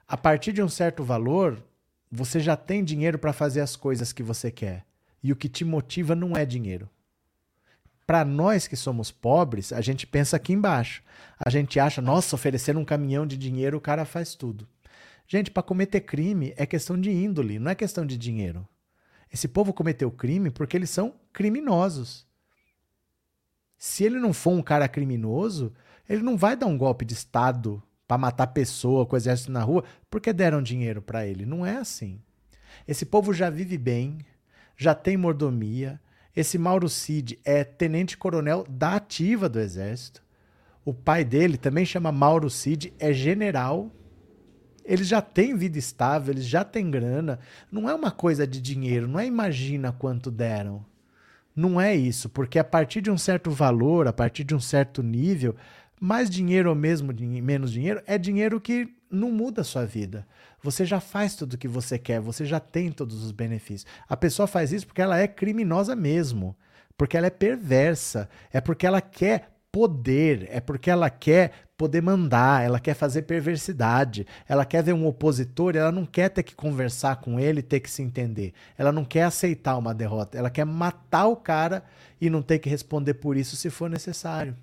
a 0.08 0.15
partir 0.15 0.54
de 0.54 0.63
um 0.63 0.70
certo 0.70 1.04
valor, 1.04 1.62
você 2.10 2.39
já 2.39 2.56
tem 2.56 2.84
dinheiro 2.84 3.20
para 3.20 3.34
fazer 3.34 3.60
as 3.60 3.76
coisas 3.76 4.13
que 4.13 4.24
você 4.24 4.50
quer. 4.50 4.86
E 5.22 5.34
o 5.34 5.36
que 5.36 5.50
te 5.50 5.65
motiva 5.65 6.15
não 6.15 6.38
é 6.38 6.46
dinheiro. 6.46 6.89
Para 8.06 8.24
nós 8.24 8.67
que 8.67 8.78
somos 8.78 9.12
pobres, 9.12 9.74
a 9.74 9.82
gente 9.82 10.08
pensa 10.08 10.38
aqui 10.38 10.54
embaixo. 10.54 11.04
A 11.38 11.50
gente 11.50 11.78
acha, 11.78 12.02
nossa, 12.02 12.36
oferecer 12.36 12.78
um 12.78 12.86
caminhão 12.86 13.28
de 13.28 13.36
dinheiro, 13.36 13.78
o 13.78 13.82
cara 13.82 14.06
faz 14.06 14.34
tudo. 14.34 14.65
Gente, 15.28 15.52
para 15.52 15.62
cometer 15.62 16.00
crime 16.00 16.54
é 16.56 16.65
questão 16.65 16.98
de 17.00 17.12
índole, 17.12 17.60
não 17.60 17.70
é 17.70 17.76
questão 17.76 18.06
de 18.06 18.17
dinheiro. 18.17 18.65
Esse 19.30 19.50
povo 19.50 19.74
cometeu 19.74 20.10
crime 20.10 20.50
porque 20.50 20.78
eles 20.78 20.89
são 20.89 21.15
criminosos. 21.34 22.26
Se 23.78 24.06
ele 24.06 24.20
não 24.20 24.32
for 24.32 24.52
um 24.52 24.62
cara 24.62 24.88
criminoso, 24.88 25.74
ele 26.08 26.24
não 26.24 26.38
vai 26.38 26.56
dar 26.56 26.67
um 26.67 26.78
golpe 26.78 27.04
de 27.04 27.13
Estado 27.13 27.84
para 28.08 28.17
matar 28.17 28.48
pessoa 28.48 29.06
com 29.06 29.15
o 29.15 29.17
exército 29.17 29.52
na 29.52 29.62
rua, 29.62 29.84
porque 30.10 30.32
deram 30.32 30.62
dinheiro 30.62 31.02
para 31.02 31.28
ele. 31.28 31.46
Não 31.46 31.65
é 31.65 31.78
assim. 31.78 32.22
Esse 32.88 33.06
povo 33.06 33.34
já 33.34 33.50
vive 33.50 33.78
bem, 33.78 34.20
já 34.78 34.96
tem 34.96 35.17
mordomia. 35.17 36.00
Esse 36.36 36.58
Mauro 36.58 36.88
Cid 36.88 37.39
é 37.43 37.63
tenente-coronel 37.63 38.65
da 38.70 38.96
ativa 38.96 39.50
do 39.50 39.60
exército. 39.60 40.24
O 40.86 40.93
pai 40.93 41.26
dele 41.26 41.58
também 41.58 41.86
chama 41.86 42.12
Mauro 42.12 42.50
Cid, 42.50 42.93
é 42.98 43.12
general. 43.12 43.91
Eles 44.86 45.08
já 45.08 45.22
têm 45.22 45.58
vida 45.58 45.78
estável, 45.78 46.34
eles 46.34 46.46
já 46.46 46.63
têm 46.63 46.89
grana. 46.89 47.39
Não 47.70 47.89
é 47.89 47.93
uma 47.93 48.12
coisa 48.12 48.48
de 48.48 48.62
dinheiro, 48.62 49.08
não 49.08 49.20
é 49.20 49.26
imagina 49.26 49.91
quanto 49.91 50.32
deram. 50.32 50.86
Não 51.54 51.82
é 51.82 51.96
isso, 51.96 52.30
porque 52.30 52.60
a 52.60 52.63
partir 52.63 53.02
de 53.02 53.10
um 53.10 53.17
certo 53.17 53.50
valor, 53.50 54.08
a 54.08 54.13
partir 54.13 54.43
de 54.43 54.54
um 54.54 54.60
certo 54.60 55.02
nível, 55.02 55.56
mais 56.00 56.30
dinheiro 56.30 56.70
ou 56.70 56.76
mesmo 56.76 57.14
menos 57.42 57.72
dinheiro 57.72 58.02
é 58.06 58.18
dinheiro 58.18 58.62
que 58.62 58.88
não 59.10 59.32
muda 59.32 59.62
a 59.62 59.64
sua 59.64 59.86
vida. 59.86 60.28
Você 60.62 60.86
já 60.86 61.00
faz 61.00 61.36
tudo 61.36 61.54
o 61.54 61.58
que 61.58 61.68
você 61.68 61.98
quer, 61.98 62.20
você 62.20 62.46
já 62.46 62.60
tem 62.60 62.92
todos 62.92 63.24
os 63.24 63.32
benefícios. 63.32 63.90
A 64.08 64.18
pessoa 64.18 64.48
faz 64.48 64.72
isso 64.72 64.88
porque 64.88 65.02
ela 65.02 65.18
é 65.18 65.28
criminosa 65.28 65.96
mesmo, 65.96 66.56
porque 66.98 67.16
ela 67.18 67.28
é 67.28 67.32
perversa, 67.32 68.30
é 68.52 68.60
porque 68.60 68.86
ela 68.86 69.02
quer 69.02 69.52
poder, 69.72 70.48
é 70.52 70.60
porque 70.60 70.90
ela 70.90 71.10
quer 71.10 71.52
poder 71.78 72.02
mandar, 72.02 72.66
ela 72.66 72.80
quer 72.80 72.96
fazer 72.96 73.22
perversidade, 73.24 74.26
ela 74.48 74.66
quer 74.66 74.82
ver 74.82 74.94
um 74.94 75.06
opositor, 75.06 75.76
ela 75.76 75.92
não 75.92 76.06
quer 76.06 76.30
ter 76.30 76.42
que 76.42 76.56
conversar 76.56 77.18
com 77.18 77.40
ele, 77.40 77.62
ter 77.62 77.80
que 77.80 77.90
se 77.90 78.02
entender. 78.02 78.54
Ela 78.78 78.92
não 78.92 79.06
quer 79.06 79.24
aceitar 79.24 79.78
uma 79.78 79.94
derrota, 79.94 80.38
ela 80.38 80.50
quer 80.50 80.66
matar 80.66 81.28
o 81.28 81.36
cara 81.36 81.84
e 82.20 82.30
não 82.30 82.42
ter 82.42 82.58
que 82.60 82.70
responder 82.70 83.16
por 83.16 83.38
isso 83.38 83.56
se 83.56 83.70
for 83.70 83.90
necessário 83.90 84.56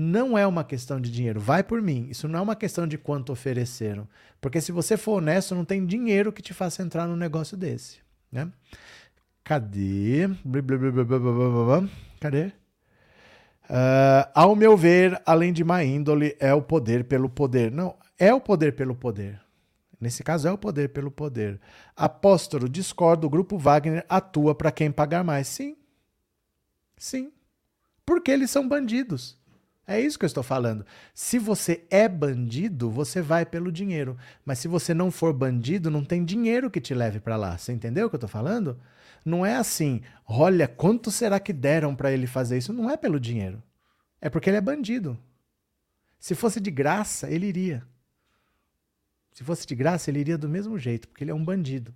não 0.00 0.38
é 0.38 0.46
uma 0.46 0.64
questão 0.64 0.98
de 0.98 1.12
dinheiro. 1.12 1.38
Vai 1.38 1.62
por 1.62 1.82
mim. 1.82 2.08
Isso 2.10 2.26
não 2.26 2.38
é 2.38 2.42
uma 2.42 2.56
questão 2.56 2.86
de 2.86 2.96
quanto 2.96 3.32
ofereceram. 3.32 4.08
Porque 4.40 4.58
se 4.60 4.72
você 4.72 4.96
for 4.96 5.18
honesto, 5.18 5.54
não 5.54 5.64
tem 5.64 5.84
dinheiro 5.84 6.32
que 6.32 6.40
te 6.40 6.54
faça 6.54 6.82
entrar 6.82 7.06
num 7.06 7.16
negócio 7.16 7.54
desse. 7.54 7.98
Né? 8.32 8.50
Cadê? 9.44 10.30
Cadê? 12.18 12.46
Uh, 13.68 14.24
ao 14.34 14.56
meu 14.56 14.74
ver, 14.74 15.20
além 15.26 15.52
de 15.52 15.62
má 15.62 15.84
índole, 15.84 16.34
é 16.40 16.54
o 16.54 16.62
poder 16.62 17.04
pelo 17.04 17.28
poder. 17.28 17.70
Não, 17.70 17.94
é 18.18 18.32
o 18.32 18.40
poder 18.40 18.74
pelo 18.74 18.94
poder. 18.94 19.38
Nesse 20.00 20.24
caso, 20.24 20.48
é 20.48 20.52
o 20.52 20.56
poder 20.56 20.88
pelo 20.88 21.10
poder. 21.10 21.60
Apóstolo, 21.94 22.70
discordo, 22.70 23.26
o 23.26 23.30
grupo 23.30 23.58
Wagner 23.58 24.06
atua 24.08 24.54
para 24.54 24.72
quem 24.72 24.90
pagar 24.90 25.22
mais. 25.22 25.46
Sim. 25.46 25.76
Sim. 26.96 27.30
Porque 28.06 28.30
eles 28.30 28.50
são 28.50 28.66
bandidos. 28.66 29.39
É 29.90 30.00
isso 30.00 30.16
que 30.16 30.24
eu 30.24 30.28
estou 30.28 30.44
falando. 30.44 30.86
Se 31.12 31.36
você 31.36 31.84
é 31.90 32.08
bandido, 32.08 32.88
você 32.88 33.20
vai 33.20 33.44
pelo 33.44 33.72
dinheiro. 33.72 34.16
Mas 34.44 34.60
se 34.60 34.68
você 34.68 34.94
não 34.94 35.10
for 35.10 35.32
bandido, 35.32 35.90
não 35.90 36.04
tem 36.04 36.24
dinheiro 36.24 36.70
que 36.70 36.80
te 36.80 36.94
leve 36.94 37.18
para 37.18 37.36
lá. 37.36 37.58
Você 37.58 37.72
entendeu 37.72 38.06
o 38.06 38.08
que 38.08 38.14
eu 38.14 38.18
estou 38.18 38.30
falando? 38.30 38.78
Não 39.24 39.44
é 39.44 39.56
assim, 39.56 40.00
olha, 40.24 40.68
quanto 40.68 41.10
será 41.10 41.40
que 41.40 41.52
deram 41.52 41.92
para 41.92 42.12
ele 42.12 42.28
fazer 42.28 42.56
isso? 42.56 42.72
Não 42.72 42.88
é 42.88 42.96
pelo 42.96 43.18
dinheiro. 43.18 43.60
É 44.20 44.30
porque 44.30 44.48
ele 44.48 44.58
é 44.58 44.60
bandido. 44.60 45.18
Se 46.20 46.36
fosse 46.36 46.60
de 46.60 46.70
graça, 46.70 47.28
ele 47.28 47.46
iria. 47.46 47.82
Se 49.32 49.42
fosse 49.42 49.66
de 49.66 49.74
graça, 49.74 50.08
ele 50.08 50.20
iria 50.20 50.38
do 50.38 50.48
mesmo 50.48 50.78
jeito, 50.78 51.08
porque 51.08 51.24
ele 51.24 51.32
é 51.32 51.34
um 51.34 51.44
bandido. 51.44 51.92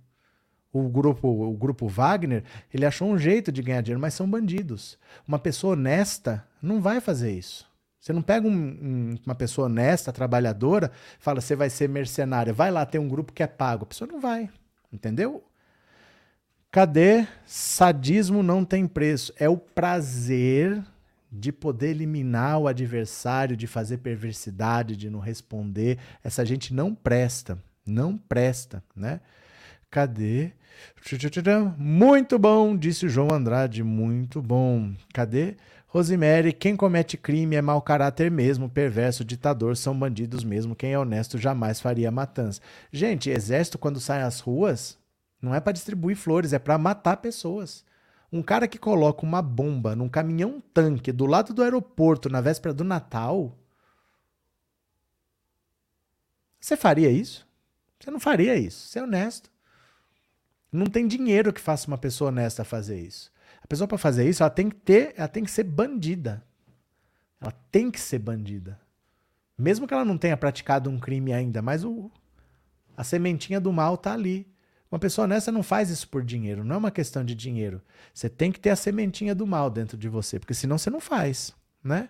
O 0.73 0.89
grupo, 0.89 1.29
o 1.29 1.53
grupo 1.53 1.87
Wagner, 1.87 2.43
ele 2.73 2.85
achou 2.85 3.09
um 3.09 3.17
jeito 3.17 3.53
de 3.53 3.61
ganhar 3.61 3.79
dinheiro, 3.79 4.01
mas 4.01 4.13
são 4.13 4.29
bandidos. 4.29 4.99
Uma 5.25 5.39
pessoa 5.39 5.71
honesta 5.71 6.45
não 6.61 6.81
vai 6.81 6.99
fazer 6.99 7.31
isso. 7.31 7.73
Você 8.05 8.13
não 8.13 8.21
pega 8.21 8.47
um, 8.47 8.51
um, 8.51 9.15
uma 9.25 9.33
pessoa 9.33 9.65
honesta, 9.65 10.13
trabalhadora, 10.13 10.91
fala, 11.17 11.41
você 11.41 11.55
vai 11.55 11.71
ser 11.71 11.89
mercenária, 11.89 12.53
vai 12.53 12.69
lá, 12.69 12.85
tem 12.85 13.01
um 13.01 13.07
grupo 13.07 13.33
que 13.33 13.41
é 13.41 13.47
pago. 13.47 13.81
A 13.81 13.87
pessoa 13.87 14.07
não 14.07 14.19
vai, 14.19 14.47
entendeu? 14.93 15.43
Cadê? 16.69 17.25
Sadismo 17.47 18.43
não 18.43 18.63
tem 18.63 18.85
preço. 18.85 19.33
É 19.39 19.49
o 19.49 19.57
prazer 19.57 20.83
de 21.31 21.51
poder 21.51 21.89
eliminar 21.89 22.59
o 22.59 22.67
adversário, 22.67 23.57
de 23.57 23.65
fazer 23.65 23.97
perversidade, 23.97 24.95
de 24.95 25.09
não 25.09 25.19
responder. 25.19 25.97
Essa 26.23 26.45
gente 26.45 26.75
não 26.75 26.93
presta, 26.93 27.57
não 27.83 28.15
presta, 28.19 28.83
né? 28.95 29.19
Cadê? 29.89 30.51
Muito 31.75 32.37
bom, 32.37 32.77
disse 32.77 33.07
o 33.07 33.09
João 33.09 33.29
Andrade, 33.31 33.83
muito 33.83 34.43
bom. 34.43 34.93
Cadê? 35.11 35.57
Rosemary, 35.95 36.51
quem 36.51 36.75
comete 36.75 37.15
crime 37.15 37.55
é 37.55 37.61
mau 37.61 37.81
caráter 37.81 38.29
mesmo, 38.29 38.69
perverso, 38.69 39.23
ditador, 39.23 39.77
são 39.77 39.97
bandidos 39.97 40.43
mesmo. 40.43 40.75
Quem 40.75 40.91
é 40.91 40.99
honesto 40.99 41.37
jamais 41.37 41.79
faria 41.79 42.11
matança. 42.11 42.59
Gente, 42.91 43.29
exército 43.29 43.77
quando 43.77 43.97
sai 44.01 44.21
às 44.21 44.41
ruas 44.41 44.97
não 45.41 45.55
é 45.55 45.61
para 45.61 45.71
distribuir 45.71 46.17
flores, 46.17 46.51
é 46.51 46.59
para 46.59 46.77
matar 46.77 47.15
pessoas. 47.15 47.85
Um 48.29 48.43
cara 48.43 48.67
que 48.67 48.77
coloca 48.77 49.25
uma 49.25 49.41
bomba 49.41 49.95
num 49.95 50.09
caminhão 50.09 50.61
tanque 50.73 51.13
do 51.13 51.25
lado 51.25 51.53
do 51.53 51.63
aeroporto 51.63 52.27
na 52.27 52.41
véspera 52.41 52.73
do 52.73 52.83
Natal. 52.83 53.57
Você 56.59 56.75
faria 56.75 57.09
isso? 57.09 57.47
Você 58.01 58.11
não 58.11 58.19
faria 58.19 58.57
isso. 58.57 58.89
Você 58.89 58.99
é 58.99 59.03
honesto. 59.03 59.49
Não 60.69 60.87
tem 60.87 61.07
dinheiro 61.07 61.53
que 61.53 61.61
faça 61.61 61.87
uma 61.87 61.97
pessoa 61.97 62.31
honesta 62.31 62.65
fazer 62.65 62.99
isso. 62.99 63.33
A 63.65 63.67
pessoa 63.67 63.87
para 63.87 63.97
fazer 63.97 64.29
isso, 64.29 64.43
ela 64.43 64.49
tem 64.51 64.69
que 64.69 64.75
ter, 64.75 65.15
ela 65.17 65.27
tem 65.27 65.43
que 65.43 65.49
ser 65.49 65.63
bandida. 65.63 66.43
Ela 67.41 67.51
tem 67.71 67.89
que 67.89 67.99
ser 67.99 68.19
bandida. 68.19 68.79
Mesmo 69.57 69.87
que 69.87 69.93
ela 69.93 70.05
não 70.05 70.19
tenha 70.19 70.37
praticado 70.37 70.87
um 70.87 70.99
crime 70.99 71.33
ainda, 71.33 71.63
mas 71.63 71.83
o, 71.83 72.11
a 72.95 73.03
sementinha 73.03 73.59
do 73.59 73.73
mal 73.73 73.97
tá 73.97 74.13
ali. 74.13 74.47
Uma 74.91 74.99
pessoa 74.99 75.25
honesta 75.25 75.51
não 75.51 75.63
faz 75.63 75.89
isso 75.89 76.07
por 76.07 76.23
dinheiro, 76.23 76.63
não 76.63 76.75
é 76.75 76.77
uma 76.77 76.91
questão 76.91 77.25
de 77.25 77.33
dinheiro. 77.33 77.81
Você 78.13 78.29
tem 78.29 78.51
que 78.51 78.59
ter 78.59 78.69
a 78.69 78.75
sementinha 78.75 79.33
do 79.33 79.47
mal 79.47 79.71
dentro 79.71 79.97
de 79.97 80.07
você, 80.07 80.39
porque 80.39 80.53
senão 80.53 80.77
você 80.77 80.91
não 80.91 80.99
faz, 80.99 81.51
né? 81.83 82.09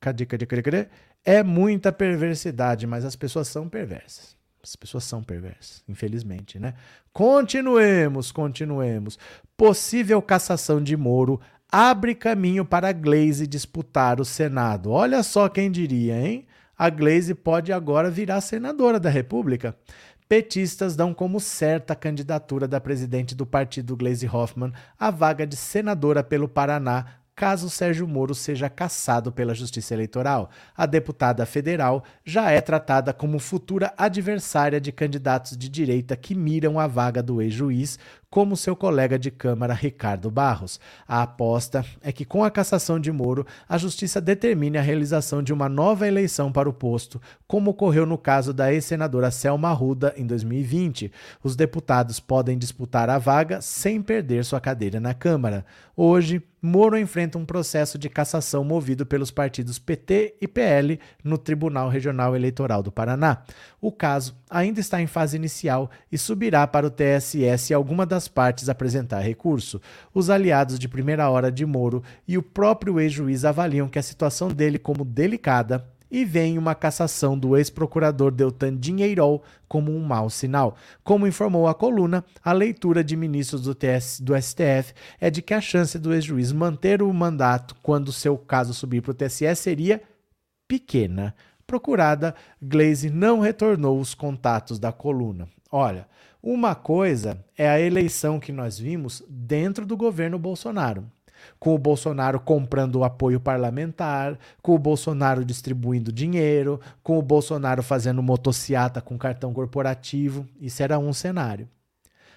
Cadê, 0.00 0.26
cadê, 0.26 0.46
cadê, 0.46 0.62
cadê? 0.62 0.88
É 1.24 1.44
muita 1.44 1.92
perversidade, 1.92 2.88
mas 2.88 3.04
as 3.04 3.14
pessoas 3.14 3.46
são 3.46 3.68
perversas. 3.68 4.36
As 4.68 4.76
pessoas 4.76 5.04
são 5.04 5.22
perversas, 5.22 5.82
infelizmente, 5.88 6.58
né? 6.58 6.74
Continuemos, 7.12 8.30
continuemos. 8.30 9.18
Possível 9.56 10.20
cassação 10.20 10.82
de 10.82 10.96
Moro 10.96 11.40
abre 11.70 12.14
caminho 12.14 12.64
para 12.64 12.88
a 12.88 12.92
Glaze 12.92 13.46
disputar 13.46 14.20
o 14.20 14.24
Senado. 14.24 14.90
Olha 14.90 15.22
só 15.22 15.48
quem 15.48 15.70
diria, 15.70 16.20
hein? 16.20 16.46
A 16.76 16.90
Glaze 16.90 17.34
pode 17.34 17.72
agora 17.72 18.10
virar 18.10 18.40
senadora 18.40 19.00
da 19.00 19.10
República. 19.10 19.74
Petistas 20.28 20.94
dão 20.94 21.14
como 21.14 21.40
certa 21.40 21.94
a 21.94 21.96
candidatura 21.96 22.68
da 22.68 22.78
presidente 22.78 23.34
do 23.34 23.46
partido 23.46 23.96
Glaze 23.96 24.28
Hoffmann 24.28 24.72
à 24.98 25.10
vaga 25.10 25.46
de 25.46 25.56
senadora 25.56 26.22
pelo 26.22 26.46
Paraná 26.46 27.06
caso 27.38 27.70
Sérgio 27.70 28.08
Moro 28.08 28.34
seja 28.34 28.68
cassado 28.68 29.30
pela 29.30 29.54
Justiça 29.54 29.94
Eleitoral. 29.94 30.50
A 30.76 30.86
deputada 30.86 31.46
federal 31.46 32.02
já 32.24 32.50
é 32.50 32.60
tratada 32.60 33.12
como 33.12 33.38
futura 33.38 33.94
adversária 33.96 34.80
de 34.80 34.90
candidatos 34.90 35.56
de 35.56 35.68
direita 35.68 36.16
que 36.16 36.34
miram 36.34 36.80
a 36.80 36.88
vaga 36.88 37.22
do 37.22 37.40
ex-juiz, 37.40 37.96
como 38.30 38.56
seu 38.56 38.76
colega 38.76 39.18
de 39.18 39.30
Câmara 39.30 39.72
Ricardo 39.72 40.30
Barros. 40.30 40.78
A 41.06 41.22
aposta 41.22 41.84
é 42.02 42.12
que, 42.12 42.24
com 42.24 42.44
a 42.44 42.50
cassação 42.50 43.00
de 43.00 43.10
Moro, 43.10 43.46
a 43.68 43.78
Justiça 43.78 44.20
determine 44.20 44.76
a 44.76 44.82
realização 44.82 45.42
de 45.42 45.52
uma 45.52 45.68
nova 45.68 46.06
eleição 46.06 46.52
para 46.52 46.68
o 46.68 46.72
posto, 46.72 47.20
como 47.46 47.70
ocorreu 47.70 48.04
no 48.04 48.18
caso 48.18 48.52
da 48.52 48.72
ex-senadora 48.72 49.30
Selma 49.30 49.72
Ruda 49.72 50.12
em 50.16 50.26
2020. 50.26 51.10
Os 51.42 51.56
deputados 51.56 52.20
podem 52.20 52.58
disputar 52.58 53.08
a 53.08 53.18
vaga 53.18 53.60
sem 53.62 54.02
perder 54.02 54.44
sua 54.44 54.60
cadeira 54.60 55.00
na 55.00 55.14
Câmara. 55.14 55.64
Hoje, 55.96 56.42
Moro 56.60 56.98
enfrenta 56.98 57.38
um 57.38 57.46
processo 57.46 57.96
de 57.96 58.08
cassação 58.08 58.64
movido 58.64 59.06
pelos 59.06 59.30
partidos 59.30 59.78
PT 59.78 60.34
e 60.40 60.48
PL 60.48 60.98
no 61.22 61.38
Tribunal 61.38 61.88
Regional 61.88 62.34
Eleitoral 62.34 62.82
do 62.82 62.90
Paraná. 62.90 63.42
O 63.80 63.92
caso 63.92 64.36
ainda 64.50 64.80
está 64.80 65.00
em 65.00 65.06
fase 65.06 65.36
inicial 65.36 65.88
e 66.10 66.18
subirá 66.18 66.66
para 66.66 66.86
o 66.86 66.90
TSE 66.90 67.56
se 67.58 67.72
alguma 67.72 68.04
das 68.04 68.17
partes 68.26 68.68
apresentar 68.68 69.20
recurso. 69.20 69.80
Os 70.12 70.30
aliados 70.30 70.78
de 70.78 70.88
primeira 70.88 71.28
hora 71.30 71.52
de 71.52 71.64
Moro 71.64 72.02
e 72.26 72.38
o 72.38 72.42
próprio 72.42 72.98
ex-juiz 72.98 73.44
avaliam 73.44 73.88
que 73.88 73.98
a 73.98 74.02
situação 74.02 74.48
dele 74.48 74.78
como 74.78 75.04
delicada 75.04 75.86
e 76.10 76.24
veem 76.24 76.58
uma 76.58 76.74
cassação 76.74 77.38
do 77.38 77.56
ex-procurador 77.56 78.30
Deltan 78.30 78.76
Dinheirol 78.76 79.42
como 79.68 79.94
um 79.94 80.00
mau 80.00 80.30
sinal. 80.30 80.76
Como 81.04 81.26
informou 81.26 81.68
a 81.68 81.74
coluna, 81.74 82.24
a 82.42 82.52
leitura 82.52 83.04
de 83.04 83.16
ministros 83.16 83.62
do, 83.62 83.74
TS, 83.74 84.20
do 84.20 84.34
STF 84.40 84.94
é 85.20 85.30
de 85.30 85.42
que 85.42 85.54
a 85.54 85.60
chance 85.60 85.98
do 85.98 86.12
ex-juiz 86.12 86.52
manter 86.52 87.02
o 87.02 87.12
mandato 87.12 87.76
quando 87.82 88.12
seu 88.12 88.36
caso 88.36 88.72
subir 88.72 89.02
para 89.02 89.12
o 89.12 89.14
TSE 89.14 89.54
seria 89.54 90.02
pequena. 90.66 91.34
Procurada, 91.66 92.34
Glaze 92.62 93.10
não 93.10 93.40
retornou 93.40 94.00
os 94.00 94.14
contatos 94.14 94.78
da 94.78 94.90
coluna. 94.90 95.46
Olha, 95.70 96.08
uma 96.42 96.74
coisa 96.74 97.44
é 97.56 97.68
a 97.68 97.80
eleição 97.80 98.38
que 98.38 98.52
nós 98.52 98.78
vimos 98.78 99.22
dentro 99.28 99.84
do 99.84 99.96
governo 99.96 100.38
Bolsonaro 100.38 101.04
com 101.58 101.74
o 101.74 101.78
Bolsonaro 101.78 102.40
comprando 102.40 103.04
apoio 103.04 103.40
parlamentar, 103.40 104.38
com 104.62 104.74
o 104.74 104.78
Bolsonaro 104.78 105.44
distribuindo 105.44 106.12
dinheiro, 106.12 106.80
com 107.02 107.18
o 107.18 107.22
Bolsonaro 107.22 107.82
fazendo 107.82 108.22
motociata 108.22 109.00
com 109.00 109.18
cartão 109.18 109.52
corporativo. 109.52 110.46
Isso 110.60 110.82
era 110.82 110.98
um 110.98 111.12
cenário. 111.12 111.68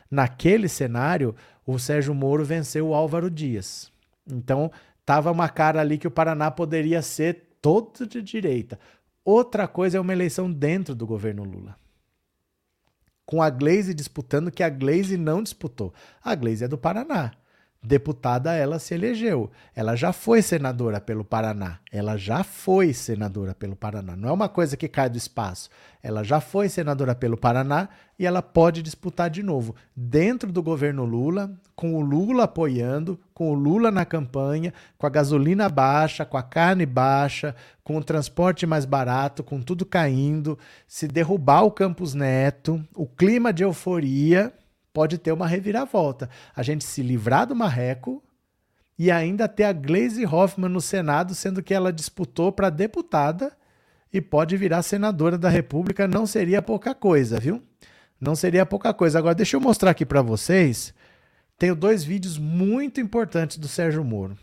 Naquele 0.10 0.68
cenário, 0.68 1.36
o 1.66 1.80
Sérgio 1.80 2.14
Moro 2.14 2.44
venceu 2.44 2.90
o 2.90 2.94
Álvaro 2.94 3.30
Dias. 3.30 3.92
Então, 4.30 4.72
tava 5.06 5.32
uma 5.32 5.50
cara 5.50 5.80
ali 5.80 5.98
que 5.98 6.08
o 6.08 6.12
Paraná 6.12 6.52
poderia 6.52 7.02
ser 7.02 7.56
todo 7.62 8.06
de 8.06 8.22
direita. 8.22 8.78
Outra 9.24 9.68
coisa 9.68 9.98
é 9.98 10.02
uma 10.02 10.14
eleição 10.14 10.52
dentro 10.52 10.94
do 10.96 11.06
governo 11.06 11.44
Lula. 11.44 11.81
Com 13.26 13.42
a 13.42 13.50
Glaze 13.50 13.94
disputando, 13.94 14.52
que 14.52 14.64
a 14.64 14.70
Glaze 14.70 15.18
não 15.18 15.42
disputou. 15.42 15.94
A 16.24 16.36
Glaze 16.36 16.64
é 16.66 16.68
do 16.68 16.78
Paraná 16.78 17.32
deputada 17.84 18.54
ela 18.54 18.78
se 18.78 18.94
elegeu. 18.94 19.50
Ela 19.76 19.96
já 19.96 20.14
foi 20.14 20.42
senadora 20.42 21.02
pelo 21.02 21.26
Paraná. 21.26 21.80
Ela 21.92 22.16
já 22.16 22.44
foi 22.44 22.94
senadora 22.94 23.56
pelo 23.56 23.76
Paraná. 23.76 24.16
Não 24.16 24.30
é 24.30 24.32
uma 24.32 24.48
coisa 24.48 24.78
que 24.78 24.88
cai 24.88 25.10
do 25.10 25.18
espaço. 25.18 25.70
Ela 26.04 26.24
já 26.24 26.40
foi 26.40 26.70
senadora 26.70 27.16
pelo 27.16 27.38
Paraná 27.38 27.90
e 28.20 28.26
ela 28.26 28.42
pode 28.42 28.84
disputar 28.84 29.30
de 29.30 29.42
novo 29.42 29.76
dentro 29.96 30.52
do 30.52 30.62
governo 30.62 31.06
Lula, 31.06 31.52
com 31.76 31.96
o 31.96 32.02
Lula 32.02 32.44
apoiando, 32.44 33.20
com 33.34 33.52
o 33.52 33.56
Lula 33.56 33.90
na 33.90 34.06
campanha, 34.06 34.74
com 34.98 35.08
a 35.08 35.10
gasolina 35.10 35.68
baixa, 35.68 36.24
com 36.24 36.38
a 36.38 36.44
carne 36.44 36.86
baixa, 36.86 37.56
com 37.84 37.98
o 37.98 38.04
transporte 38.04 38.68
mais 38.68 38.86
barato, 38.86 39.44
com 39.44 39.60
tudo 39.62 39.86
caindo, 39.86 40.58
se 40.88 41.08
derrubar 41.08 41.64
o 41.64 41.72
Campos 41.72 42.14
Neto, 42.14 42.84
o 42.96 43.08
clima 43.08 43.52
de 43.52 43.64
euforia, 43.64 44.54
pode 44.94 45.18
ter 45.18 45.32
uma 45.32 45.48
reviravolta. 45.48 46.30
A 46.56 46.64
gente 46.64 46.84
se 46.84 47.02
livrar 47.02 47.48
do 47.48 47.56
Marreco 47.56 48.24
e 48.98 49.10
ainda 49.10 49.48
ter 49.48 49.64
a 49.64 49.74
Glaze 49.74 50.26
Hoffman 50.26 50.70
no 50.70 50.82
Senado, 50.82 51.34
sendo 51.34 51.64
que 51.64 51.74
ela 51.74 51.92
disputou 51.92 52.52
para 52.52 52.70
deputada 52.70 53.52
e 54.14 54.22
pode 54.22 54.58
virar 54.58 54.84
senadora 54.84 55.38
da 55.38 55.50
República, 55.50 56.08
não 56.08 56.28
seria 56.28 56.62
pouca 56.62 56.94
coisa, 56.94 57.40
viu? 57.40 57.64
Não 58.20 58.36
seria 58.36 58.66
pouca 58.66 58.94
coisa. 58.94 59.18
Agora, 59.18 59.34
deixa 59.34 59.56
eu 59.56 59.62
mostrar 59.62 59.92
aqui 59.92 60.06
para 60.06 60.22
vocês. 60.22 60.94
Tenho 61.58 61.76
dois 61.76 62.04
vídeos 62.04 62.38
muito 62.38 63.00
importantes 63.00 63.58
do 63.58 63.68
Sérgio 63.68 64.04
Moro. 64.04 64.38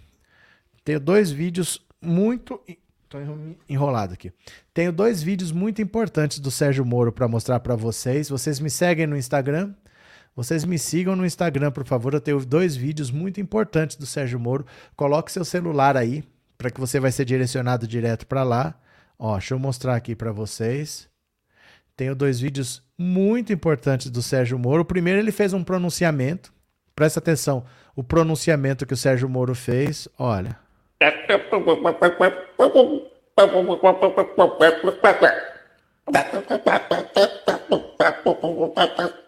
Tenho 0.84 0.98
dois 0.98 1.30
vídeos 1.30 1.86
muito. 2.00 2.60
Estou 3.04 3.20
enrolado 3.68 4.14
aqui. 4.14 4.32
Tenho 4.74 4.92
dois 4.92 5.22
vídeos 5.22 5.52
muito 5.52 5.80
importantes 5.80 6.38
do 6.40 6.50
Sérgio 6.50 6.84
Moro 6.84 7.12
para 7.12 7.28
mostrar 7.28 7.60
para 7.60 7.76
vocês. 7.76 8.28
Vocês 8.28 8.58
me 8.58 8.70
seguem 8.70 9.06
no 9.06 9.16
Instagram, 9.16 9.74
vocês 10.38 10.64
me 10.64 10.78
sigam 10.78 11.16
no 11.16 11.26
Instagram, 11.26 11.72
por 11.72 11.84
favor. 11.84 12.14
Eu 12.14 12.20
tenho 12.20 12.38
dois 12.46 12.76
vídeos 12.76 13.10
muito 13.10 13.40
importantes 13.40 13.96
do 13.96 14.06
Sérgio 14.06 14.38
Moro. 14.38 14.64
Coloque 14.94 15.32
seu 15.32 15.44
celular 15.44 15.96
aí, 15.96 16.22
para 16.56 16.70
que 16.70 16.78
você 16.78 17.00
vai 17.00 17.10
ser 17.10 17.24
direcionado 17.24 17.88
direto 17.88 18.24
para 18.24 18.44
lá. 18.44 18.76
Ó, 19.18 19.32
deixa 19.32 19.54
eu 19.54 19.58
mostrar 19.58 19.96
aqui 19.96 20.14
para 20.14 20.30
vocês. 20.30 21.08
Tenho 21.96 22.14
dois 22.14 22.38
vídeos 22.38 22.80
muito 22.96 23.52
importantes 23.52 24.10
do 24.10 24.22
Sérgio 24.22 24.56
Moro. 24.56 24.82
O 24.82 24.84
primeiro, 24.84 25.18
ele 25.18 25.32
fez 25.32 25.52
um 25.52 25.64
pronunciamento. 25.64 26.52
Presta 26.94 27.18
atenção, 27.18 27.64
o 27.96 28.04
pronunciamento 28.04 28.86
que 28.86 28.94
o 28.94 28.96
Sérgio 28.96 29.28
Moro 29.28 29.56
fez. 29.56 30.06
Olha. 30.16 30.56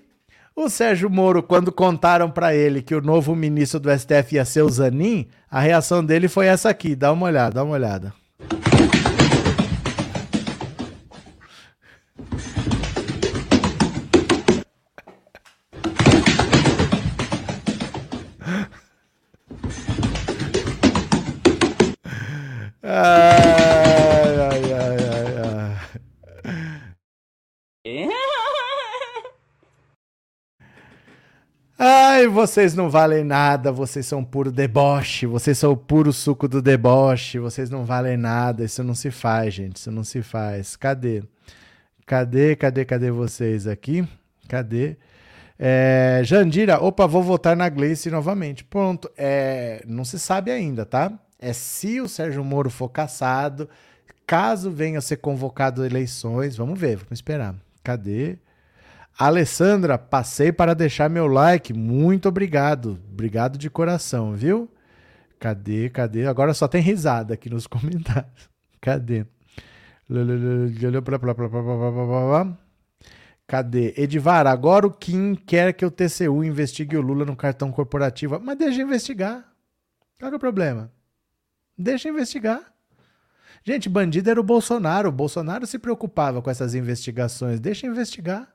O 0.63 0.69
Sérgio 0.69 1.09
Moro, 1.09 1.41
quando 1.41 1.71
contaram 1.71 2.29
para 2.29 2.53
ele 2.53 2.83
que 2.83 2.93
o 2.93 3.01
novo 3.01 3.35
ministro 3.35 3.79
do 3.79 3.89
STF 3.89 4.35
ia 4.35 4.45
ser 4.45 4.61
o 4.61 4.69
Zanin, 4.69 5.27
a 5.49 5.59
reação 5.59 6.05
dele 6.05 6.27
foi 6.27 6.45
essa 6.45 6.69
aqui. 6.69 6.95
Dá 6.95 7.11
uma 7.11 7.25
olhada, 7.25 7.55
dá 7.55 7.63
uma 7.63 7.73
olhada. 7.73 8.13
Ah, 22.83 23.20
Ai, 32.21 32.27
vocês 32.27 32.75
não 32.75 32.87
valem 32.87 33.23
nada, 33.23 33.71
vocês 33.71 34.05
são 34.05 34.23
puro 34.23 34.51
deboche, 34.51 35.25
vocês 35.25 35.57
são 35.57 35.71
o 35.71 35.75
puro 35.75 36.13
suco 36.13 36.47
do 36.47 36.61
deboche, 36.61 37.39
vocês 37.39 37.67
não 37.67 37.83
valem 37.83 38.15
nada, 38.15 38.63
isso 38.63 38.83
não 38.83 38.93
se 38.93 39.09
faz, 39.09 39.55
gente, 39.55 39.77
isso 39.77 39.89
não 39.89 40.03
se 40.03 40.21
faz. 40.21 40.75
Cadê? 40.75 41.23
Cadê, 42.05 42.55
cadê, 42.55 42.85
cadê 42.85 43.09
vocês 43.09 43.65
aqui? 43.65 44.07
Cadê? 44.47 44.97
É, 45.57 46.21
Jandira, 46.23 46.79
opa, 46.79 47.07
vou 47.07 47.23
votar 47.23 47.55
na 47.55 47.67
Gleice 47.67 48.11
novamente. 48.11 48.63
Pronto, 48.63 49.09
é, 49.17 49.83
não 49.87 50.05
se 50.05 50.19
sabe 50.19 50.51
ainda, 50.51 50.85
tá? 50.85 51.11
É 51.39 51.53
se 51.53 51.99
o 51.99 52.07
Sérgio 52.07 52.43
Moro 52.43 52.69
for 52.69 52.89
caçado, 52.89 53.67
caso 54.27 54.69
venha 54.69 54.99
a 54.99 55.01
ser 55.01 55.17
convocado 55.17 55.83
eleições, 55.83 56.55
vamos 56.55 56.79
ver, 56.79 56.97
vamos 56.97 57.13
esperar. 57.13 57.55
Cadê? 57.83 58.37
Alessandra, 59.17 59.97
passei 59.97 60.51
para 60.51 60.73
deixar 60.73 61.09
meu 61.09 61.27
like. 61.27 61.73
Muito 61.73 62.27
obrigado. 62.29 62.99
Obrigado 63.11 63.57
de 63.57 63.69
coração, 63.69 64.33
viu? 64.33 64.69
Cadê? 65.39 65.89
Cadê? 65.89 66.27
Agora 66.27 66.53
só 66.53 66.67
tem 66.67 66.81
risada 66.81 67.33
aqui 67.33 67.49
nos 67.49 67.65
comentários. 67.67 68.49
Cadê? 68.79 69.25
Cadê? 73.47 73.93
Edivar, 73.97 74.47
agora 74.47 74.87
o 74.87 74.91
Kim 74.91 75.35
quer 75.35 75.73
que 75.73 75.85
o 75.85 75.91
TCU 75.91 76.43
investigue 76.43 76.95
o 76.97 77.01
Lula 77.01 77.25
no 77.25 77.35
cartão 77.35 77.71
corporativo. 77.71 78.39
Mas 78.39 78.57
deixa 78.57 78.81
investigar. 78.81 79.45
Qual 80.19 80.31
é 80.31 80.35
o 80.35 80.39
problema? 80.39 80.91
Deixa 81.77 82.09
investigar. 82.09 82.71
Gente, 83.63 83.89
bandido 83.89 84.29
era 84.29 84.39
o 84.39 84.43
Bolsonaro. 84.43 85.09
O 85.09 85.11
Bolsonaro 85.11 85.67
se 85.67 85.77
preocupava 85.77 86.41
com 86.41 86.49
essas 86.49 86.73
investigações. 86.73 87.59
Deixa 87.59 87.85
investigar. 87.87 88.50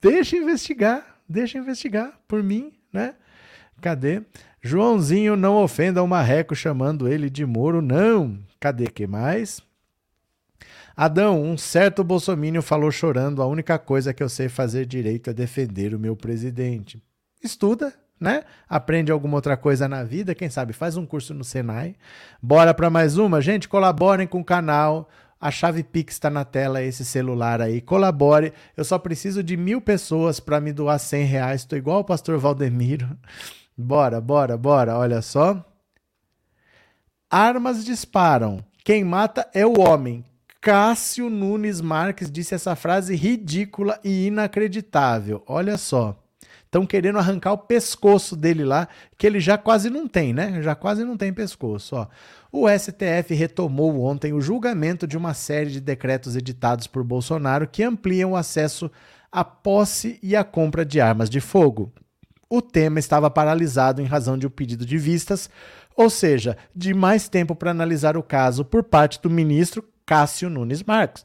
Deixa 0.00 0.36
investigar, 0.36 1.18
deixa 1.28 1.58
investigar 1.58 2.18
por 2.26 2.42
mim, 2.42 2.72
né? 2.92 3.14
Cadê? 3.80 4.22
Joãozinho 4.62 5.36
não 5.36 5.56
ofenda 5.56 6.02
o 6.02 6.08
marreco 6.08 6.54
chamando 6.54 7.08
ele 7.08 7.30
de 7.30 7.46
Moro, 7.46 7.80
não. 7.80 8.38
Cadê 8.60 8.86
que 8.86 9.06
mais? 9.06 9.60
Adão, 10.96 11.40
um 11.40 11.56
certo 11.56 12.02
bolsomínio 12.02 12.60
falou 12.60 12.90
chorando, 12.90 13.40
a 13.40 13.46
única 13.46 13.78
coisa 13.78 14.12
que 14.12 14.20
eu 14.20 14.28
sei 14.28 14.48
fazer 14.48 14.84
direito 14.84 15.30
é 15.30 15.32
defender 15.32 15.94
o 15.94 15.98
meu 15.98 16.16
presidente. 16.16 17.00
Estuda, 17.40 17.94
né? 18.20 18.42
Aprende 18.68 19.12
alguma 19.12 19.36
outra 19.36 19.56
coisa 19.56 19.86
na 19.86 20.02
vida, 20.02 20.34
quem 20.34 20.50
sabe 20.50 20.72
faz 20.72 20.96
um 20.96 21.06
curso 21.06 21.32
no 21.32 21.44
Senai. 21.44 21.94
Bora 22.42 22.74
para 22.74 22.90
mais 22.90 23.16
uma, 23.16 23.40
gente, 23.40 23.68
colaborem 23.68 24.26
com 24.26 24.40
o 24.40 24.44
canal. 24.44 25.08
A 25.40 25.50
chave 25.52 25.84
Pix 25.84 26.14
está 26.14 26.28
na 26.28 26.44
tela, 26.44 26.82
esse 26.82 27.04
celular 27.04 27.60
aí. 27.60 27.80
Colabore. 27.80 28.52
Eu 28.76 28.84
só 28.84 28.98
preciso 28.98 29.42
de 29.42 29.56
mil 29.56 29.80
pessoas 29.80 30.40
para 30.40 30.60
me 30.60 30.72
doar 30.72 30.98
100 30.98 31.24
reais. 31.24 31.60
Estou 31.60 31.78
igual 31.78 32.00
o 32.00 32.04
pastor 32.04 32.38
Valdemiro. 32.38 33.08
Bora, 33.76 34.20
bora, 34.20 34.56
bora. 34.56 34.96
Olha 34.96 35.22
só. 35.22 35.64
Armas 37.30 37.84
disparam. 37.84 38.64
Quem 38.84 39.04
mata 39.04 39.48
é 39.54 39.64
o 39.64 39.78
homem. 39.80 40.24
Cássio 40.60 41.30
Nunes 41.30 41.80
Marques 41.80 42.30
disse 42.30 42.54
essa 42.54 42.74
frase 42.74 43.14
ridícula 43.14 44.00
e 44.02 44.26
inacreditável. 44.26 45.44
Olha 45.46 45.78
só. 45.78 46.16
Estão 46.68 46.84
querendo 46.84 47.18
arrancar 47.18 47.52
o 47.52 47.58
pescoço 47.58 48.36
dele 48.36 48.62
lá, 48.62 48.88
que 49.16 49.26
ele 49.26 49.40
já 49.40 49.56
quase 49.56 49.88
não 49.88 50.06
tem, 50.06 50.34
né? 50.34 50.60
Já 50.60 50.74
quase 50.74 51.02
não 51.02 51.16
tem 51.16 51.32
pescoço. 51.32 51.96
Ó. 51.96 52.06
O 52.52 52.68
STF 52.68 53.34
retomou 53.34 54.02
ontem 54.02 54.34
o 54.34 54.40
julgamento 54.40 55.06
de 55.06 55.16
uma 55.16 55.32
série 55.32 55.70
de 55.70 55.80
decretos 55.80 56.36
editados 56.36 56.86
por 56.86 57.02
Bolsonaro 57.02 57.66
que 57.66 57.82
ampliam 57.82 58.32
o 58.32 58.36
acesso 58.36 58.90
à 59.32 59.42
posse 59.42 60.18
e 60.22 60.36
à 60.36 60.44
compra 60.44 60.84
de 60.84 61.00
armas 61.00 61.30
de 61.30 61.40
fogo. 61.40 61.90
O 62.50 62.60
tema 62.60 62.98
estava 62.98 63.30
paralisado 63.30 64.02
em 64.02 64.06
razão 64.06 64.36
de 64.36 64.46
um 64.46 64.50
pedido 64.50 64.84
de 64.84 64.98
vistas, 64.98 65.48
ou 65.96 66.10
seja, 66.10 66.54
de 66.76 66.92
mais 66.92 67.30
tempo 67.30 67.54
para 67.54 67.70
analisar 67.70 68.14
o 68.14 68.22
caso 68.22 68.62
por 68.62 68.84
parte 68.84 69.18
do 69.22 69.30
ministro 69.30 69.82
Cássio 70.04 70.50
Nunes 70.50 70.82
Marques. 70.82 71.24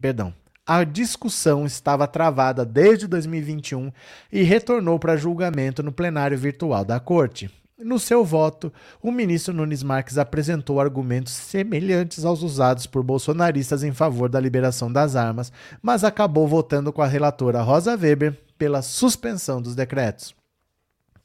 Perdão. 0.00 0.39
A 0.72 0.84
discussão 0.84 1.66
estava 1.66 2.06
travada 2.06 2.64
desde 2.64 3.08
2021 3.08 3.90
e 4.30 4.44
retornou 4.44 5.00
para 5.00 5.16
julgamento 5.16 5.82
no 5.82 5.90
plenário 5.90 6.38
virtual 6.38 6.84
da 6.84 7.00
Corte. 7.00 7.50
No 7.76 7.98
seu 7.98 8.24
voto, 8.24 8.72
o 9.02 9.10
ministro 9.10 9.52
Nunes 9.52 9.82
Marques 9.82 10.16
apresentou 10.16 10.80
argumentos 10.80 11.32
semelhantes 11.32 12.24
aos 12.24 12.44
usados 12.44 12.86
por 12.86 13.02
bolsonaristas 13.02 13.82
em 13.82 13.90
favor 13.90 14.28
da 14.28 14.38
liberação 14.38 14.92
das 14.92 15.16
armas, 15.16 15.52
mas 15.82 16.04
acabou 16.04 16.46
votando 16.46 16.92
com 16.92 17.02
a 17.02 17.08
relatora 17.08 17.62
Rosa 17.62 17.96
Weber 17.96 18.38
pela 18.56 18.80
suspensão 18.80 19.60
dos 19.60 19.74
decretos. 19.74 20.36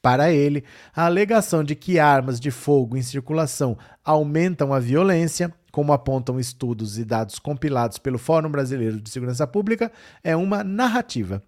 Para 0.01 0.31
ele, 0.31 0.63
a 0.95 1.05
alegação 1.05 1.63
de 1.63 1.75
que 1.75 1.99
armas 1.99 2.39
de 2.39 2.49
fogo 2.49 2.97
em 2.97 3.03
circulação 3.03 3.77
aumentam 4.03 4.73
a 4.73 4.79
violência, 4.79 5.53
como 5.75 5.91
apontam 5.91 6.39
estudos 6.39 6.97
e 6.97 7.03
dados 7.03 7.37
compilados 7.37 7.97
pelo 7.97 8.17
Fórum 8.17 8.49
Brasileiro 8.49 8.97
de 8.97 9.09
Segurança 9.09 9.45
Pública, 9.45 9.91
é 10.23 10.33
uma 10.33 10.63
narrativa. 10.63 11.43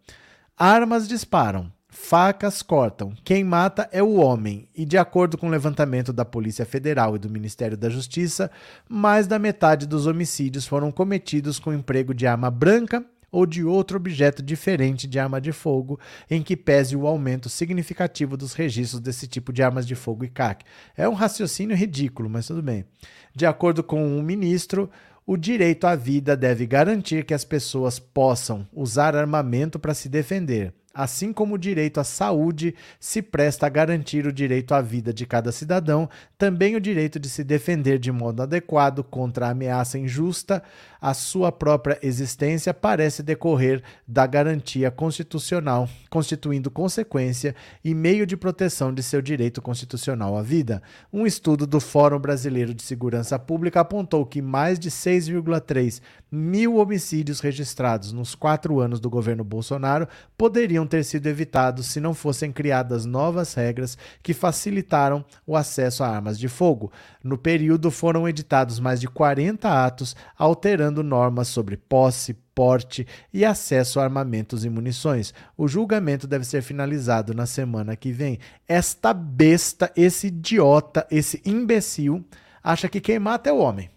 Armas 0.58 1.08
disparam, 1.08 1.72
Facas 1.88 2.62
cortam. 2.62 3.14
Quem 3.24 3.42
mata 3.42 3.88
é 3.90 4.04
o 4.04 4.16
homem. 4.16 4.68
E, 4.76 4.84
de 4.84 4.98
acordo 4.98 5.38
com 5.38 5.48
o 5.48 5.50
levantamento 5.50 6.12
da 6.12 6.26
Polícia 6.26 6.66
Federal 6.66 7.16
e 7.16 7.20
do 7.20 7.30
Ministério 7.30 7.78
da 7.78 7.90
Justiça, 7.90 8.52
mais 8.90 9.28
da 9.28 9.40
metade 9.40 9.88
dos 9.88 10.06
homicídios 10.06 10.68
foram 10.68 10.92
cometidos 10.92 11.58
com 11.58 11.74
emprego 11.74 12.14
de 12.14 12.28
arma 12.28 12.52
branca 12.52 13.06
ou 13.32 13.46
de 13.46 13.64
outro 13.64 13.98
objeto 13.98 14.42
diferente 14.42 15.08
de 15.08 15.20
arma 15.20 15.42
de 15.42 15.52
fogo, 15.52 16.00
em 16.30 16.42
que 16.42 16.56
pese 16.56 16.96
o 16.96 17.06
aumento 17.06 17.50
significativo 17.50 18.38
dos 18.38 18.54
registros 18.54 19.02
desse 19.02 19.28
tipo 19.28 19.52
de 19.52 19.62
armas 19.62 19.86
de 19.86 19.96
fogo 19.96 20.24
e 20.24 20.30
CAC. 20.30 20.66
É 20.96 21.08
um 21.08 21.14
raciocínio 21.14 21.76
ridículo, 21.76 22.30
mas 22.30 22.48
tudo 22.48 22.62
bem. 22.62 22.86
De 23.36 23.46
acordo 23.46 23.84
com 23.84 24.18
o 24.18 24.24
ministro, 24.24 24.90
o 25.26 25.36
direito 25.36 25.86
à 25.86 25.96
vida 25.96 26.38
deve 26.38 26.66
garantir 26.66 27.26
que 27.26 27.34
as 27.34 27.44
pessoas 27.44 28.00
possam 28.00 28.68
usar 28.74 29.16
armamento 29.16 29.78
para 29.78 29.94
se 29.94 30.08
defender 30.08 30.74
assim 30.98 31.32
como 31.32 31.54
o 31.54 31.60
direito 31.60 32.00
à 32.00 32.04
saúde 32.04 32.74
se 33.00 33.22
presta 33.22 33.68
a 33.68 33.70
garantir 33.70 34.26
o 34.26 34.34
direito 34.34 34.74
à 34.74 34.82
vida 34.82 35.14
de 35.14 35.28
cada 35.28 35.52
cidadão, 35.52 36.10
também 36.40 36.76
o 36.76 36.82
direito 36.82 37.20
de 37.20 37.30
se 37.30 37.44
defender 37.44 38.00
de 38.00 38.12
modo 38.12 38.42
adequado 38.42 39.04
contra 39.04 39.46
a 39.46 39.52
ameaça 39.52 40.00
injusta 40.00 40.64
à 41.00 41.14
sua 41.14 41.52
própria 41.52 42.00
existência 42.02 42.74
parece 42.74 43.22
decorrer 43.22 43.84
da 44.08 44.26
garantia 44.26 44.90
constitucional, 44.90 45.88
constituindo 46.10 46.72
consequência 46.72 47.56
e 47.84 47.94
meio 47.94 48.26
de 48.26 48.36
proteção 48.36 48.92
de 48.92 49.04
seu 49.04 49.22
direito 49.22 49.62
constitucional 49.62 50.36
à 50.36 50.42
vida. 50.42 50.82
Um 51.14 51.28
estudo 51.28 51.68
do 51.68 51.80
Fórum 51.80 52.20
Brasileiro 52.20 52.74
de 52.74 52.82
Segurança 52.82 53.38
Pública 53.38 53.82
apontou 53.82 54.26
que 54.26 54.42
mais 54.42 54.80
de 54.80 54.90
6,3 54.90 56.02
mil 56.32 56.78
homicídios 56.78 57.40
registrados 57.40 58.12
nos 58.12 58.34
quatro 58.34 58.80
anos 58.80 59.00
do 59.00 59.10
governo 59.10 59.44
Bolsonaro 59.44 60.08
poderiam 60.36 60.87
ter 60.88 61.04
sido 61.04 61.28
evitados 61.28 61.88
se 61.88 62.00
não 62.00 62.14
fossem 62.14 62.52
criadas 62.52 63.06
novas 63.06 63.54
regras 63.54 63.98
que 64.24 64.34
facilitaram 64.34 65.24
o 65.46 65.56
acesso 65.56 66.04
a 66.04 66.08
armas 66.08 66.40
de 66.40 66.48
fogo. 66.48 66.92
No 67.24 67.38
período 67.38 67.92
foram 67.92 68.28
editados 68.28 68.80
mais 68.80 69.00
de 69.00 69.08
40 69.08 69.70
atos 69.86 70.16
alterando 70.38 71.04
normas 71.04 71.50
sobre 71.50 71.78
posse, 71.78 72.34
porte 72.56 73.06
e 73.32 73.46
acesso 73.46 74.00
a 74.00 74.04
armamentos 74.04 74.66
e 74.66 74.70
munições. 74.70 75.34
O 75.56 75.68
julgamento 75.68 76.26
deve 76.26 76.46
ser 76.46 76.62
finalizado 76.62 77.34
na 77.34 77.46
semana 77.46 77.96
que 77.96 78.12
vem. 78.12 78.40
Esta 78.68 79.14
besta, 79.14 79.92
esse 79.96 80.28
idiota, 80.28 81.06
esse 81.12 81.42
imbecil, 81.46 82.26
acha 82.64 82.90
que 82.90 83.02
quem 83.02 83.20
mata 83.20 83.50
é 83.50 83.54
o 83.54 83.60
homem 83.60 83.90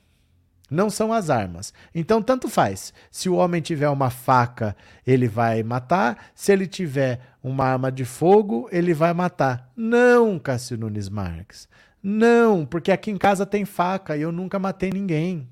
não 0.71 0.89
são 0.89 1.13
as 1.13 1.29
armas. 1.29 1.75
Então, 1.95 2.23
tanto 2.23 2.49
faz. 2.49 2.95
Se 3.11 3.29
o 3.29 3.35
homem 3.35 3.61
tiver 3.61 3.89
uma 3.89 4.09
faca, 4.09 4.77
ele 5.05 5.27
vai 5.27 5.63
matar. 5.63 6.31
Se 6.35 6.53
ele 6.53 6.67
tiver 6.67 7.21
uma 7.43 7.65
arma 7.65 7.91
de 7.91 8.05
fogo, 8.05 8.69
ele 8.71 8.95
vai 8.95 9.13
matar. 9.13 9.73
Não, 9.77 10.39
Cássio 10.39 10.79
Nunes 10.79 11.09
Marques. 11.09 11.69
Não, 12.03 12.65
porque 12.65 12.93
aqui 12.93 13.11
em 13.11 13.19
casa 13.19 13.45
tem 13.45 13.65
faca 13.65 14.17
e 14.17 14.23
eu 14.23 14.31
nunca 14.31 14.59
matei 14.59 14.91
ninguém. 14.91 15.49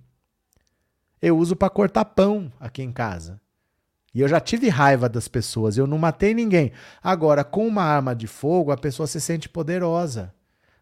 Eu 1.21 1.37
uso 1.37 1.57
para 1.57 1.69
cortar 1.69 2.05
pão 2.05 2.53
aqui 2.61 2.83
em 2.83 2.93
casa. 2.93 3.41
E 4.15 4.21
eu 4.21 4.29
já 4.29 4.41
tive 4.41 4.69
raiva 4.69 5.09
das 5.09 5.29
pessoas, 5.29 5.77
eu 5.77 5.87
não 5.87 5.99
matei 5.99 6.33
ninguém. 6.33 6.73
Agora, 7.03 7.45
com 7.45 7.67
uma 7.67 7.83
arma 7.83 8.15
de 8.15 8.27
fogo, 8.27 8.71
a 8.71 8.77
pessoa 8.77 9.07
se 9.07 9.21
sente 9.21 9.49
poderosa 9.49 10.33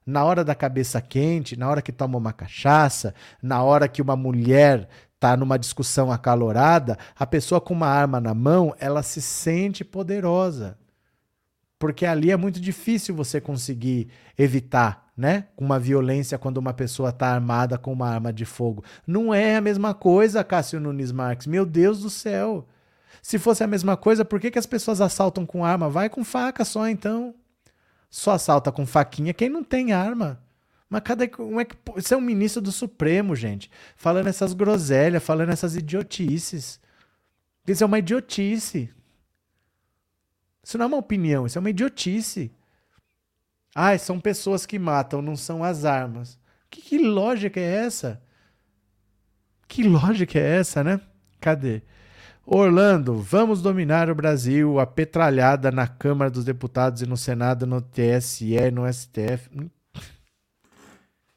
na 0.06 0.24
hora 0.24 0.44
da 0.44 0.54
cabeça 0.54 1.00
quente, 1.00 1.56
na 1.56 1.68
hora 1.68 1.82
que 1.82 1.90
toma 1.90 2.16
uma 2.16 2.32
cachaça, 2.32 3.12
na 3.42 3.62
hora 3.62 3.88
que 3.88 4.00
uma 4.00 4.14
mulher 4.14 4.88
está 5.14 5.36
numa 5.36 5.58
discussão 5.58 6.12
acalorada, 6.12 6.96
a 7.18 7.26
pessoa 7.26 7.60
com 7.60 7.74
uma 7.74 7.88
arma 7.88 8.20
na 8.20 8.32
mão, 8.32 8.74
ela 8.78 9.02
se 9.02 9.20
sente 9.20 9.84
poderosa. 9.84 10.78
Porque 11.78 12.06
ali 12.06 12.30
é 12.30 12.36
muito 12.36 12.60
difícil 12.60 13.14
você 13.14 13.40
conseguir 13.40 14.08
evitar, 14.38 15.10
né? 15.16 15.46
Uma 15.56 15.78
violência 15.78 16.38
quando 16.38 16.58
uma 16.58 16.72
pessoa 16.72 17.10
está 17.10 17.28
armada 17.28 17.76
com 17.76 17.92
uma 17.92 18.08
arma 18.08 18.32
de 18.32 18.44
fogo. 18.44 18.84
Não 19.06 19.34
é 19.34 19.56
a 19.56 19.60
mesma 19.60 19.92
coisa, 19.92 20.44
Cássio 20.44 20.80
Nunes 20.80 21.12
Marques. 21.12 21.46
Meu 21.46 21.66
Deus 21.66 22.00
do 22.00 22.08
céu. 22.08 22.66
Se 23.20 23.38
fosse 23.38 23.64
a 23.64 23.66
mesma 23.66 23.96
coisa, 23.96 24.24
por 24.24 24.38
que, 24.40 24.50
que 24.50 24.58
as 24.58 24.66
pessoas 24.66 25.00
assaltam 25.00 25.44
com 25.44 25.64
arma? 25.64 25.90
Vai 25.90 26.08
com 26.08 26.24
faca 26.24 26.64
só 26.64 26.88
então. 26.88 27.34
Só 28.08 28.32
assalta 28.32 28.72
com 28.72 28.86
faquinha 28.86 29.34
quem 29.34 29.48
não 29.48 29.62
tem 29.62 29.92
arma. 29.92 30.42
Mas 30.88 31.02
cada 31.02 31.26
como 31.28 31.60
é 31.60 31.64
que 31.64 31.76
isso 31.96 32.14
é 32.14 32.16
um 32.16 32.20
ministro 32.20 32.62
do 32.62 32.70
Supremo, 32.70 33.34
gente, 33.34 33.70
falando 33.96 34.28
essas 34.28 34.52
groselhas, 34.52 35.22
falando 35.22 35.50
essas 35.50 35.74
idiotices. 35.74 36.80
Isso 37.66 37.82
é 37.82 37.86
uma 37.86 37.98
idiotice. 37.98 38.92
Isso 40.62 40.78
não 40.78 40.84
é 40.84 40.88
uma 40.88 40.96
opinião, 40.96 41.46
isso 41.46 41.58
é 41.58 41.60
uma 41.60 41.70
idiotice. 41.70 42.52
Ah, 43.74 43.96
são 43.98 44.20
pessoas 44.20 44.64
que 44.64 44.78
matam, 44.78 45.20
não 45.20 45.36
são 45.36 45.62
as 45.62 45.84
armas. 45.84 46.38
Que, 46.70 46.80
que 46.80 46.98
lógica 46.98 47.60
é 47.60 47.84
essa? 47.84 48.22
Que 49.68 49.82
lógica 49.82 50.38
é 50.38 50.58
essa, 50.58 50.82
né? 50.82 51.00
Cadê? 51.40 51.82
Orlando, 52.48 53.16
vamos 53.16 53.60
dominar 53.60 54.08
o 54.08 54.14
Brasil, 54.14 54.78
a 54.78 54.86
petralhada 54.86 55.72
na 55.72 55.88
Câmara 55.88 56.30
dos 56.30 56.44
Deputados 56.44 57.02
e 57.02 57.06
no 57.06 57.16
Senado, 57.16 57.66
no 57.66 57.82
TSE, 57.82 58.70
no 58.70 58.86
STF. 58.86 59.50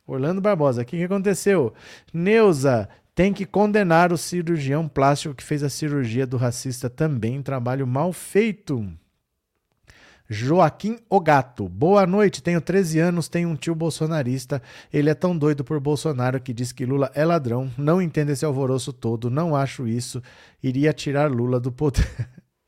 Orlando 0.05 0.39
Barbosa, 0.39 0.84
o 0.84 0.86
que, 0.86 0.97
que 0.97 1.03
aconteceu? 1.03 1.74
Neuza, 2.14 2.88
tem 3.16 3.34
que 3.34 3.47
condenar 3.47 4.14
o 4.14 4.18
cirurgião 4.20 4.88
plástico 4.88 5.34
que 5.34 5.43
fez 5.43 5.64
a 5.64 5.70
cirurgia 5.70 6.28
do 6.28 6.38
racista 6.38 6.91
também, 6.91 7.41
trabalho 7.41 7.88
mal 7.88 8.14
feito. 8.14 8.88
Joaquim 10.32 10.99
Ogato. 11.09 11.67
Boa 11.67 12.05
noite, 12.05 12.43
tenho 12.43 12.61
13 12.61 12.99
anos, 12.99 13.27
tenho 13.27 13.49
um 13.49 13.55
tio 13.55 13.73
bolsonarista. 13.73 14.61
Ele 14.93 15.09
é 15.09 15.15
tão 15.15 15.36
doido 15.36 15.63
por 15.63 15.80
Bolsonaro 15.80 16.39
que 16.39 16.53
diz 16.53 16.71
que 16.71 16.86
Lula 16.86 17.11
é 17.15 17.25
ladrão. 17.25 17.71
Não 17.75 17.99
entendo 17.99 18.30
esse 18.30 18.45
alvoroço 18.45 18.93
todo, 18.93 19.32
não 19.32 19.55
acho 19.55 19.88
isso. 19.88 20.21
Iria 20.61 20.93
tirar 20.93 21.32
Lula 21.32 21.59
do 21.59 21.71
poder. 21.71 22.07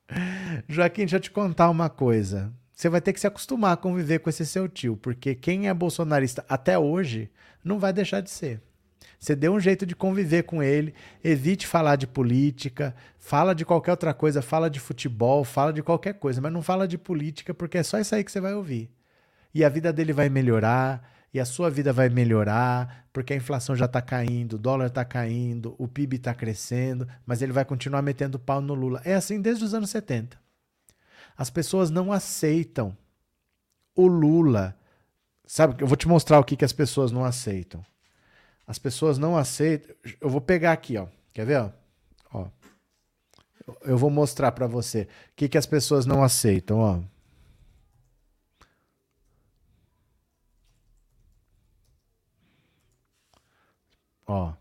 Joaquim, 0.67 1.01
deixa 1.01 1.17
eu 1.17 1.19
te 1.19 1.29
contar 1.29 1.69
uma 1.69 1.87
coisa. 1.87 2.51
Você 2.73 2.89
vai 2.89 2.99
ter 2.99 3.13
que 3.13 3.19
se 3.19 3.27
acostumar 3.27 3.73
a 3.73 3.77
conviver 3.77 4.17
com 4.17 4.29
esse 4.31 4.43
seu 4.43 4.67
tio, 4.67 4.97
porque 4.97 5.35
quem 5.35 5.67
é 5.67 5.73
bolsonarista 5.73 6.43
até 6.49 6.79
hoje 6.79 7.29
não 7.63 7.77
vai 7.77 7.93
deixar 7.93 8.21
de 8.21 8.31
ser. 8.31 8.59
Você 9.21 9.35
dê 9.35 9.47
um 9.47 9.59
jeito 9.59 9.85
de 9.85 9.95
conviver 9.95 10.41
com 10.41 10.63
ele, 10.63 10.95
evite 11.23 11.67
falar 11.67 11.95
de 11.95 12.07
política, 12.07 12.95
fala 13.19 13.53
de 13.53 13.63
qualquer 13.63 13.91
outra 13.91 14.15
coisa, 14.15 14.41
fala 14.41 14.67
de 14.67 14.79
futebol, 14.79 15.43
fala 15.43 15.71
de 15.71 15.83
qualquer 15.83 16.15
coisa, 16.15 16.41
mas 16.41 16.51
não 16.51 16.63
fala 16.63 16.87
de 16.87 16.97
política 16.97 17.53
porque 17.53 17.77
é 17.77 17.83
só 17.83 17.99
isso 17.99 18.15
aí 18.15 18.23
que 18.23 18.31
você 18.31 18.41
vai 18.41 18.55
ouvir. 18.55 18.89
E 19.53 19.63
a 19.63 19.69
vida 19.69 19.93
dele 19.93 20.11
vai 20.11 20.27
melhorar, 20.27 21.07
e 21.31 21.39
a 21.39 21.45
sua 21.45 21.69
vida 21.69 21.93
vai 21.93 22.09
melhorar, 22.09 23.05
porque 23.13 23.31
a 23.31 23.35
inflação 23.35 23.75
já 23.75 23.85
está 23.85 24.01
caindo, 24.01 24.53
o 24.53 24.57
dólar 24.57 24.87
está 24.87 25.05
caindo, 25.05 25.75
o 25.77 25.87
PIB 25.87 26.15
está 26.15 26.33
crescendo, 26.33 27.07
mas 27.23 27.43
ele 27.43 27.51
vai 27.51 27.63
continuar 27.63 28.01
metendo 28.01 28.39
pau 28.39 28.59
no 28.59 28.73
Lula. 28.73 29.03
É 29.05 29.13
assim 29.13 29.39
desde 29.39 29.63
os 29.63 29.75
anos 29.75 29.91
70. 29.91 30.35
As 31.37 31.51
pessoas 31.51 31.91
não 31.91 32.11
aceitam 32.11 32.97
o 33.95 34.07
Lula. 34.07 34.75
Sabe, 35.45 35.75
eu 35.83 35.85
vou 35.85 35.95
te 35.95 36.07
mostrar 36.07 36.39
o 36.39 36.43
que, 36.43 36.55
que 36.55 36.65
as 36.65 36.73
pessoas 36.73 37.11
não 37.11 37.23
aceitam. 37.23 37.85
As 38.71 38.79
pessoas 38.79 39.17
não 39.17 39.35
aceitam. 39.37 39.93
Eu 40.21 40.29
vou 40.29 40.39
pegar 40.39 40.71
aqui, 40.71 40.97
ó. 40.97 41.05
Quer 41.33 41.45
ver? 41.45 41.57
Ó. 41.59 41.73
ó. 42.33 42.47
Eu 43.81 43.97
vou 43.97 44.09
mostrar 44.09 44.53
para 44.53 44.65
você 44.65 45.01
o 45.01 45.07
que, 45.35 45.49
que 45.49 45.57
as 45.57 45.65
pessoas 45.65 46.05
não 46.05 46.23
aceitam, 46.23 46.79
ó. 46.79 47.01
Ó. 54.25 54.53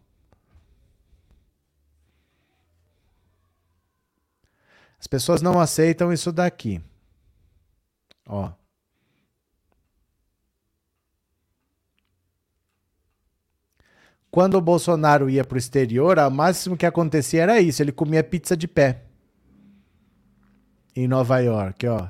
As 4.98 5.06
pessoas 5.06 5.40
não 5.40 5.60
aceitam 5.60 6.12
isso 6.12 6.32
daqui. 6.32 6.82
Ó. 8.26 8.50
Quando 14.30 14.54
o 14.54 14.60
Bolsonaro 14.60 15.28
ia 15.28 15.44
para 15.44 15.56
o 15.56 15.58
exterior, 15.58 16.18
o 16.18 16.30
máximo 16.30 16.76
que 16.76 16.86
acontecia 16.86 17.42
era 17.42 17.60
isso: 17.60 17.82
ele 17.82 17.90
comia 17.90 18.22
pizza 18.22 18.56
de 18.56 18.68
pé. 18.68 19.02
Em 20.94 21.08
Nova 21.08 21.38
York, 21.40 21.86
ó. 21.88 22.08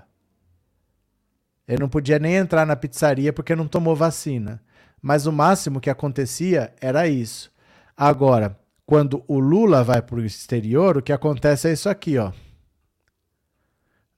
Ele 1.67 1.81
não 1.81 1.89
podia 1.89 2.19
nem 2.19 2.35
entrar 2.35 2.67
na 2.67 2.77
pizzaria 2.77 3.33
porque 3.33 3.55
não 3.55 3.69
tomou 3.69 3.95
vacina. 3.95 4.61
Mas 5.01 5.25
o 5.25 5.33
máximo 5.33 5.81
que 5.81 5.89
acontecia 5.89 6.75
era 6.81 7.07
isso. 7.09 7.51
Agora, 7.97 8.59
quando 8.85 9.25
o 9.27 9.39
Lula 9.39 9.85
vai 9.85 10.03
para 10.03 10.17
o 10.17 10.25
exterior, 10.25 10.99
o 10.99 11.03
que 11.03 11.13
acontece 11.13 11.69
é 11.69 11.73
isso 11.73 11.89
aqui, 11.89 12.19
ó. 12.19 12.33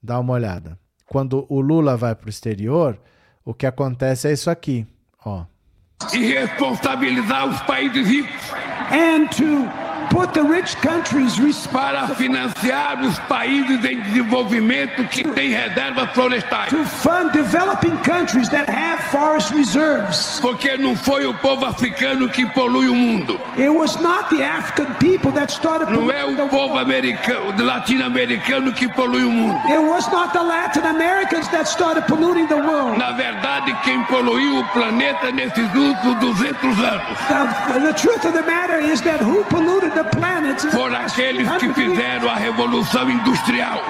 Dá 0.01 0.19
uma 0.19 0.33
olhada. 0.33 0.77
Quando 1.05 1.45
o 1.47 1.61
Lula 1.61 1.95
vai 1.95 2.15
para 2.15 2.25
o 2.25 2.29
exterior, 2.29 2.99
o 3.45 3.53
que 3.53 3.65
acontece 3.65 4.27
é 4.27 4.33
isso 4.33 4.49
aqui, 4.49 4.87
ó 5.23 5.45
e 6.13 6.33
responsabilizar 6.33 7.47
os 7.47 7.61
países 7.61 8.07
ricos. 8.07 8.51
And 8.91 9.27
to 9.31 9.82
put 10.09 10.33
the 10.33 10.41
rich 10.41 10.75
countries 10.77 11.33
para 11.67 12.07
financiar 12.15 13.01
os 13.01 13.17
países 13.19 13.83
em 13.83 14.01
desenvolvimento 14.01 15.03
que 15.07 15.23
têm 15.23 15.51
reservas 15.51 16.09
florestais. 16.11 16.69
To 16.69 16.83
fund 16.85 17.31
developing 17.31 17.95
countries 18.03 18.49
that 18.49 18.69
have 18.69 19.01
forest 19.11 19.53
reserves. 19.53 20.39
Porque 20.41 20.77
não 20.77 20.95
foi 20.95 21.25
o 21.25 21.33
povo 21.35 21.65
africano 21.65 22.29
que 22.29 22.45
polui 22.47 22.87
o 22.87 22.95
mundo. 22.95 23.39
It 23.57 23.69
was 23.69 23.99
not 24.01 24.29
the 24.29 24.43
African 24.43 24.93
people 24.99 25.31
that 25.31 25.51
started 25.51 25.91
Não 25.91 26.11
é 26.11 26.23
o 26.25 26.47
povo 26.49 26.77
americano, 26.77 27.53
latino-americano 27.63 28.73
que 28.73 28.87
polui 28.89 29.23
o 29.23 29.31
mundo. 29.31 29.59
It 29.67 29.79
was 29.79 30.07
not 30.11 30.33
the 30.33 30.41
Latin 30.41 30.85
Americans 30.85 31.47
that 31.49 31.67
started 31.67 32.05
polluting 32.07 32.47
the 32.47 32.55
world. 32.55 32.97
Na 32.97 33.11
verdade, 33.11 33.73
quem 33.83 34.03
poluiu 34.05 34.59
o 34.59 34.63
planeta 34.69 35.31
nesses 35.31 35.73
últimos 35.73 36.19
200 36.19 36.79
anos. 36.79 37.17
The, 37.27 37.79
the 37.79 37.93
truth 37.93 38.25
of 38.25 38.33
the 38.33 38.43
matter 38.43 38.79
is 38.79 39.01
that 39.01 39.21
who 39.21 39.43
polluted 39.45 39.92
the 39.95 40.03
foram 40.71 40.95
aqueles 40.95 41.49
que 41.57 41.73
fizeram 41.73 42.29
a 42.29 42.35
Revolução 42.35 43.09
Industrial. 43.09 43.81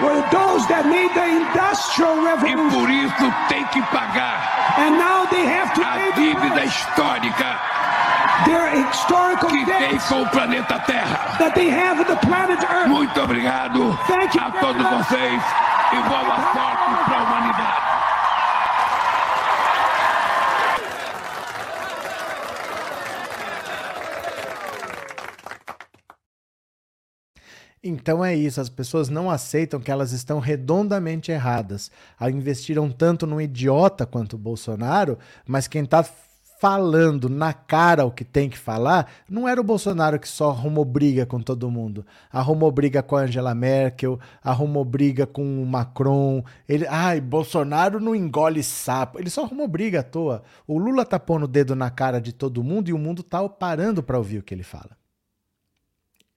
E 2.46 2.56
por 2.72 2.90
isso 2.90 3.34
tem 3.48 3.66
que 3.66 3.82
pagar 3.84 4.76
a 4.78 6.12
dívida 6.16 6.66
histórica 6.66 7.60
que 9.50 9.66
tem 9.66 9.98
com 10.00 10.22
o 10.22 10.30
planeta 10.30 10.80
Terra. 10.80 11.38
Muito 12.88 13.22
obrigado 13.22 13.98
a 14.40 14.52
todos 14.52 14.88
vocês 14.88 15.44
e 15.92 15.96
boa 15.96 16.36
sorte 16.54 17.04
para 17.06 17.18
a 17.18 17.24
humanidade. 17.24 17.43
Então 27.86 28.24
é 28.24 28.34
isso, 28.34 28.62
as 28.62 28.70
pessoas 28.70 29.10
não 29.10 29.30
aceitam 29.30 29.78
que 29.78 29.92
elas 29.92 30.14
estão 30.14 30.40
redondamente 30.40 31.34
erradas. 31.34 31.92
Investiram 32.32 32.90
tanto 32.90 33.28
num 33.28 33.42
idiota 33.42 34.06
quanto 34.06 34.34
o 34.34 34.40
Bolsonaro, 34.40 35.20
mas 35.46 35.68
quem 35.68 35.84
está 35.84 36.02
falando 36.64 37.28
na 37.28 37.52
cara 37.52 38.06
o 38.06 38.12
que 38.12 38.24
tem 38.24 38.50
que 38.50 38.58
falar, 38.58 39.12
não 39.30 39.50
era 39.50 39.60
o 39.60 39.64
Bolsonaro 39.66 40.18
que 40.18 40.30
só 40.30 40.52
arrumou 40.52 40.86
briga 40.86 41.26
com 41.26 41.42
todo 41.42 41.70
mundo. 41.70 42.06
Arrumou 42.32 42.72
briga 42.72 43.04
com 43.04 43.18
a 43.18 43.24
Angela 43.24 43.54
Merkel, 43.54 44.18
arrumou 44.42 44.86
briga 44.86 45.28
com 45.28 45.62
o 45.62 45.66
Macron. 45.66 46.42
Ele, 46.66 46.88
ai, 46.88 47.20
Bolsonaro 47.20 48.00
não 48.00 48.16
engole 48.16 48.64
sapo. 48.64 49.20
Ele 49.20 49.30
só 49.30 49.44
arrumou 49.44 49.68
briga 49.68 50.00
à 50.00 50.04
toa. 50.04 50.42
O 50.66 50.78
Lula 50.78 51.04
tá 51.04 51.20
pondo 51.20 51.44
o 51.44 51.50
dedo 51.50 51.76
na 51.76 51.90
cara 51.90 52.22
de 52.22 52.32
todo 52.32 52.64
mundo 52.64 52.88
e 52.88 52.94
o 52.94 52.98
mundo 52.98 53.24
tá 53.24 53.46
parando 53.50 54.02
para 54.02 54.18
ouvir 54.18 54.38
o 54.38 54.44
que 54.44 54.54
ele 54.54 54.64
fala. 54.64 54.92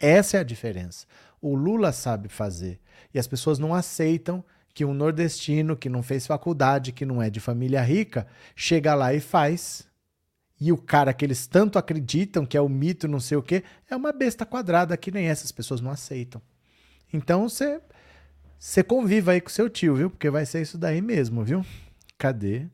Essa 0.00 0.38
é 0.38 0.40
a 0.40 0.44
diferença 0.44 1.06
o 1.40 1.54
Lula 1.54 1.92
sabe 1.92 2.28
fazer. 2.28 2.80
E 3.12 3.18
as 3.18 3.26
pessoas 3.26 3.58
não 3.58 3.74
aceitam 3.74 4.44
que 4.74 4.84
um 4.84 4.92
nordestino 4.92 5.76
que 5.76 5.88
não 5.88 6.02
fez 6.02 6.26
faculdade, 6.26 6.92
que 6.92 7.06
não 7.06 7.22
é 7.22 7.30
de 7.30 7.40
família 7.40 7.82
rica, 7.82 8.26
chega 8.54 8.94
lá 8.94 9.14
e 9.14 9.20
faz. 9.20 9.88
E 10.60 10.72
o 10.72 10.76
cara 10.76 11.12
que 11.12 11.24
eles 11.24 11.46
tanto 11.46 11.78
acreditam 11.78 12.44
que 12.44 12.56
é 12.56 12.60
o 12.60 12.68
mito, 12.68 13.08
não 13.08 13.20
sei 13.20 13.36
o 13.36 13.42
quê, 13.42 13.62
é 13.90 13.96
uma 13.96 14.12
besta 14.12 14.44
quadrada 14.44 14.96
que 14.96 15.10
nem 15.10 15.28
essas 15.28 15.52
pessoas 15.52 15.80
não 15.80 15.90
aceitam. 15.90 16.42
Então 17.12 17.48
você 17.48 17.80
você 18.58 18.82
conviva 18.82 19.32
aí 19.32 19.40
com 19.40 19.50
seu 19.50 19.68
tio, 19.68 19.94
viu? 19.94 20.10
Porque 20.10 20.30
vai 20.30 20.46
ser 20.46 20.62
isso 20.62 20.78
daí 20.78 21.00
mesmo, 21.02 21.44
viu? 21.44 21.64
Cadê? 22.18 22.66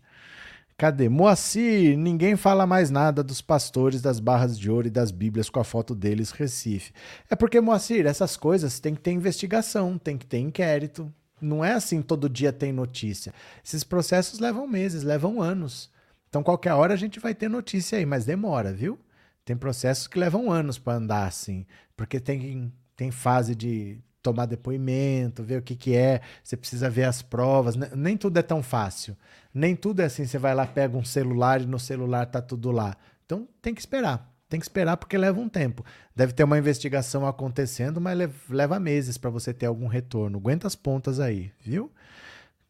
Cadê? 0.82 1.08
Moacir, 1.08 1.96
ninguém 1.96 2.34
fala 2.34 2.66
mais 2.66 2.90
nada 2.90 3.22
dos 3.22 3.40
pastores 3.40 4.02
das 4.02 4.18
barras 4.18 4.58
de 4.58 4.68
ouro 4.68 4.88
e 4.88 4.90
das 4.90 5.12
bíblias 5.12 5.48
com 5.48 5.60
a 5.60 5.64
foto 5.64 5.94
deles, 5.94 6.32
Recife. 6.32 6.92
É 7.30 7.36
porque, 7.36 7.60
Moacir, 7.60 8.04
essas 8.04 8.36
coisas 8.36 8.80
tem 8.80 8.92
que 8.92 9.00
ter 9.00 9.12
investigação, 9.12 9.96
tem 9.96 10.18
que 10.18 10.26
ter 10.26 10.40
inquérito. 10.40 11.14
Não 11.40 11.64
é 11.64 11.70
assim 11.70 12.02
todo 12.02 12.28
dia 12.28 12.52
tem 12.52 12.72
notícia. 12.72 13.32
Esses 13.64 13.84
processos 13.84 14.40
levam 14.40 14.66
meses, 14.66 15.04
levam 15.04 15.40
anos. 15.40 15.88
Então, 16.28 16.42
qualquer 16.42 16.72
hora 16.72 16.94
a 16.94 16.96
gente 16.96 17.20
vai 17.20 17.32
ter 17.32 17.48
notícia 17.48 17.96
aí, 17.96 18.04
mas 18.04 18.24
demora, 18.24 18.72
viu? 18.72 18.98
Tem 19.44 19.56
processos 19.56 20.08
que 20.08 20.18
levam 20.18 20.50
anos 20.50 20.80
para 20.80 20.98
andar 20.98 21.28
assim, 21.28 21.64
porque 21.96 22.18
tem, 22.18 22.72
tem 22.96 23.12
fase 23.12 23.54
de 23.54 24.00
tomar 24.22 24.46
depoimento, 24.46 25.42
ver 25.42 25.58
o 25.58 25.62
que, 25.62 25.74
que 25.74 25.96
é, 25.96 26.20
você 26.42 26.56
precisa 26.56 26.88
ver 26.88 27.04
as 27.04 27.20
provas. 27.20 27.74
Nem 27.76 28.16
tudo 28.16 28.38
é 28.38 28.42
tão 28.42 28.62
fácil. 28.62 29.16
Nem 29.52 29.74
tudo 29.74 30.00
é 30.00 30.04
assim, 30.04 30.24
você 30.24 30.38
vai 30.38 30.54
lá, 30.54 30.66
pega 30.66 30.96
um 30.96 31.04
celular 31.04 31.60
e 31.60 31.66
no 31.66 31.78
celular 31.78 32.26
tá 32.26 32.40
tudo 32.40 32.70
lá. 32.70 32.96
Então 33.26 33.48
tem 33.60 33.74
que 33.74 33.80
esperar. 33.80 34.30
Tem 34.48 34.60
que 34.60 34.66
esperar 34.66 34.98
porque 34.98 35.16
leva 35.16 35.40
um 35.40 35.48
tempo. 35.48 35.82
Deve 36.14 36.34
ter 36.34 36.44
uma 36.44 36.58
investigação 36.58 37.26
acontecendo, 37.26 38.00
mas 38.00 38.18
leva 38.50 38.78
meses 38.78 39.16
para 39.16 39.30
você 39.30 39.52
ter 39.52 39.64
algum 39.64 39.86
retorno. 39.86 40.38
Aguenta 40.38 40.66
as 40.66 40.76
pontas 40.76 41.18
aí, 41.18 41.50
viu? 41.58 41.90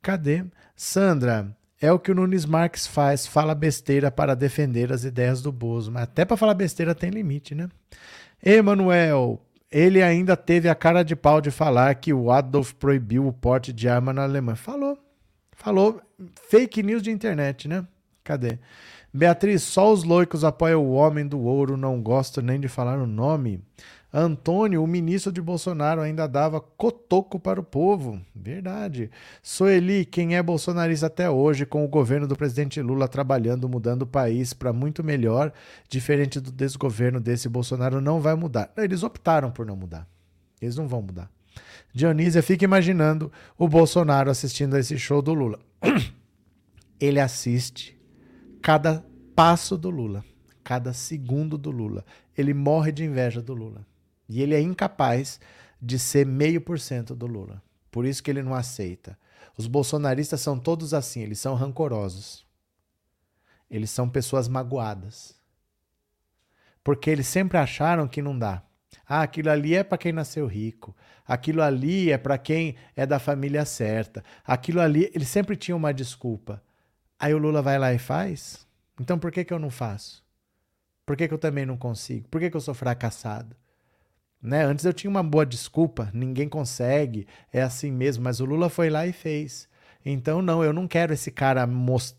Cadê? 0.00 0.44
Sandra, 0.76 1.56
é 1.80 1.90
o 1.90 1.98
que 1.98 2.12
o 2.12 2.14
Nunes 2.14 2.46
Marques 2.46 2.86
faz, 2.86 3.26
fala 3.26 3.56
besteira 3.56 4.12
para 4.12 4.36
defender 4.36 4.92
as 4.92 5.02
ideias 5.02 5.42
do 5.42 5.50
Bozo. 5.50 5.90
Mas 5.90 6.04
até 6.04 6.24
para 6.24 6.36
falar 6.36 6.54
besteira 6.54 6.94
tem 6.94 7.10
limite, 7.10 7.52
né? 7.52 7.68
Emanuel, 8.40 9.44
ele 9.72 10.02
ainda 10.02 10.36
teve 10.36 10.68
a 10.68 10.74
cara 10.74 11.02
de 11.02 11.16
pau 11.16 11.40
de 11.40 11.50
falar 11.50 11.94
que 11.94 12.12
o 12.12 12.30
Adolf 12.30 12.72
proibiu 12.74 13.26
o 13.26 13.32
porte 13.32 13.72
de 13.72 13.88
arma 13.88 14.12
na 14.12 14.22
Alemanha. 14.22 14.54
Falou. 14.54 14.98
Falou. 15.52 16.00
Fake 16.48 16.82
news 16.82 17.02
de 17.02 17.10
internet, 17.10 17.66
né? 17.66 17.86
Cadê? 18.22 18.58
Beatriz, 19.12 19.62
só 19.62 19.92
os 19.92 20.04
loicos 20.04 20.44
apoiam 20.44 20.84
o 20.84 20.92
homem 20.92 21.26
do 21.26 21.40
ouro, 21.40 21.76
não 21.76 22.00
gosto 22.00 22.40
nem 22.40 22.60
de 22.60 22.68
falar 22.68 22.98
o 22.98 23.06
nome. 23.06 23.60
Antônio, 24.12 24.82
o 24.82 24.86
ministro 24.86 25.32
de 25.32 25.40
Bolsonaro, 25.40 26.02
ainda 26.02 26.26
dava 26.26 26.60
cotoco 26.60 27.40
para 27.40 27.58
o 27.58 27.64
povo. 27.64 28.20
Verdade. 28.36 29.10
Soeli, 29.42 30.04
quem 30.04 30.36
é 30.36 30.42
bolsonarista 30.42 31.06
até 31.06 31.30
hoje, 31.30 31.64
com 31.64 31.82
o 31.82 31.88
governo 31.88 32.28
do 32.28 32.36
presidente 32.36 32.82
Lula 32.82 33.08
trabalhando, 33.08 33.68
mudando 33.70 34.02
o 34.02 34.06
país 34.06 34.52
para 34.52 34.70
muito 34.70 35.02
melhor, 35.02 35.50
diferente 35.88 36.40
do 36.40 36.52
desgoverno 36.52 37.20
desse 37.20 37.48
Bolsonaro, 37.48 38.02
não 38.02 38.20
vai 38.20 38.34
mudar. 38.34 38.70
Eles 38.76 39.02
optaram 39.02 39.50
por 39.50 39.64
não 39.64 39.76
mudar. 39.76 40.06
Eles 40.60 40.76
não 40.76 40.86
vão 40.86 41.00
mudar. 41.00 41.30
Dionísia 41.94 42.42
fica 42.42 42.66
imaginando 42.66 43.32
o 43.56 43.66
Bolsonaro 43.66 44.30
assistindo 44.30 44.76
a 44.76 44.80
esse 44.80 44.98
show 44.98 45.22
do 45.22 45.32
Lula. 45.32 45.58
Ele 47.00 47.18
assiste 47.18 47.98
cada 48.60 49.04
passo 49.34 49.76
do 49.76 49.88
Lula, 49.88 50.22
cada 50.62 50.92
segundo 50.92 51.56
do 51.56 51.70
Lula. 51.70 52.04
Ele 52.36 52.52
morre 52.52 52.92
de 52.92 53.04
inveja 53.04 53.40
do 53.40 53.54
Lula. 53.54 53.86
E 54.32 54.40
ele 54.40 54.54
é 54.54 54.60
incapaz 54.60 55.38
de 55.80 55.98
ser 55.98 56.24
meio 56.24 56.58
por 56.58 56.80
cento 56.80 57.14
do 57.14 57.26
Lula. 57.26 57.62
Por 57.90 58.06
isso 58.06 58.22
que 58.22 58.30
ele 58.30 58.42
não 58.42 58.54
aceita. 58.54 59.18
Os 59.58 59.66
bolsonaristas 59.66 60.40
são 60.40 60.58
todos 60.58 60.94
assim, 60.94 61.20
eles 61.20 61.38
são 61.38 61.54
rancorosos. 61.54 62.46
Eles 63.70 63.90
são 63.90 64.08
pessoas 64.08 64.48
magoadas. 64.48 65.34
Porque 66.82 67.10
eles 67.10 67.26
sempre 67.26 67.58
acharam 67.58 68.08
que 68.08 68.22
não 68.22 68.38
dá. 68.38 68.62
Ah, 69.06 69.20
aquilo 69.20 69.50
ali 69.50 69.74
é 69.74 69.84
para 69.84 69.98
quem 69.98 70.12
nasceu 70.12 70.46
rico. 70.46 70.96
Aquilo 71.26 71.60
ali 71.60 72.10
é 72.10 72.16
para 72.16 72.38
quem 72.38 72.76
é 72.96 73.04
da 73.04 73.18
família 73.18 73.66
certa. 73.66 74.24
Aquilo 74.46 74.80
ali, 74.80 75.10
eles 75.14 75.28
sempre 75.28 75.56
tinham 75.56 75.76
uma 75.76 75.92
desculpa. 75.92 76.62
Aí 77.18 77.34
o 77.34 77.38
Lula 77.38 77.60
vai 77.60 77.78
lá 77.78 77.92
e 77.92 77.98
faz? 77.98 78.66
Então 78.98 79.18
por 79.18 79.30
que, 79.30 79.44
que 79.44 79.52
eu 79.52 79.58
não 79.58 79.70
faço? 79.70 80.24
Por 81.04 81.18
que, 81.18 81.28
que 81.28 81.34
eu 81.34 81.38
também 81.38 81.66
não 81.66 81.76
consigo? 81.76 82.26
Por 82.28 82.40
que, 82.40 82.48
que 82.50 82.56
eu 82.56 82.60
sou 82.62 82.72
fracassado? 82.72 83.54
Né? 84.42 84.64
Antes 84.64 84.84
eu 84.84 84.92
tinha 84.92 85.10
uma 85.10 85.22
boa 85.22 85.46
desculpa, 85.46 86.10
ninguém 86.12 86.48
consegue, 86.48 87.26
é 87.52 87.62
assim 87.62 87.92
mesmo, 87.92 88.24
mas 88.24 88.40
o 88.40 88.44
Lula 88.44 88.68
foi 88.68 88.90
lá 88.90 89.06
e 89.06 89.12
fez. 89.12 89.68
Então, 90.04 90.42
não, 90.42 90.64
eu 90.64 90.72
não 90.72 90.88
quero 90.88 91.12
esse 91.12 91.30
cara 91.30 91.68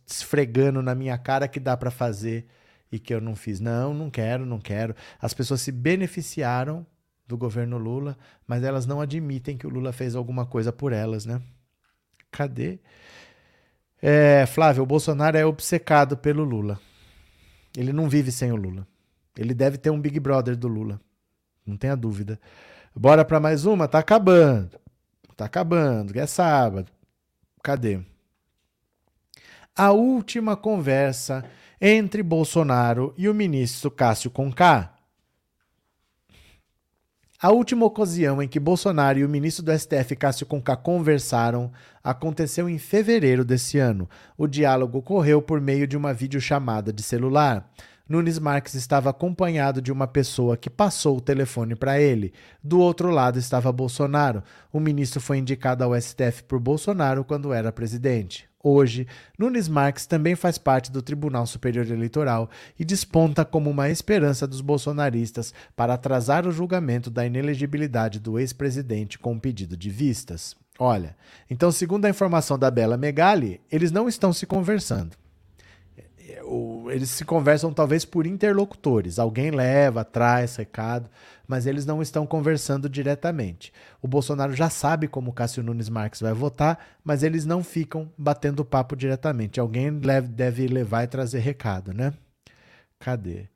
esfregando 0.08 0.82
na 0.82 0.96
minha 0.96 1.18
cara 1.18 1.50
que 1.50 1.60
dá 1.60 1.76
para 1.76 1.92
fazer 1.92 2.46
e 2.90 2.98
que 2.98 3.14
eu 3.14 3.20
não 3.20 3.36
fiz. 3.36 3.60
Não, 3.60 3.94
não 3.94 4.10
quero, 4.10 4.46
não 4.46 4.60
quero. 4.60 4.96
As 5.22 5.34
pessoas 5.34 5.62
se 5.62 5.72
beneficiaram 5.72 6.86
do 7.28 7.38
governo 7.38 7.78
Lula, 7.78 8.18
mas 8.48 8.64
elas 8.64 8.86
não 8.86 9.02
admitem 9.02 9.58
que 9.58 9.68
o 9.68 9.70
Lula 9.70 9.92
fez 9.92 10.16
alguma 10.16 10.46
coisa 10.46 10.72
por 10.72 10.94
elas, 10.94 11.26
né? 11.26 11.42
Cadê? 12.32 12.80
É, 14.02 14.46
Flávio, 14.46 14.84
o 14.84 14.86
Bolsonaro 14.86 15.38
é 15.38 15.46
obcecado 15.46 16.16
pelo 16.16 16.44
Lula. 16.44 16.80
Ele 17.76 17.92
não 17.92 18.08
vive 18.08 18.32
sem 18.32 18.52
o 18.52 18.56
Lula. 18.56 18.88
Ele 19.38 19.54
deve 19.54 19.78
ter 19.78 19.90
um 19.90 20.00
Big 20.00 20.20
Brother 20.20 20.56
do 20.56 20.68
Lula. 20.68 21.02
Não 21.66 21.78
tenha 21.78 21.96
dúvida. 21.96 22.40
Bora 22.96 23.26
para 23.26 23.40
mais 23.40 23.66
uma? 23.66 23.88
Tá 23.88 24.00
acabando. 24.00 24.80
Tá 25.36 25.46
acabando. 25.46 26.18
É 26.18 26.26
sábado. 26.26 26.92
Cadê? 27.64 28.00
A 29.76 29.92
última 29.92 30.56
conversa 30.56 31.44
entre 31.82 32.22
Bolsonaro 32.22 33.14
e 33.18 33.28
o 33.28 33.34
ministro 33.34 33.90
Cássio 33.90 34.30
Conká. 34.30 34.94
A 37.42 37.52
última 37.52 37.86
ocasião 37.86 38.42
em 38.42 38.48
que 38.48 38.58
Bolsonaro 38.58 39.20
e 39.20 39.26
o 39.26 39.28
ministro 39.28 39.66
do 39.66 39.78
STF 39.78 40.16
Cássio 40.16 40.46
Conká 40.46 40.78
conversaram 40.78 41.72
aconteceu 42.02 42.70
em 42.70 42.78
fevereiro 42.78 43.44
desse 43.44 43.78
ano. 43.78 44.10
O 44.38 44.48
diálogo 44.48 45.00
ocorreu 45.00 45.42
por 45.42 45.60
meio 45.60 45.86
de 45.86 45.98
uma 45.98 46.14
videochamada 46.14 46.94
de 46.94 47.04
celular. 47.04 47.70
Nunes 48.08 48.38
Marques 48.38 48.74
estava 48.74 49.12
acompanhado 49.12 49.82
de 49.82 49.90
uma 49.90 50.06
pessoa 50.06 50.58
que 50.58 50.70
passou 50.70 51.18
o 51.18 51.22
telefone 51.22 51.74
para 51.74 52.02
ele. 52.02 52.34
Do 52.62 52.78
outro 52.80 53.10
lado 53.10 53.40
estava 53.40 53.72
Bolsonaro. 53.72 54.44
O 54.74 54.80
ministro 54.80 55.22
foi 55.22 55.38
indicado 55.38 55.86
ao 55.86 56.00
STF 56.00 56.44
por 56.44 56.60
Bolsonaro 56.60 57.24
quando 57.24 57.54
era 57.54 57.72
presidente. 57.72 58.50
Hoje, 58.62 59.08
Nunes 59.40 59.70
Marques 59.70 60.06
também 60.06 60.36
faz 60.36 60.58
parte 60.58 60.92
do 60.92 61.02
Tribunal 61.02 61.48
Superior 61.48 61.90
Eleitoral 61.90 62.50
e 62.78 62.84
desponta 62.84 63.46
como 63.46 63.70
uma 63.70 63.90
esperança 63.90 64.46
dos 64.46 64.60
bolsonaristas 64.60 65.54
para 65.74 65.94
atrasar 65.94 66.46
o 66.46 66.52
julgamento 66.52 67.10
da 67.10 67.26
inelegibilidade 67.26 68.20
do 68.20 68.38
ex-presidente 68.38 69.18
com 69.18 69.40
pedido 69.40 69.78
de 69.78 69.90
vistas. 69.90 70.58
Olha, 70.78 71.16
então, 71.50 71.72
segundo 71.72 72.04
a 72.04 72.10
informação 72.10 72.60
da 72.60 72.70
Bela 72.70 72.98
Megali, 72.98 73.62
eles 73.72 73.92
não 73.92 74.10
estão 74.10 74.34
se 74.34 74.46
conversando 74.46 75.23
eles 76.90 77.10
se 77.10 77.26
conversam 77.26 77.74
talvez 77.74 78.06
por 78.06 78.26
interlocutores. 78.26 79.20
Alguém 79.20 79.52
leva, 79.52 80.04
traz 80.04 80.56
recado, 80.56 81.10
mas 81.48 81.66
eles 81.66 81.86
não 81.86 82.02
estão 82.02 82.26
conversando 82.26 82.90
diretamente. 82.90 83.74
O 84.02 84.08
Bolsonaro 84.08 84.54
já 84.54 84.70
sabe 84.70 85.08
como 85.08 85.34
Cássio 85.34 85.64
Nunes 85.64 85.90
Marques 85.90 86.22
vai 86.22 86.34
votar, 86.34 86.80
mas 87.04 87.24
eles 87.24 87.46
não 87.46 87.64
ficam 87.64 88.12
batendo 88.18 88.66
papo 88.66 88.96
diretamente. 88.96 89.60
Alguém 89.60 89.92
deve 90.30 90.68
levar 90.68 91.04
e 91.04 91.08
trazer 91.08 91.40
recado, 91.40 91.94
né? 91.94 92.14
Cadê? 93.00 93.48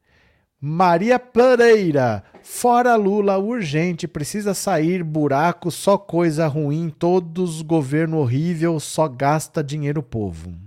Maria 0.60 1.20
Pereira, 1.20 2.24
fora 2.42 2.96
Lula, 2.96 3.38
urgente, 3.38 4.08
precisa 4.08 4.56
sair, 4.56 5.04
buraco, 5.04 5.70
só 5.70 6.00
coisa 6.00 6.48
ruim, 6.48 6.90
todos 6.90 7.62
governo 7.62 8.18
horrível, 8.18 8.80
só 8.80 9.08
gasta 9.08 9.64
dinheiro 9.64 10.02
povo. 10.02 10.67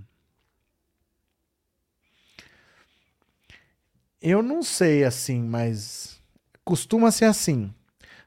Eu 4.21 4.43
não 4.43 4.61
sei 4.61 5.03
assim, 5.03 5.41
mas 5.41 6.21
costuma 6.63 7.09
ser 7.09 7.25
assim. 7.25 7.73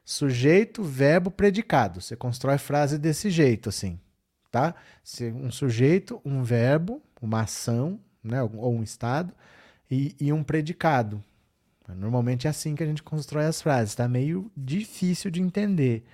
Sujeito, 0.03 0.83
verbo, 0.83 1.31
predicado. 1.31 2.01
Você 2.01 2.15
constrói 2.15 2.57
frase 2.57 2.97
desse 2.97 3.29
jeito, 3.29 3.69
assim, 3.69 3.99
tá? 4.51 4.75
Um 5.33 5.49
sujeito, 5.49 6.21
um 6.25 6.43
verbo, 6.43 7.01
uma 7.21 7.41
ação, 7.41 7.99
né? 8.23 8.43
Ou 8.43 8.75
um 8.75 8.83
estado 8.83 9.33
e, 9.89 10.15
e 10.19 10.33
um 10.33 10.43
predicado. 10.43 11.23
Normalmente 11.87 12.47
é 12.47 12.49
assim 12.49 12.75
que 12.75 12.83
a 12.83 12.87
gente 12.87 13.01
constrói 13.01 13.45
as 13.45 13.61
frases. 13.61 13.95
Tá 13.95 14.07
meio 14.07 14.51
difícil 14.55 15.31
de 15.31 15.41
entender. 15.41 16.05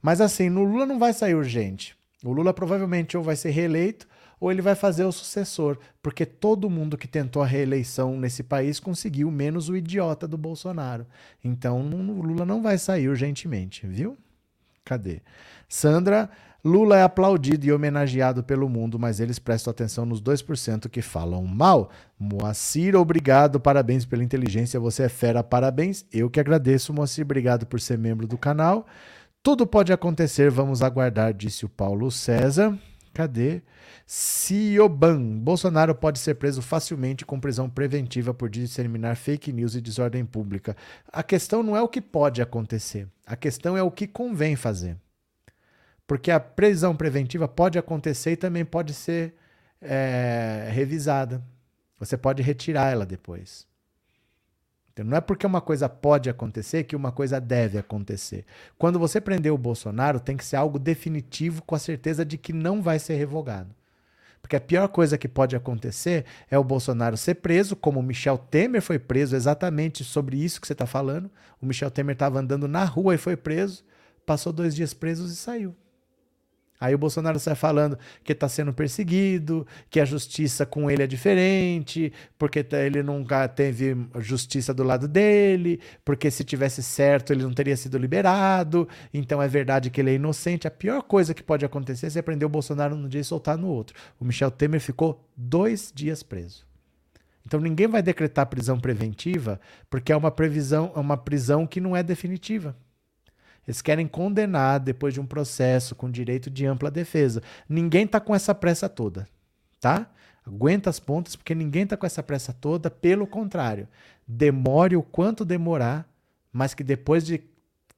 Mas 0.00 0.20
assim, 0.20 0.48
no 0.48 0.62
Lula 0.62 0.86
não 0.86 0.98
vai 0.98 1.12
sair 1.12 1.34
urgente. 1.34 1.96
O 2.22 2.32
Lula 2.32 2.54
provavelmente 2.54 3.16
ou 3.16 3.22
vai 3.22 3.34
ser 3.34 3.50
reeleito 3.50 4.06
ou 4.40 4.50
ele 4.50 4.62
vai 4.62 4.74
fazer 4.74 5.04
o 5.04 5.12
sucessor, 5.12 5.78
porque 6.02 6.26
todo 6.26 6.70
mundo 6.70 6.98
que 6.98 7.08
tentou 7.08 7.42
a 7.42 7.46
reeleição 7.46 8.18
nesse 8.18 8.42
país 8.42 8.80
conseguiu, 8.80 9.30
menos 9.30 9.68
o 9.68 9.76
idiota 9.76 10.26
do 10.28 10.36
Bolsonaro. 10.36 11.06
Então 11.42 11.80
o 11.80 12.22
Lula 12.22 12.44
não 12.44 12.62
vai 12.62 12.78
sair 12.78 13.08
urgentemente, 13.08 13.86
viu? 13.86 14.16
Cadê? 14.84 15.22
Sandra, 15.68 16.30
Lula 16.64 16.96
é 16.96 17.02
aplaudido 17.02 17.66
e 17.66 17.72
homenageado 17.72 18.42
pelo 18.42 18.70
mundo, 18.70 18.98
mas 18.98 19.20
eles 19.20 19.38
prestam 19.38 19.70
atenção 19.70 20.06
nos 20.06 20.22
2% 20.22 20.88
que 20.88 21.02
falam 21.02 21.44
mal. 21.44 21.90
Moacir, 22.18 22.96
obrigado, 22.96 23.60
parabéns 23.60 24.06
pela 24.06 24.24
inteligência, 24.24 24.80
você 24.80 25.02
é 25.02 25.08
fera, 25.10 25.42
parabéns. 25.42 26.06
Eu 26.10 26.30
que 26.30 26.40
agradeço, 26.40 26.92
Moacir, 26.92 27.22
obrigado 27.22 27.66
por 27.66 27.80
ser 27.80 27.98
membro 27.98 28.26
do 28.26 28.38
canal. 28.38 28.86
Tudo 29.42 29.66
pode 29.66 29.92
acontecer, 29.92 30.50
vamos 30.50 30.80
aguardar, 30.80 31.34
disse 31.34 31.66
o 31.66 31.68
Paulo 31.68 32.10
César. 32.10 32.78
Cadê? 33.14 33.62
Cioban. 34.04 35.38
Bolsonaro 35.38 35.94
pode 35.94 36.18
ser 36.18 36.34
preso 36.34 36.60
facilmente 36.60 37.24
com 37.24 37.38
prisão 37.38 37.70
preventiva 37.70 38.34
por 38.34 38.50
disseminar 38.50 39.14
fake 39.14 39.52
news 39.52 39.76
e 39.76 39.80
desordem 39.80 40.26
pública. 40.26 40.76
A 41.06 41.22
questão 41.22 41.62
não 41.62 41.76
é 41.76 41.80
o 41.80 41.88
que 41.88 42.00
pode 42.00 42.42
acontecer. 42.42 43.06
A 43.24 43.36
questão 43.36 43.76
é 43.76 43.82
o 43.82 43.90
que 43.90 44.08
convém 44.08 44.56
fazer. 44.56 44.96
Porque 46.08 46.30
a 46.32 46.40
prisão 46.40 46.94
preventiva 46.96 47.46
pode 47.46 47.78
acontecer 47.78 48.32
e 48.32 48.36
também 48.36 48.64
pode 48.64 48.92
ser 48.92 49.34
é, 49.80 50.68
revisada. 50.72 51.40
Você 51.98 52.16
pode 52.16 52.42
retirar 52.42 52.90
ela 52.90 53.06
depois. 53.06 53.64
Então, 54.94 55.04
não 55.04 55.16
é 55.16 55.20
porque 55.20 55.44
uma 55.44 55.60
coisa 55.60 55.88
pode 55.88 56.30
acontecer 56.30 56.84
que 56.84 56.94
uma 56.94 57.10
coisa 57.10 57.40
deve 57.40 57.76
acontecer. 57.76 58.44
Quando 58.78 58.96
você 58.96 59.20
prender 59.20 59.52
o 59.52 59.58
Bolsonaro, 59.58 60.20
tem 60.20 60.36
que 60.36 60.44
ser 60.44 60.54
algo 60.54 60.78
definitivo 60.78 61.62
com 61.62 61.74
a 61.74 61.80
certeza 61.80 62.24
de 62.24 62.38
que 62.38 62.52
não 62.52 62.80
vai 62.80 63.00
ser 63.00 63.16
revogado. 63.16 63.74
Porque 64.40 64.54
a 64.54 64.60
pior 64.60 64.86
coisa 64.86 65.18
que 65.18 65.26
pode 65.26 65.56
acontecer 65.56 66.24
é 66.48 66.56
o 66.56 66.62
Bolsonaro 66.62 67.16
ser 67.16 67.36
preso, 67.36 67.74
como 67.74 67.98
o 67.98 68.02
Michel 68.04 68.38
Temer 68.38 68.80
foi 68.80 68.98
preso, 69.00 69.34
exatamente 69.34 70.04
sobre 70.04 70.36
isso 70.36 70.60
que 70.60 70.66
você 70.66 70.74
está 70.74 70.86
falando. 70.86 71.28
O 71.60 71.66
Michel 71.66 71.90
Temer 71.90 72.12
estava 72.12 72.38
andando 72.38 72.68
na 72.68 72.84
rua 72.84 73.16
e 73.16 73.18
foi 73.18 73.36
preso, 73.36 73.82
passou 74.24 74.52
dois 74.52 74.76
dias 74.76 74.94
presos 74.94 75.32
e 75.32 75.36
saiu. 75.36 75.74
Aí 76.84 76.94
o 76.94 76.98
Bolsonaro 76.98 77.38
sai 77.38 77.54
falando 77.54 77.98
que 78.22 78.32
está 78.32 78.46
sendo 78.46 78.70
perseguido, 78.70 79.66
que 79.88 79.98
a 79.98 80.04
justiça 80.04 80.66
com 80.66 80.90
ele 80.90 81.02
é 81.02 81.06
diferente, 81.06 82.12
porque 82.38 82.62
tá, 82.62 82.78
ele 82.78 83.02
nunca 83.02 83.48
teve 83.48 83.96
justiça 84.18 84.74
do 84.74 84.84
lado 84.84 85.08
dele, 85.08 85.80
porque 86.04 86.30
se 86.30 86.44
tivesse 86.44 86.82
certo 86.82 87.32
ele 87.32 87.42
não 87.42 87.54
teria 87.54 87.74
sido 87.74 87.96
liberado, 87.96 88.86
então 89.14 89.42
é 89.42 89.48
verdade 89.48 89.88
que 89.88 89.98
ele 89.98 90.10
é 90.10 90.14
inocente. 90.14 90.68
A 90.68 90.70
pior 90.70 91.00
coisa 91.02 91.32
que 91.32 91.42
pode 91.42 91.64
acontecer 91.64 92.08
é 92.08 92.10
você 92.10 92.20
prender 92.20 92.44
o 92.44 92.50
Bolsonaro 92.50 92.94
num 92.94 93.08
dia 93.08 93.22
e 93.22 93.24
soltar 93.24 93.56
no 93.56 93.68
outro. 93.68 93.96
O 94.20 94.24
Michel 94.26 94.50
Temer 94.50 94.80
ficou 94.80 95.26
dois 95.34 95.90
dias 95.94 96.22
preso. 96.22 96.66
Então 97.46 97.60
ninguém 97.60 97.86
vai 97.86 98.02
decretar 98.02 98.44
prisão 98.46 98.78
preventiva 98.78 99.58
porque 99.88 100.12
é 100.12 100.16
uma 100.16 100.30
previsão, 100.30 100.92
é 100.94 100.98
uma 100.98 101.16
prisão 101.16 101.66
que 101.66 101.80
não 101.80 101.96
é 101.96 102.02
definitiva. 102.02 102.76
Eles 103.66 103.80
querem 103.80 104.06
condenar 104.06 104.80
depois 104.80 105.14
de 105.14 105.20
um 105.20 105.26
processo 105.26 105.94
com 105.94 106.10
direito 106.10 106.50
de 106.50 106.66
ampla 106.66 106.90
defesa. 106.90 107.42
Ninguém 107.68 108.04
está 108.04 108.20
com 108.20 108.34
essa 108.34 108.54
pressa 108.54 108.88
toda, 108.88 109.26
tá? 109.80 110.10
Aguenta 110.46 110.90
as 110.90 111.00
pontas 111.00 111.34
porque 111.34 111.54
ninguém 111.54 111.84
está 111.84 111.96
com 111.96 112.04
essa 112.04 112.22
pressa 112.22 112.52
toda. 112.52 112.90
Pelo 112.90 113.26
contrário, 113.26 113.88
demore 114.28 114.94
o 114.96 115.02
quanto 115.02 115.44
demorar, 115.44 116.06
mas 116.52 116.74
que 116.74 116.84
depois 116.84 117.24
de 117.24 117.42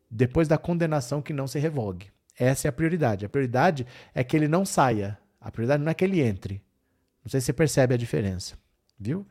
depois 0.09 0.47
da 0.47 0.57
condenação 0.57 1.21
que 1.21 1.33
não 1.33 1.49
se 1.49 1.59
revogue. 1.59 2.07
Essa 2.39 2.69
é 2.69 2.71
a 2.71 2.73
prioridade. 2.73 3.27
A 3.27 3.29
prioridade 3.29 3.85
é 4.15 4.23
que 4.23 4.37
ele 4.37 4.47
não 4.47 4.65
saia. 4.65 5.19
A 5.41 5.51
prioridade 5.51 5.83
não 5.83 5.91
é 5.91 5.95
que 5.95 6.05
ele 6.05 6.21
entre. 6.21 6.63
Não 7.25 7.31
sei 7.31 7.41
se 7.41 7.47
você 7.47 7.53
percebe 7.53 7.95
a 7.95 7.97
diferença, 7.97 8.55
viu? 8.99 9.27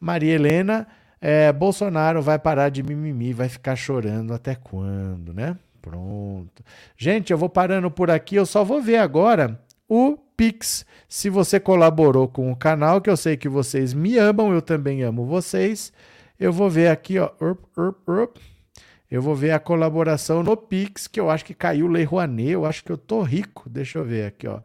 Maria 0.00 0.34
Helena, 0.34 0.86
é, 1.20 1.52
Bolsonaro 1.52 2.22
vai 2.22 2.38
parar 2.38 2.70
de 2.70 2.82
mimimi, 2.82 3.32
vai 3.32 3.48
ficar 3.48 3.76
chorando 3.76 4.32
até 4.32 4.54
quando, 4.54 5.34
né? 5.34 5.58
Pronto. 5.84 6.64
Gente, 6.96 7.30
eu 7.30 7.36
vou 7.36 7.50
parando 7.50 7.90
por 7.90 8.10
aqui. 8.10 8.36
Eu 8.36 8.46
só 8.46 8.64
vou 8.64 8.80
ver 8.80 8.96
agora 8.96 9.60
o 9.86 10.16
Pix. 10.34 10.86
Se 11.06 11.28
você 11.28 11.60
colaborou 11.60 12.26
com 12.26 12.50
o 12.50 12.56
canal, 12.56 13.02
que 13.02 13.10
eu 13.10 13.16
sei 13.18 13.36
que 13.36 13.50
vocês 13.50 13.92
me 13.92 14.16
amam, 14.16 14.50
eu 14.50 14.62
também 14.62 15.02
amo 15.02 15.26
vocês. 15.26 15.92
Eu 16.40 16.54
vou 16.54 16.70
ver 16.70 16.88
aqui, 16.88 17.18
ó. 17.18 17.30
Eu 19.10 19.20
vou 19.20 19.34
ver 19.34 19.50
a 19.50 19.60
colaboração 19.60 20.42
no 20.42 20.56
Pix, 20.56 21.06
que 21.06 21.20
eu 21.20 21.28
acho 21.28 21.44
que 21.44 21.52
caiu 21.52 21.86
Lei 21.86 22.04
Rouanet. 22.04 22.52
Eu 22.52 22.64
acho 22.64 22.82
que 22.82 22.90
eu 22.90 22.96
tô 22.96 23.20
rico. 23.20 23.68
Deixa 23.68 23.98
eu 23.98 24.04
ver 24.06 24.28
aqui, 24.28 24.48
ó. 24.48 24.60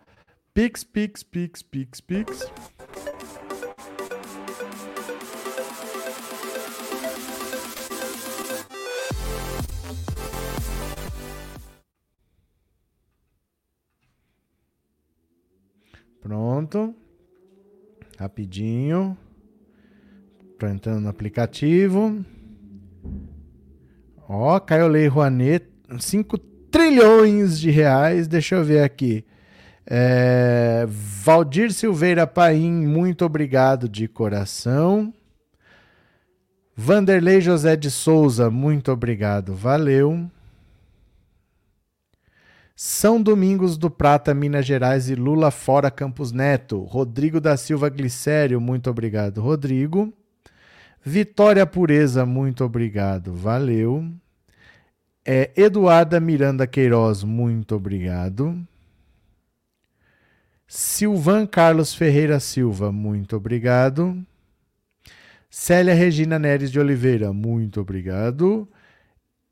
Pix, 0.53 0.85
Pix, 0.85 1.21
Pix, 1.21 1.61
Pix, 1.61 1.99
Pix. 1.99 2.49
Pronto. 16.69 16.95
Rapidinho. 18.17 19.17
Tô 20.59 20.67
entrando 20.67 21.01
no 21.01 21.09
aplicativo. 21.09 22.23
Ó, 24.27 24.59
caiu 24.59 24.87
Lei 24.87 25.07
Rouanet, 25.07 25.65
5 25.99 26.37
trilhões 26.69 27.59
de 27.59 27.71
reais. 27.71 28.27
Deixa 28.27 28.55
eu 28.55 28.63
ver 28.63 28.83
aqui. 28.83 29.25
É, 29.85 30.85
Valdir 30.87 31.73
Silveira 31.73 32.27
Paim, 32.27 32.85
muito 32.85 33.25
obrigado 33.25 33.89
de 33.89 34.07
coração. 34.07 35.11
Vanderlei 36.75 37.41
José 37.41 37.75
de 37.75 37.89
Souza, 37.89 38.51
muito 38.51 38.91
obrigado, 38.91 39.55
valeu. 39.55 40.29
São 42.81 43.21
Domingos 43.21 43.77
do 43.77 43.91
Prata, 43.91 44.33
Minas 44.33 44.65
Gerais 44.65 45.09
e 45.09 45.13
Lula 45.13 45.51
fora 45.51 45.91
Campos 45.91 46.31
Neto. 46.31 46.81
Rodrigo 46.83 47.41
da 47.41 47.57
Silva 47.57 47.89
Glicério, 47.89 48.61
muito 48.61 48.89
obrigado, 48.89 49.41
Rodrigo. 49.41 50.13
Vitória 51.03 51.65
Pureza, 51.65 52.25
muito 52.25 52.63
obrigado, 52.63 53.33
valeu. 53.33 54.09
É, 55.25 55.51
Eduarda 55.57 56.21
Miranda 56.21 56.65
Queiroz, 56.65 57.21
muito 57.21 57.75
obrigado. 57.75 58.57
Silvan 60.65 61.45
Carlos 61.45 61.93
Ferreira 61.93 62.39
Silva, 62.39 62.93
muito 62.93 63.35
obrigado. 63.35 64.25
Célia 65.49 65.93
Regina 65.93 66.39
Neres 66.39 66.71
de 66.71 66.79
Oliveira, 66.79 67.33
muito 67.33 67.81
obrigado. 67.81 68.65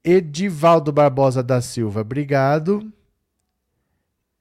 Edivaldo 0.02 0.94
Barbosa 0.94 1.44
da 1.44 1.60
Silva, 1.60 2.00
obrigado. 2.00 2.90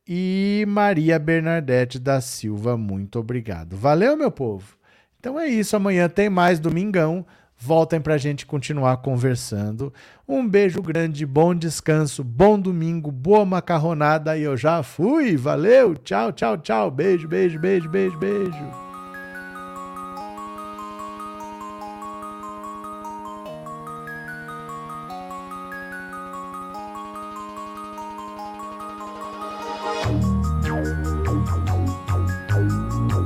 E 0.08 0.64
Maria 0.68 1.18
Bernadette 1.18 1.98
da 1.98 2.20
Silva, 2.20 2.76
muito 2.76 3.18
obrigado. 3.18 3.76
Valeu, 3.76 4.16
meu 4.16 4.30
povo? 4.30 4.76
Então 5.18 5.38
é 5.40 5.48
isso. 5.48 5.74
Amanhã 5.74 6.08
tem 6.08 6.30
mais 6.30 6.60
Domingão. 6.60 7.26
Voltem 7.58 8.00
para 8.00 8.14
a 8.14 8.18
gente 8.18 8.44
continuar 8.44 8.98
conversando. 8.98 9.92
Um 10.28 10.46
beijo 10.46 10.80
grande, 10.82 11.24
bom 11.24 11.54
descanso, 11.54 12.22
bom 12.22 12.60
domingo, 12.60 13.10
boa 13.10 13.44
macarronada. 13.46 14.36
E 14.36 14.42
eu 14.42 14.56
já 14.56 14.82
fui. 14.82 15.36
Valeu, 15.36 15.96
tchau, 15.96 16.30
tchau, 16.32 16.58
tchau. 16.58 16.90
Beijo, 16.90 17.26
beijo, 17.26 17.58
beijo, 17.58 17.88
beijo, 17.88 18.18
beijo. 18.18 18.85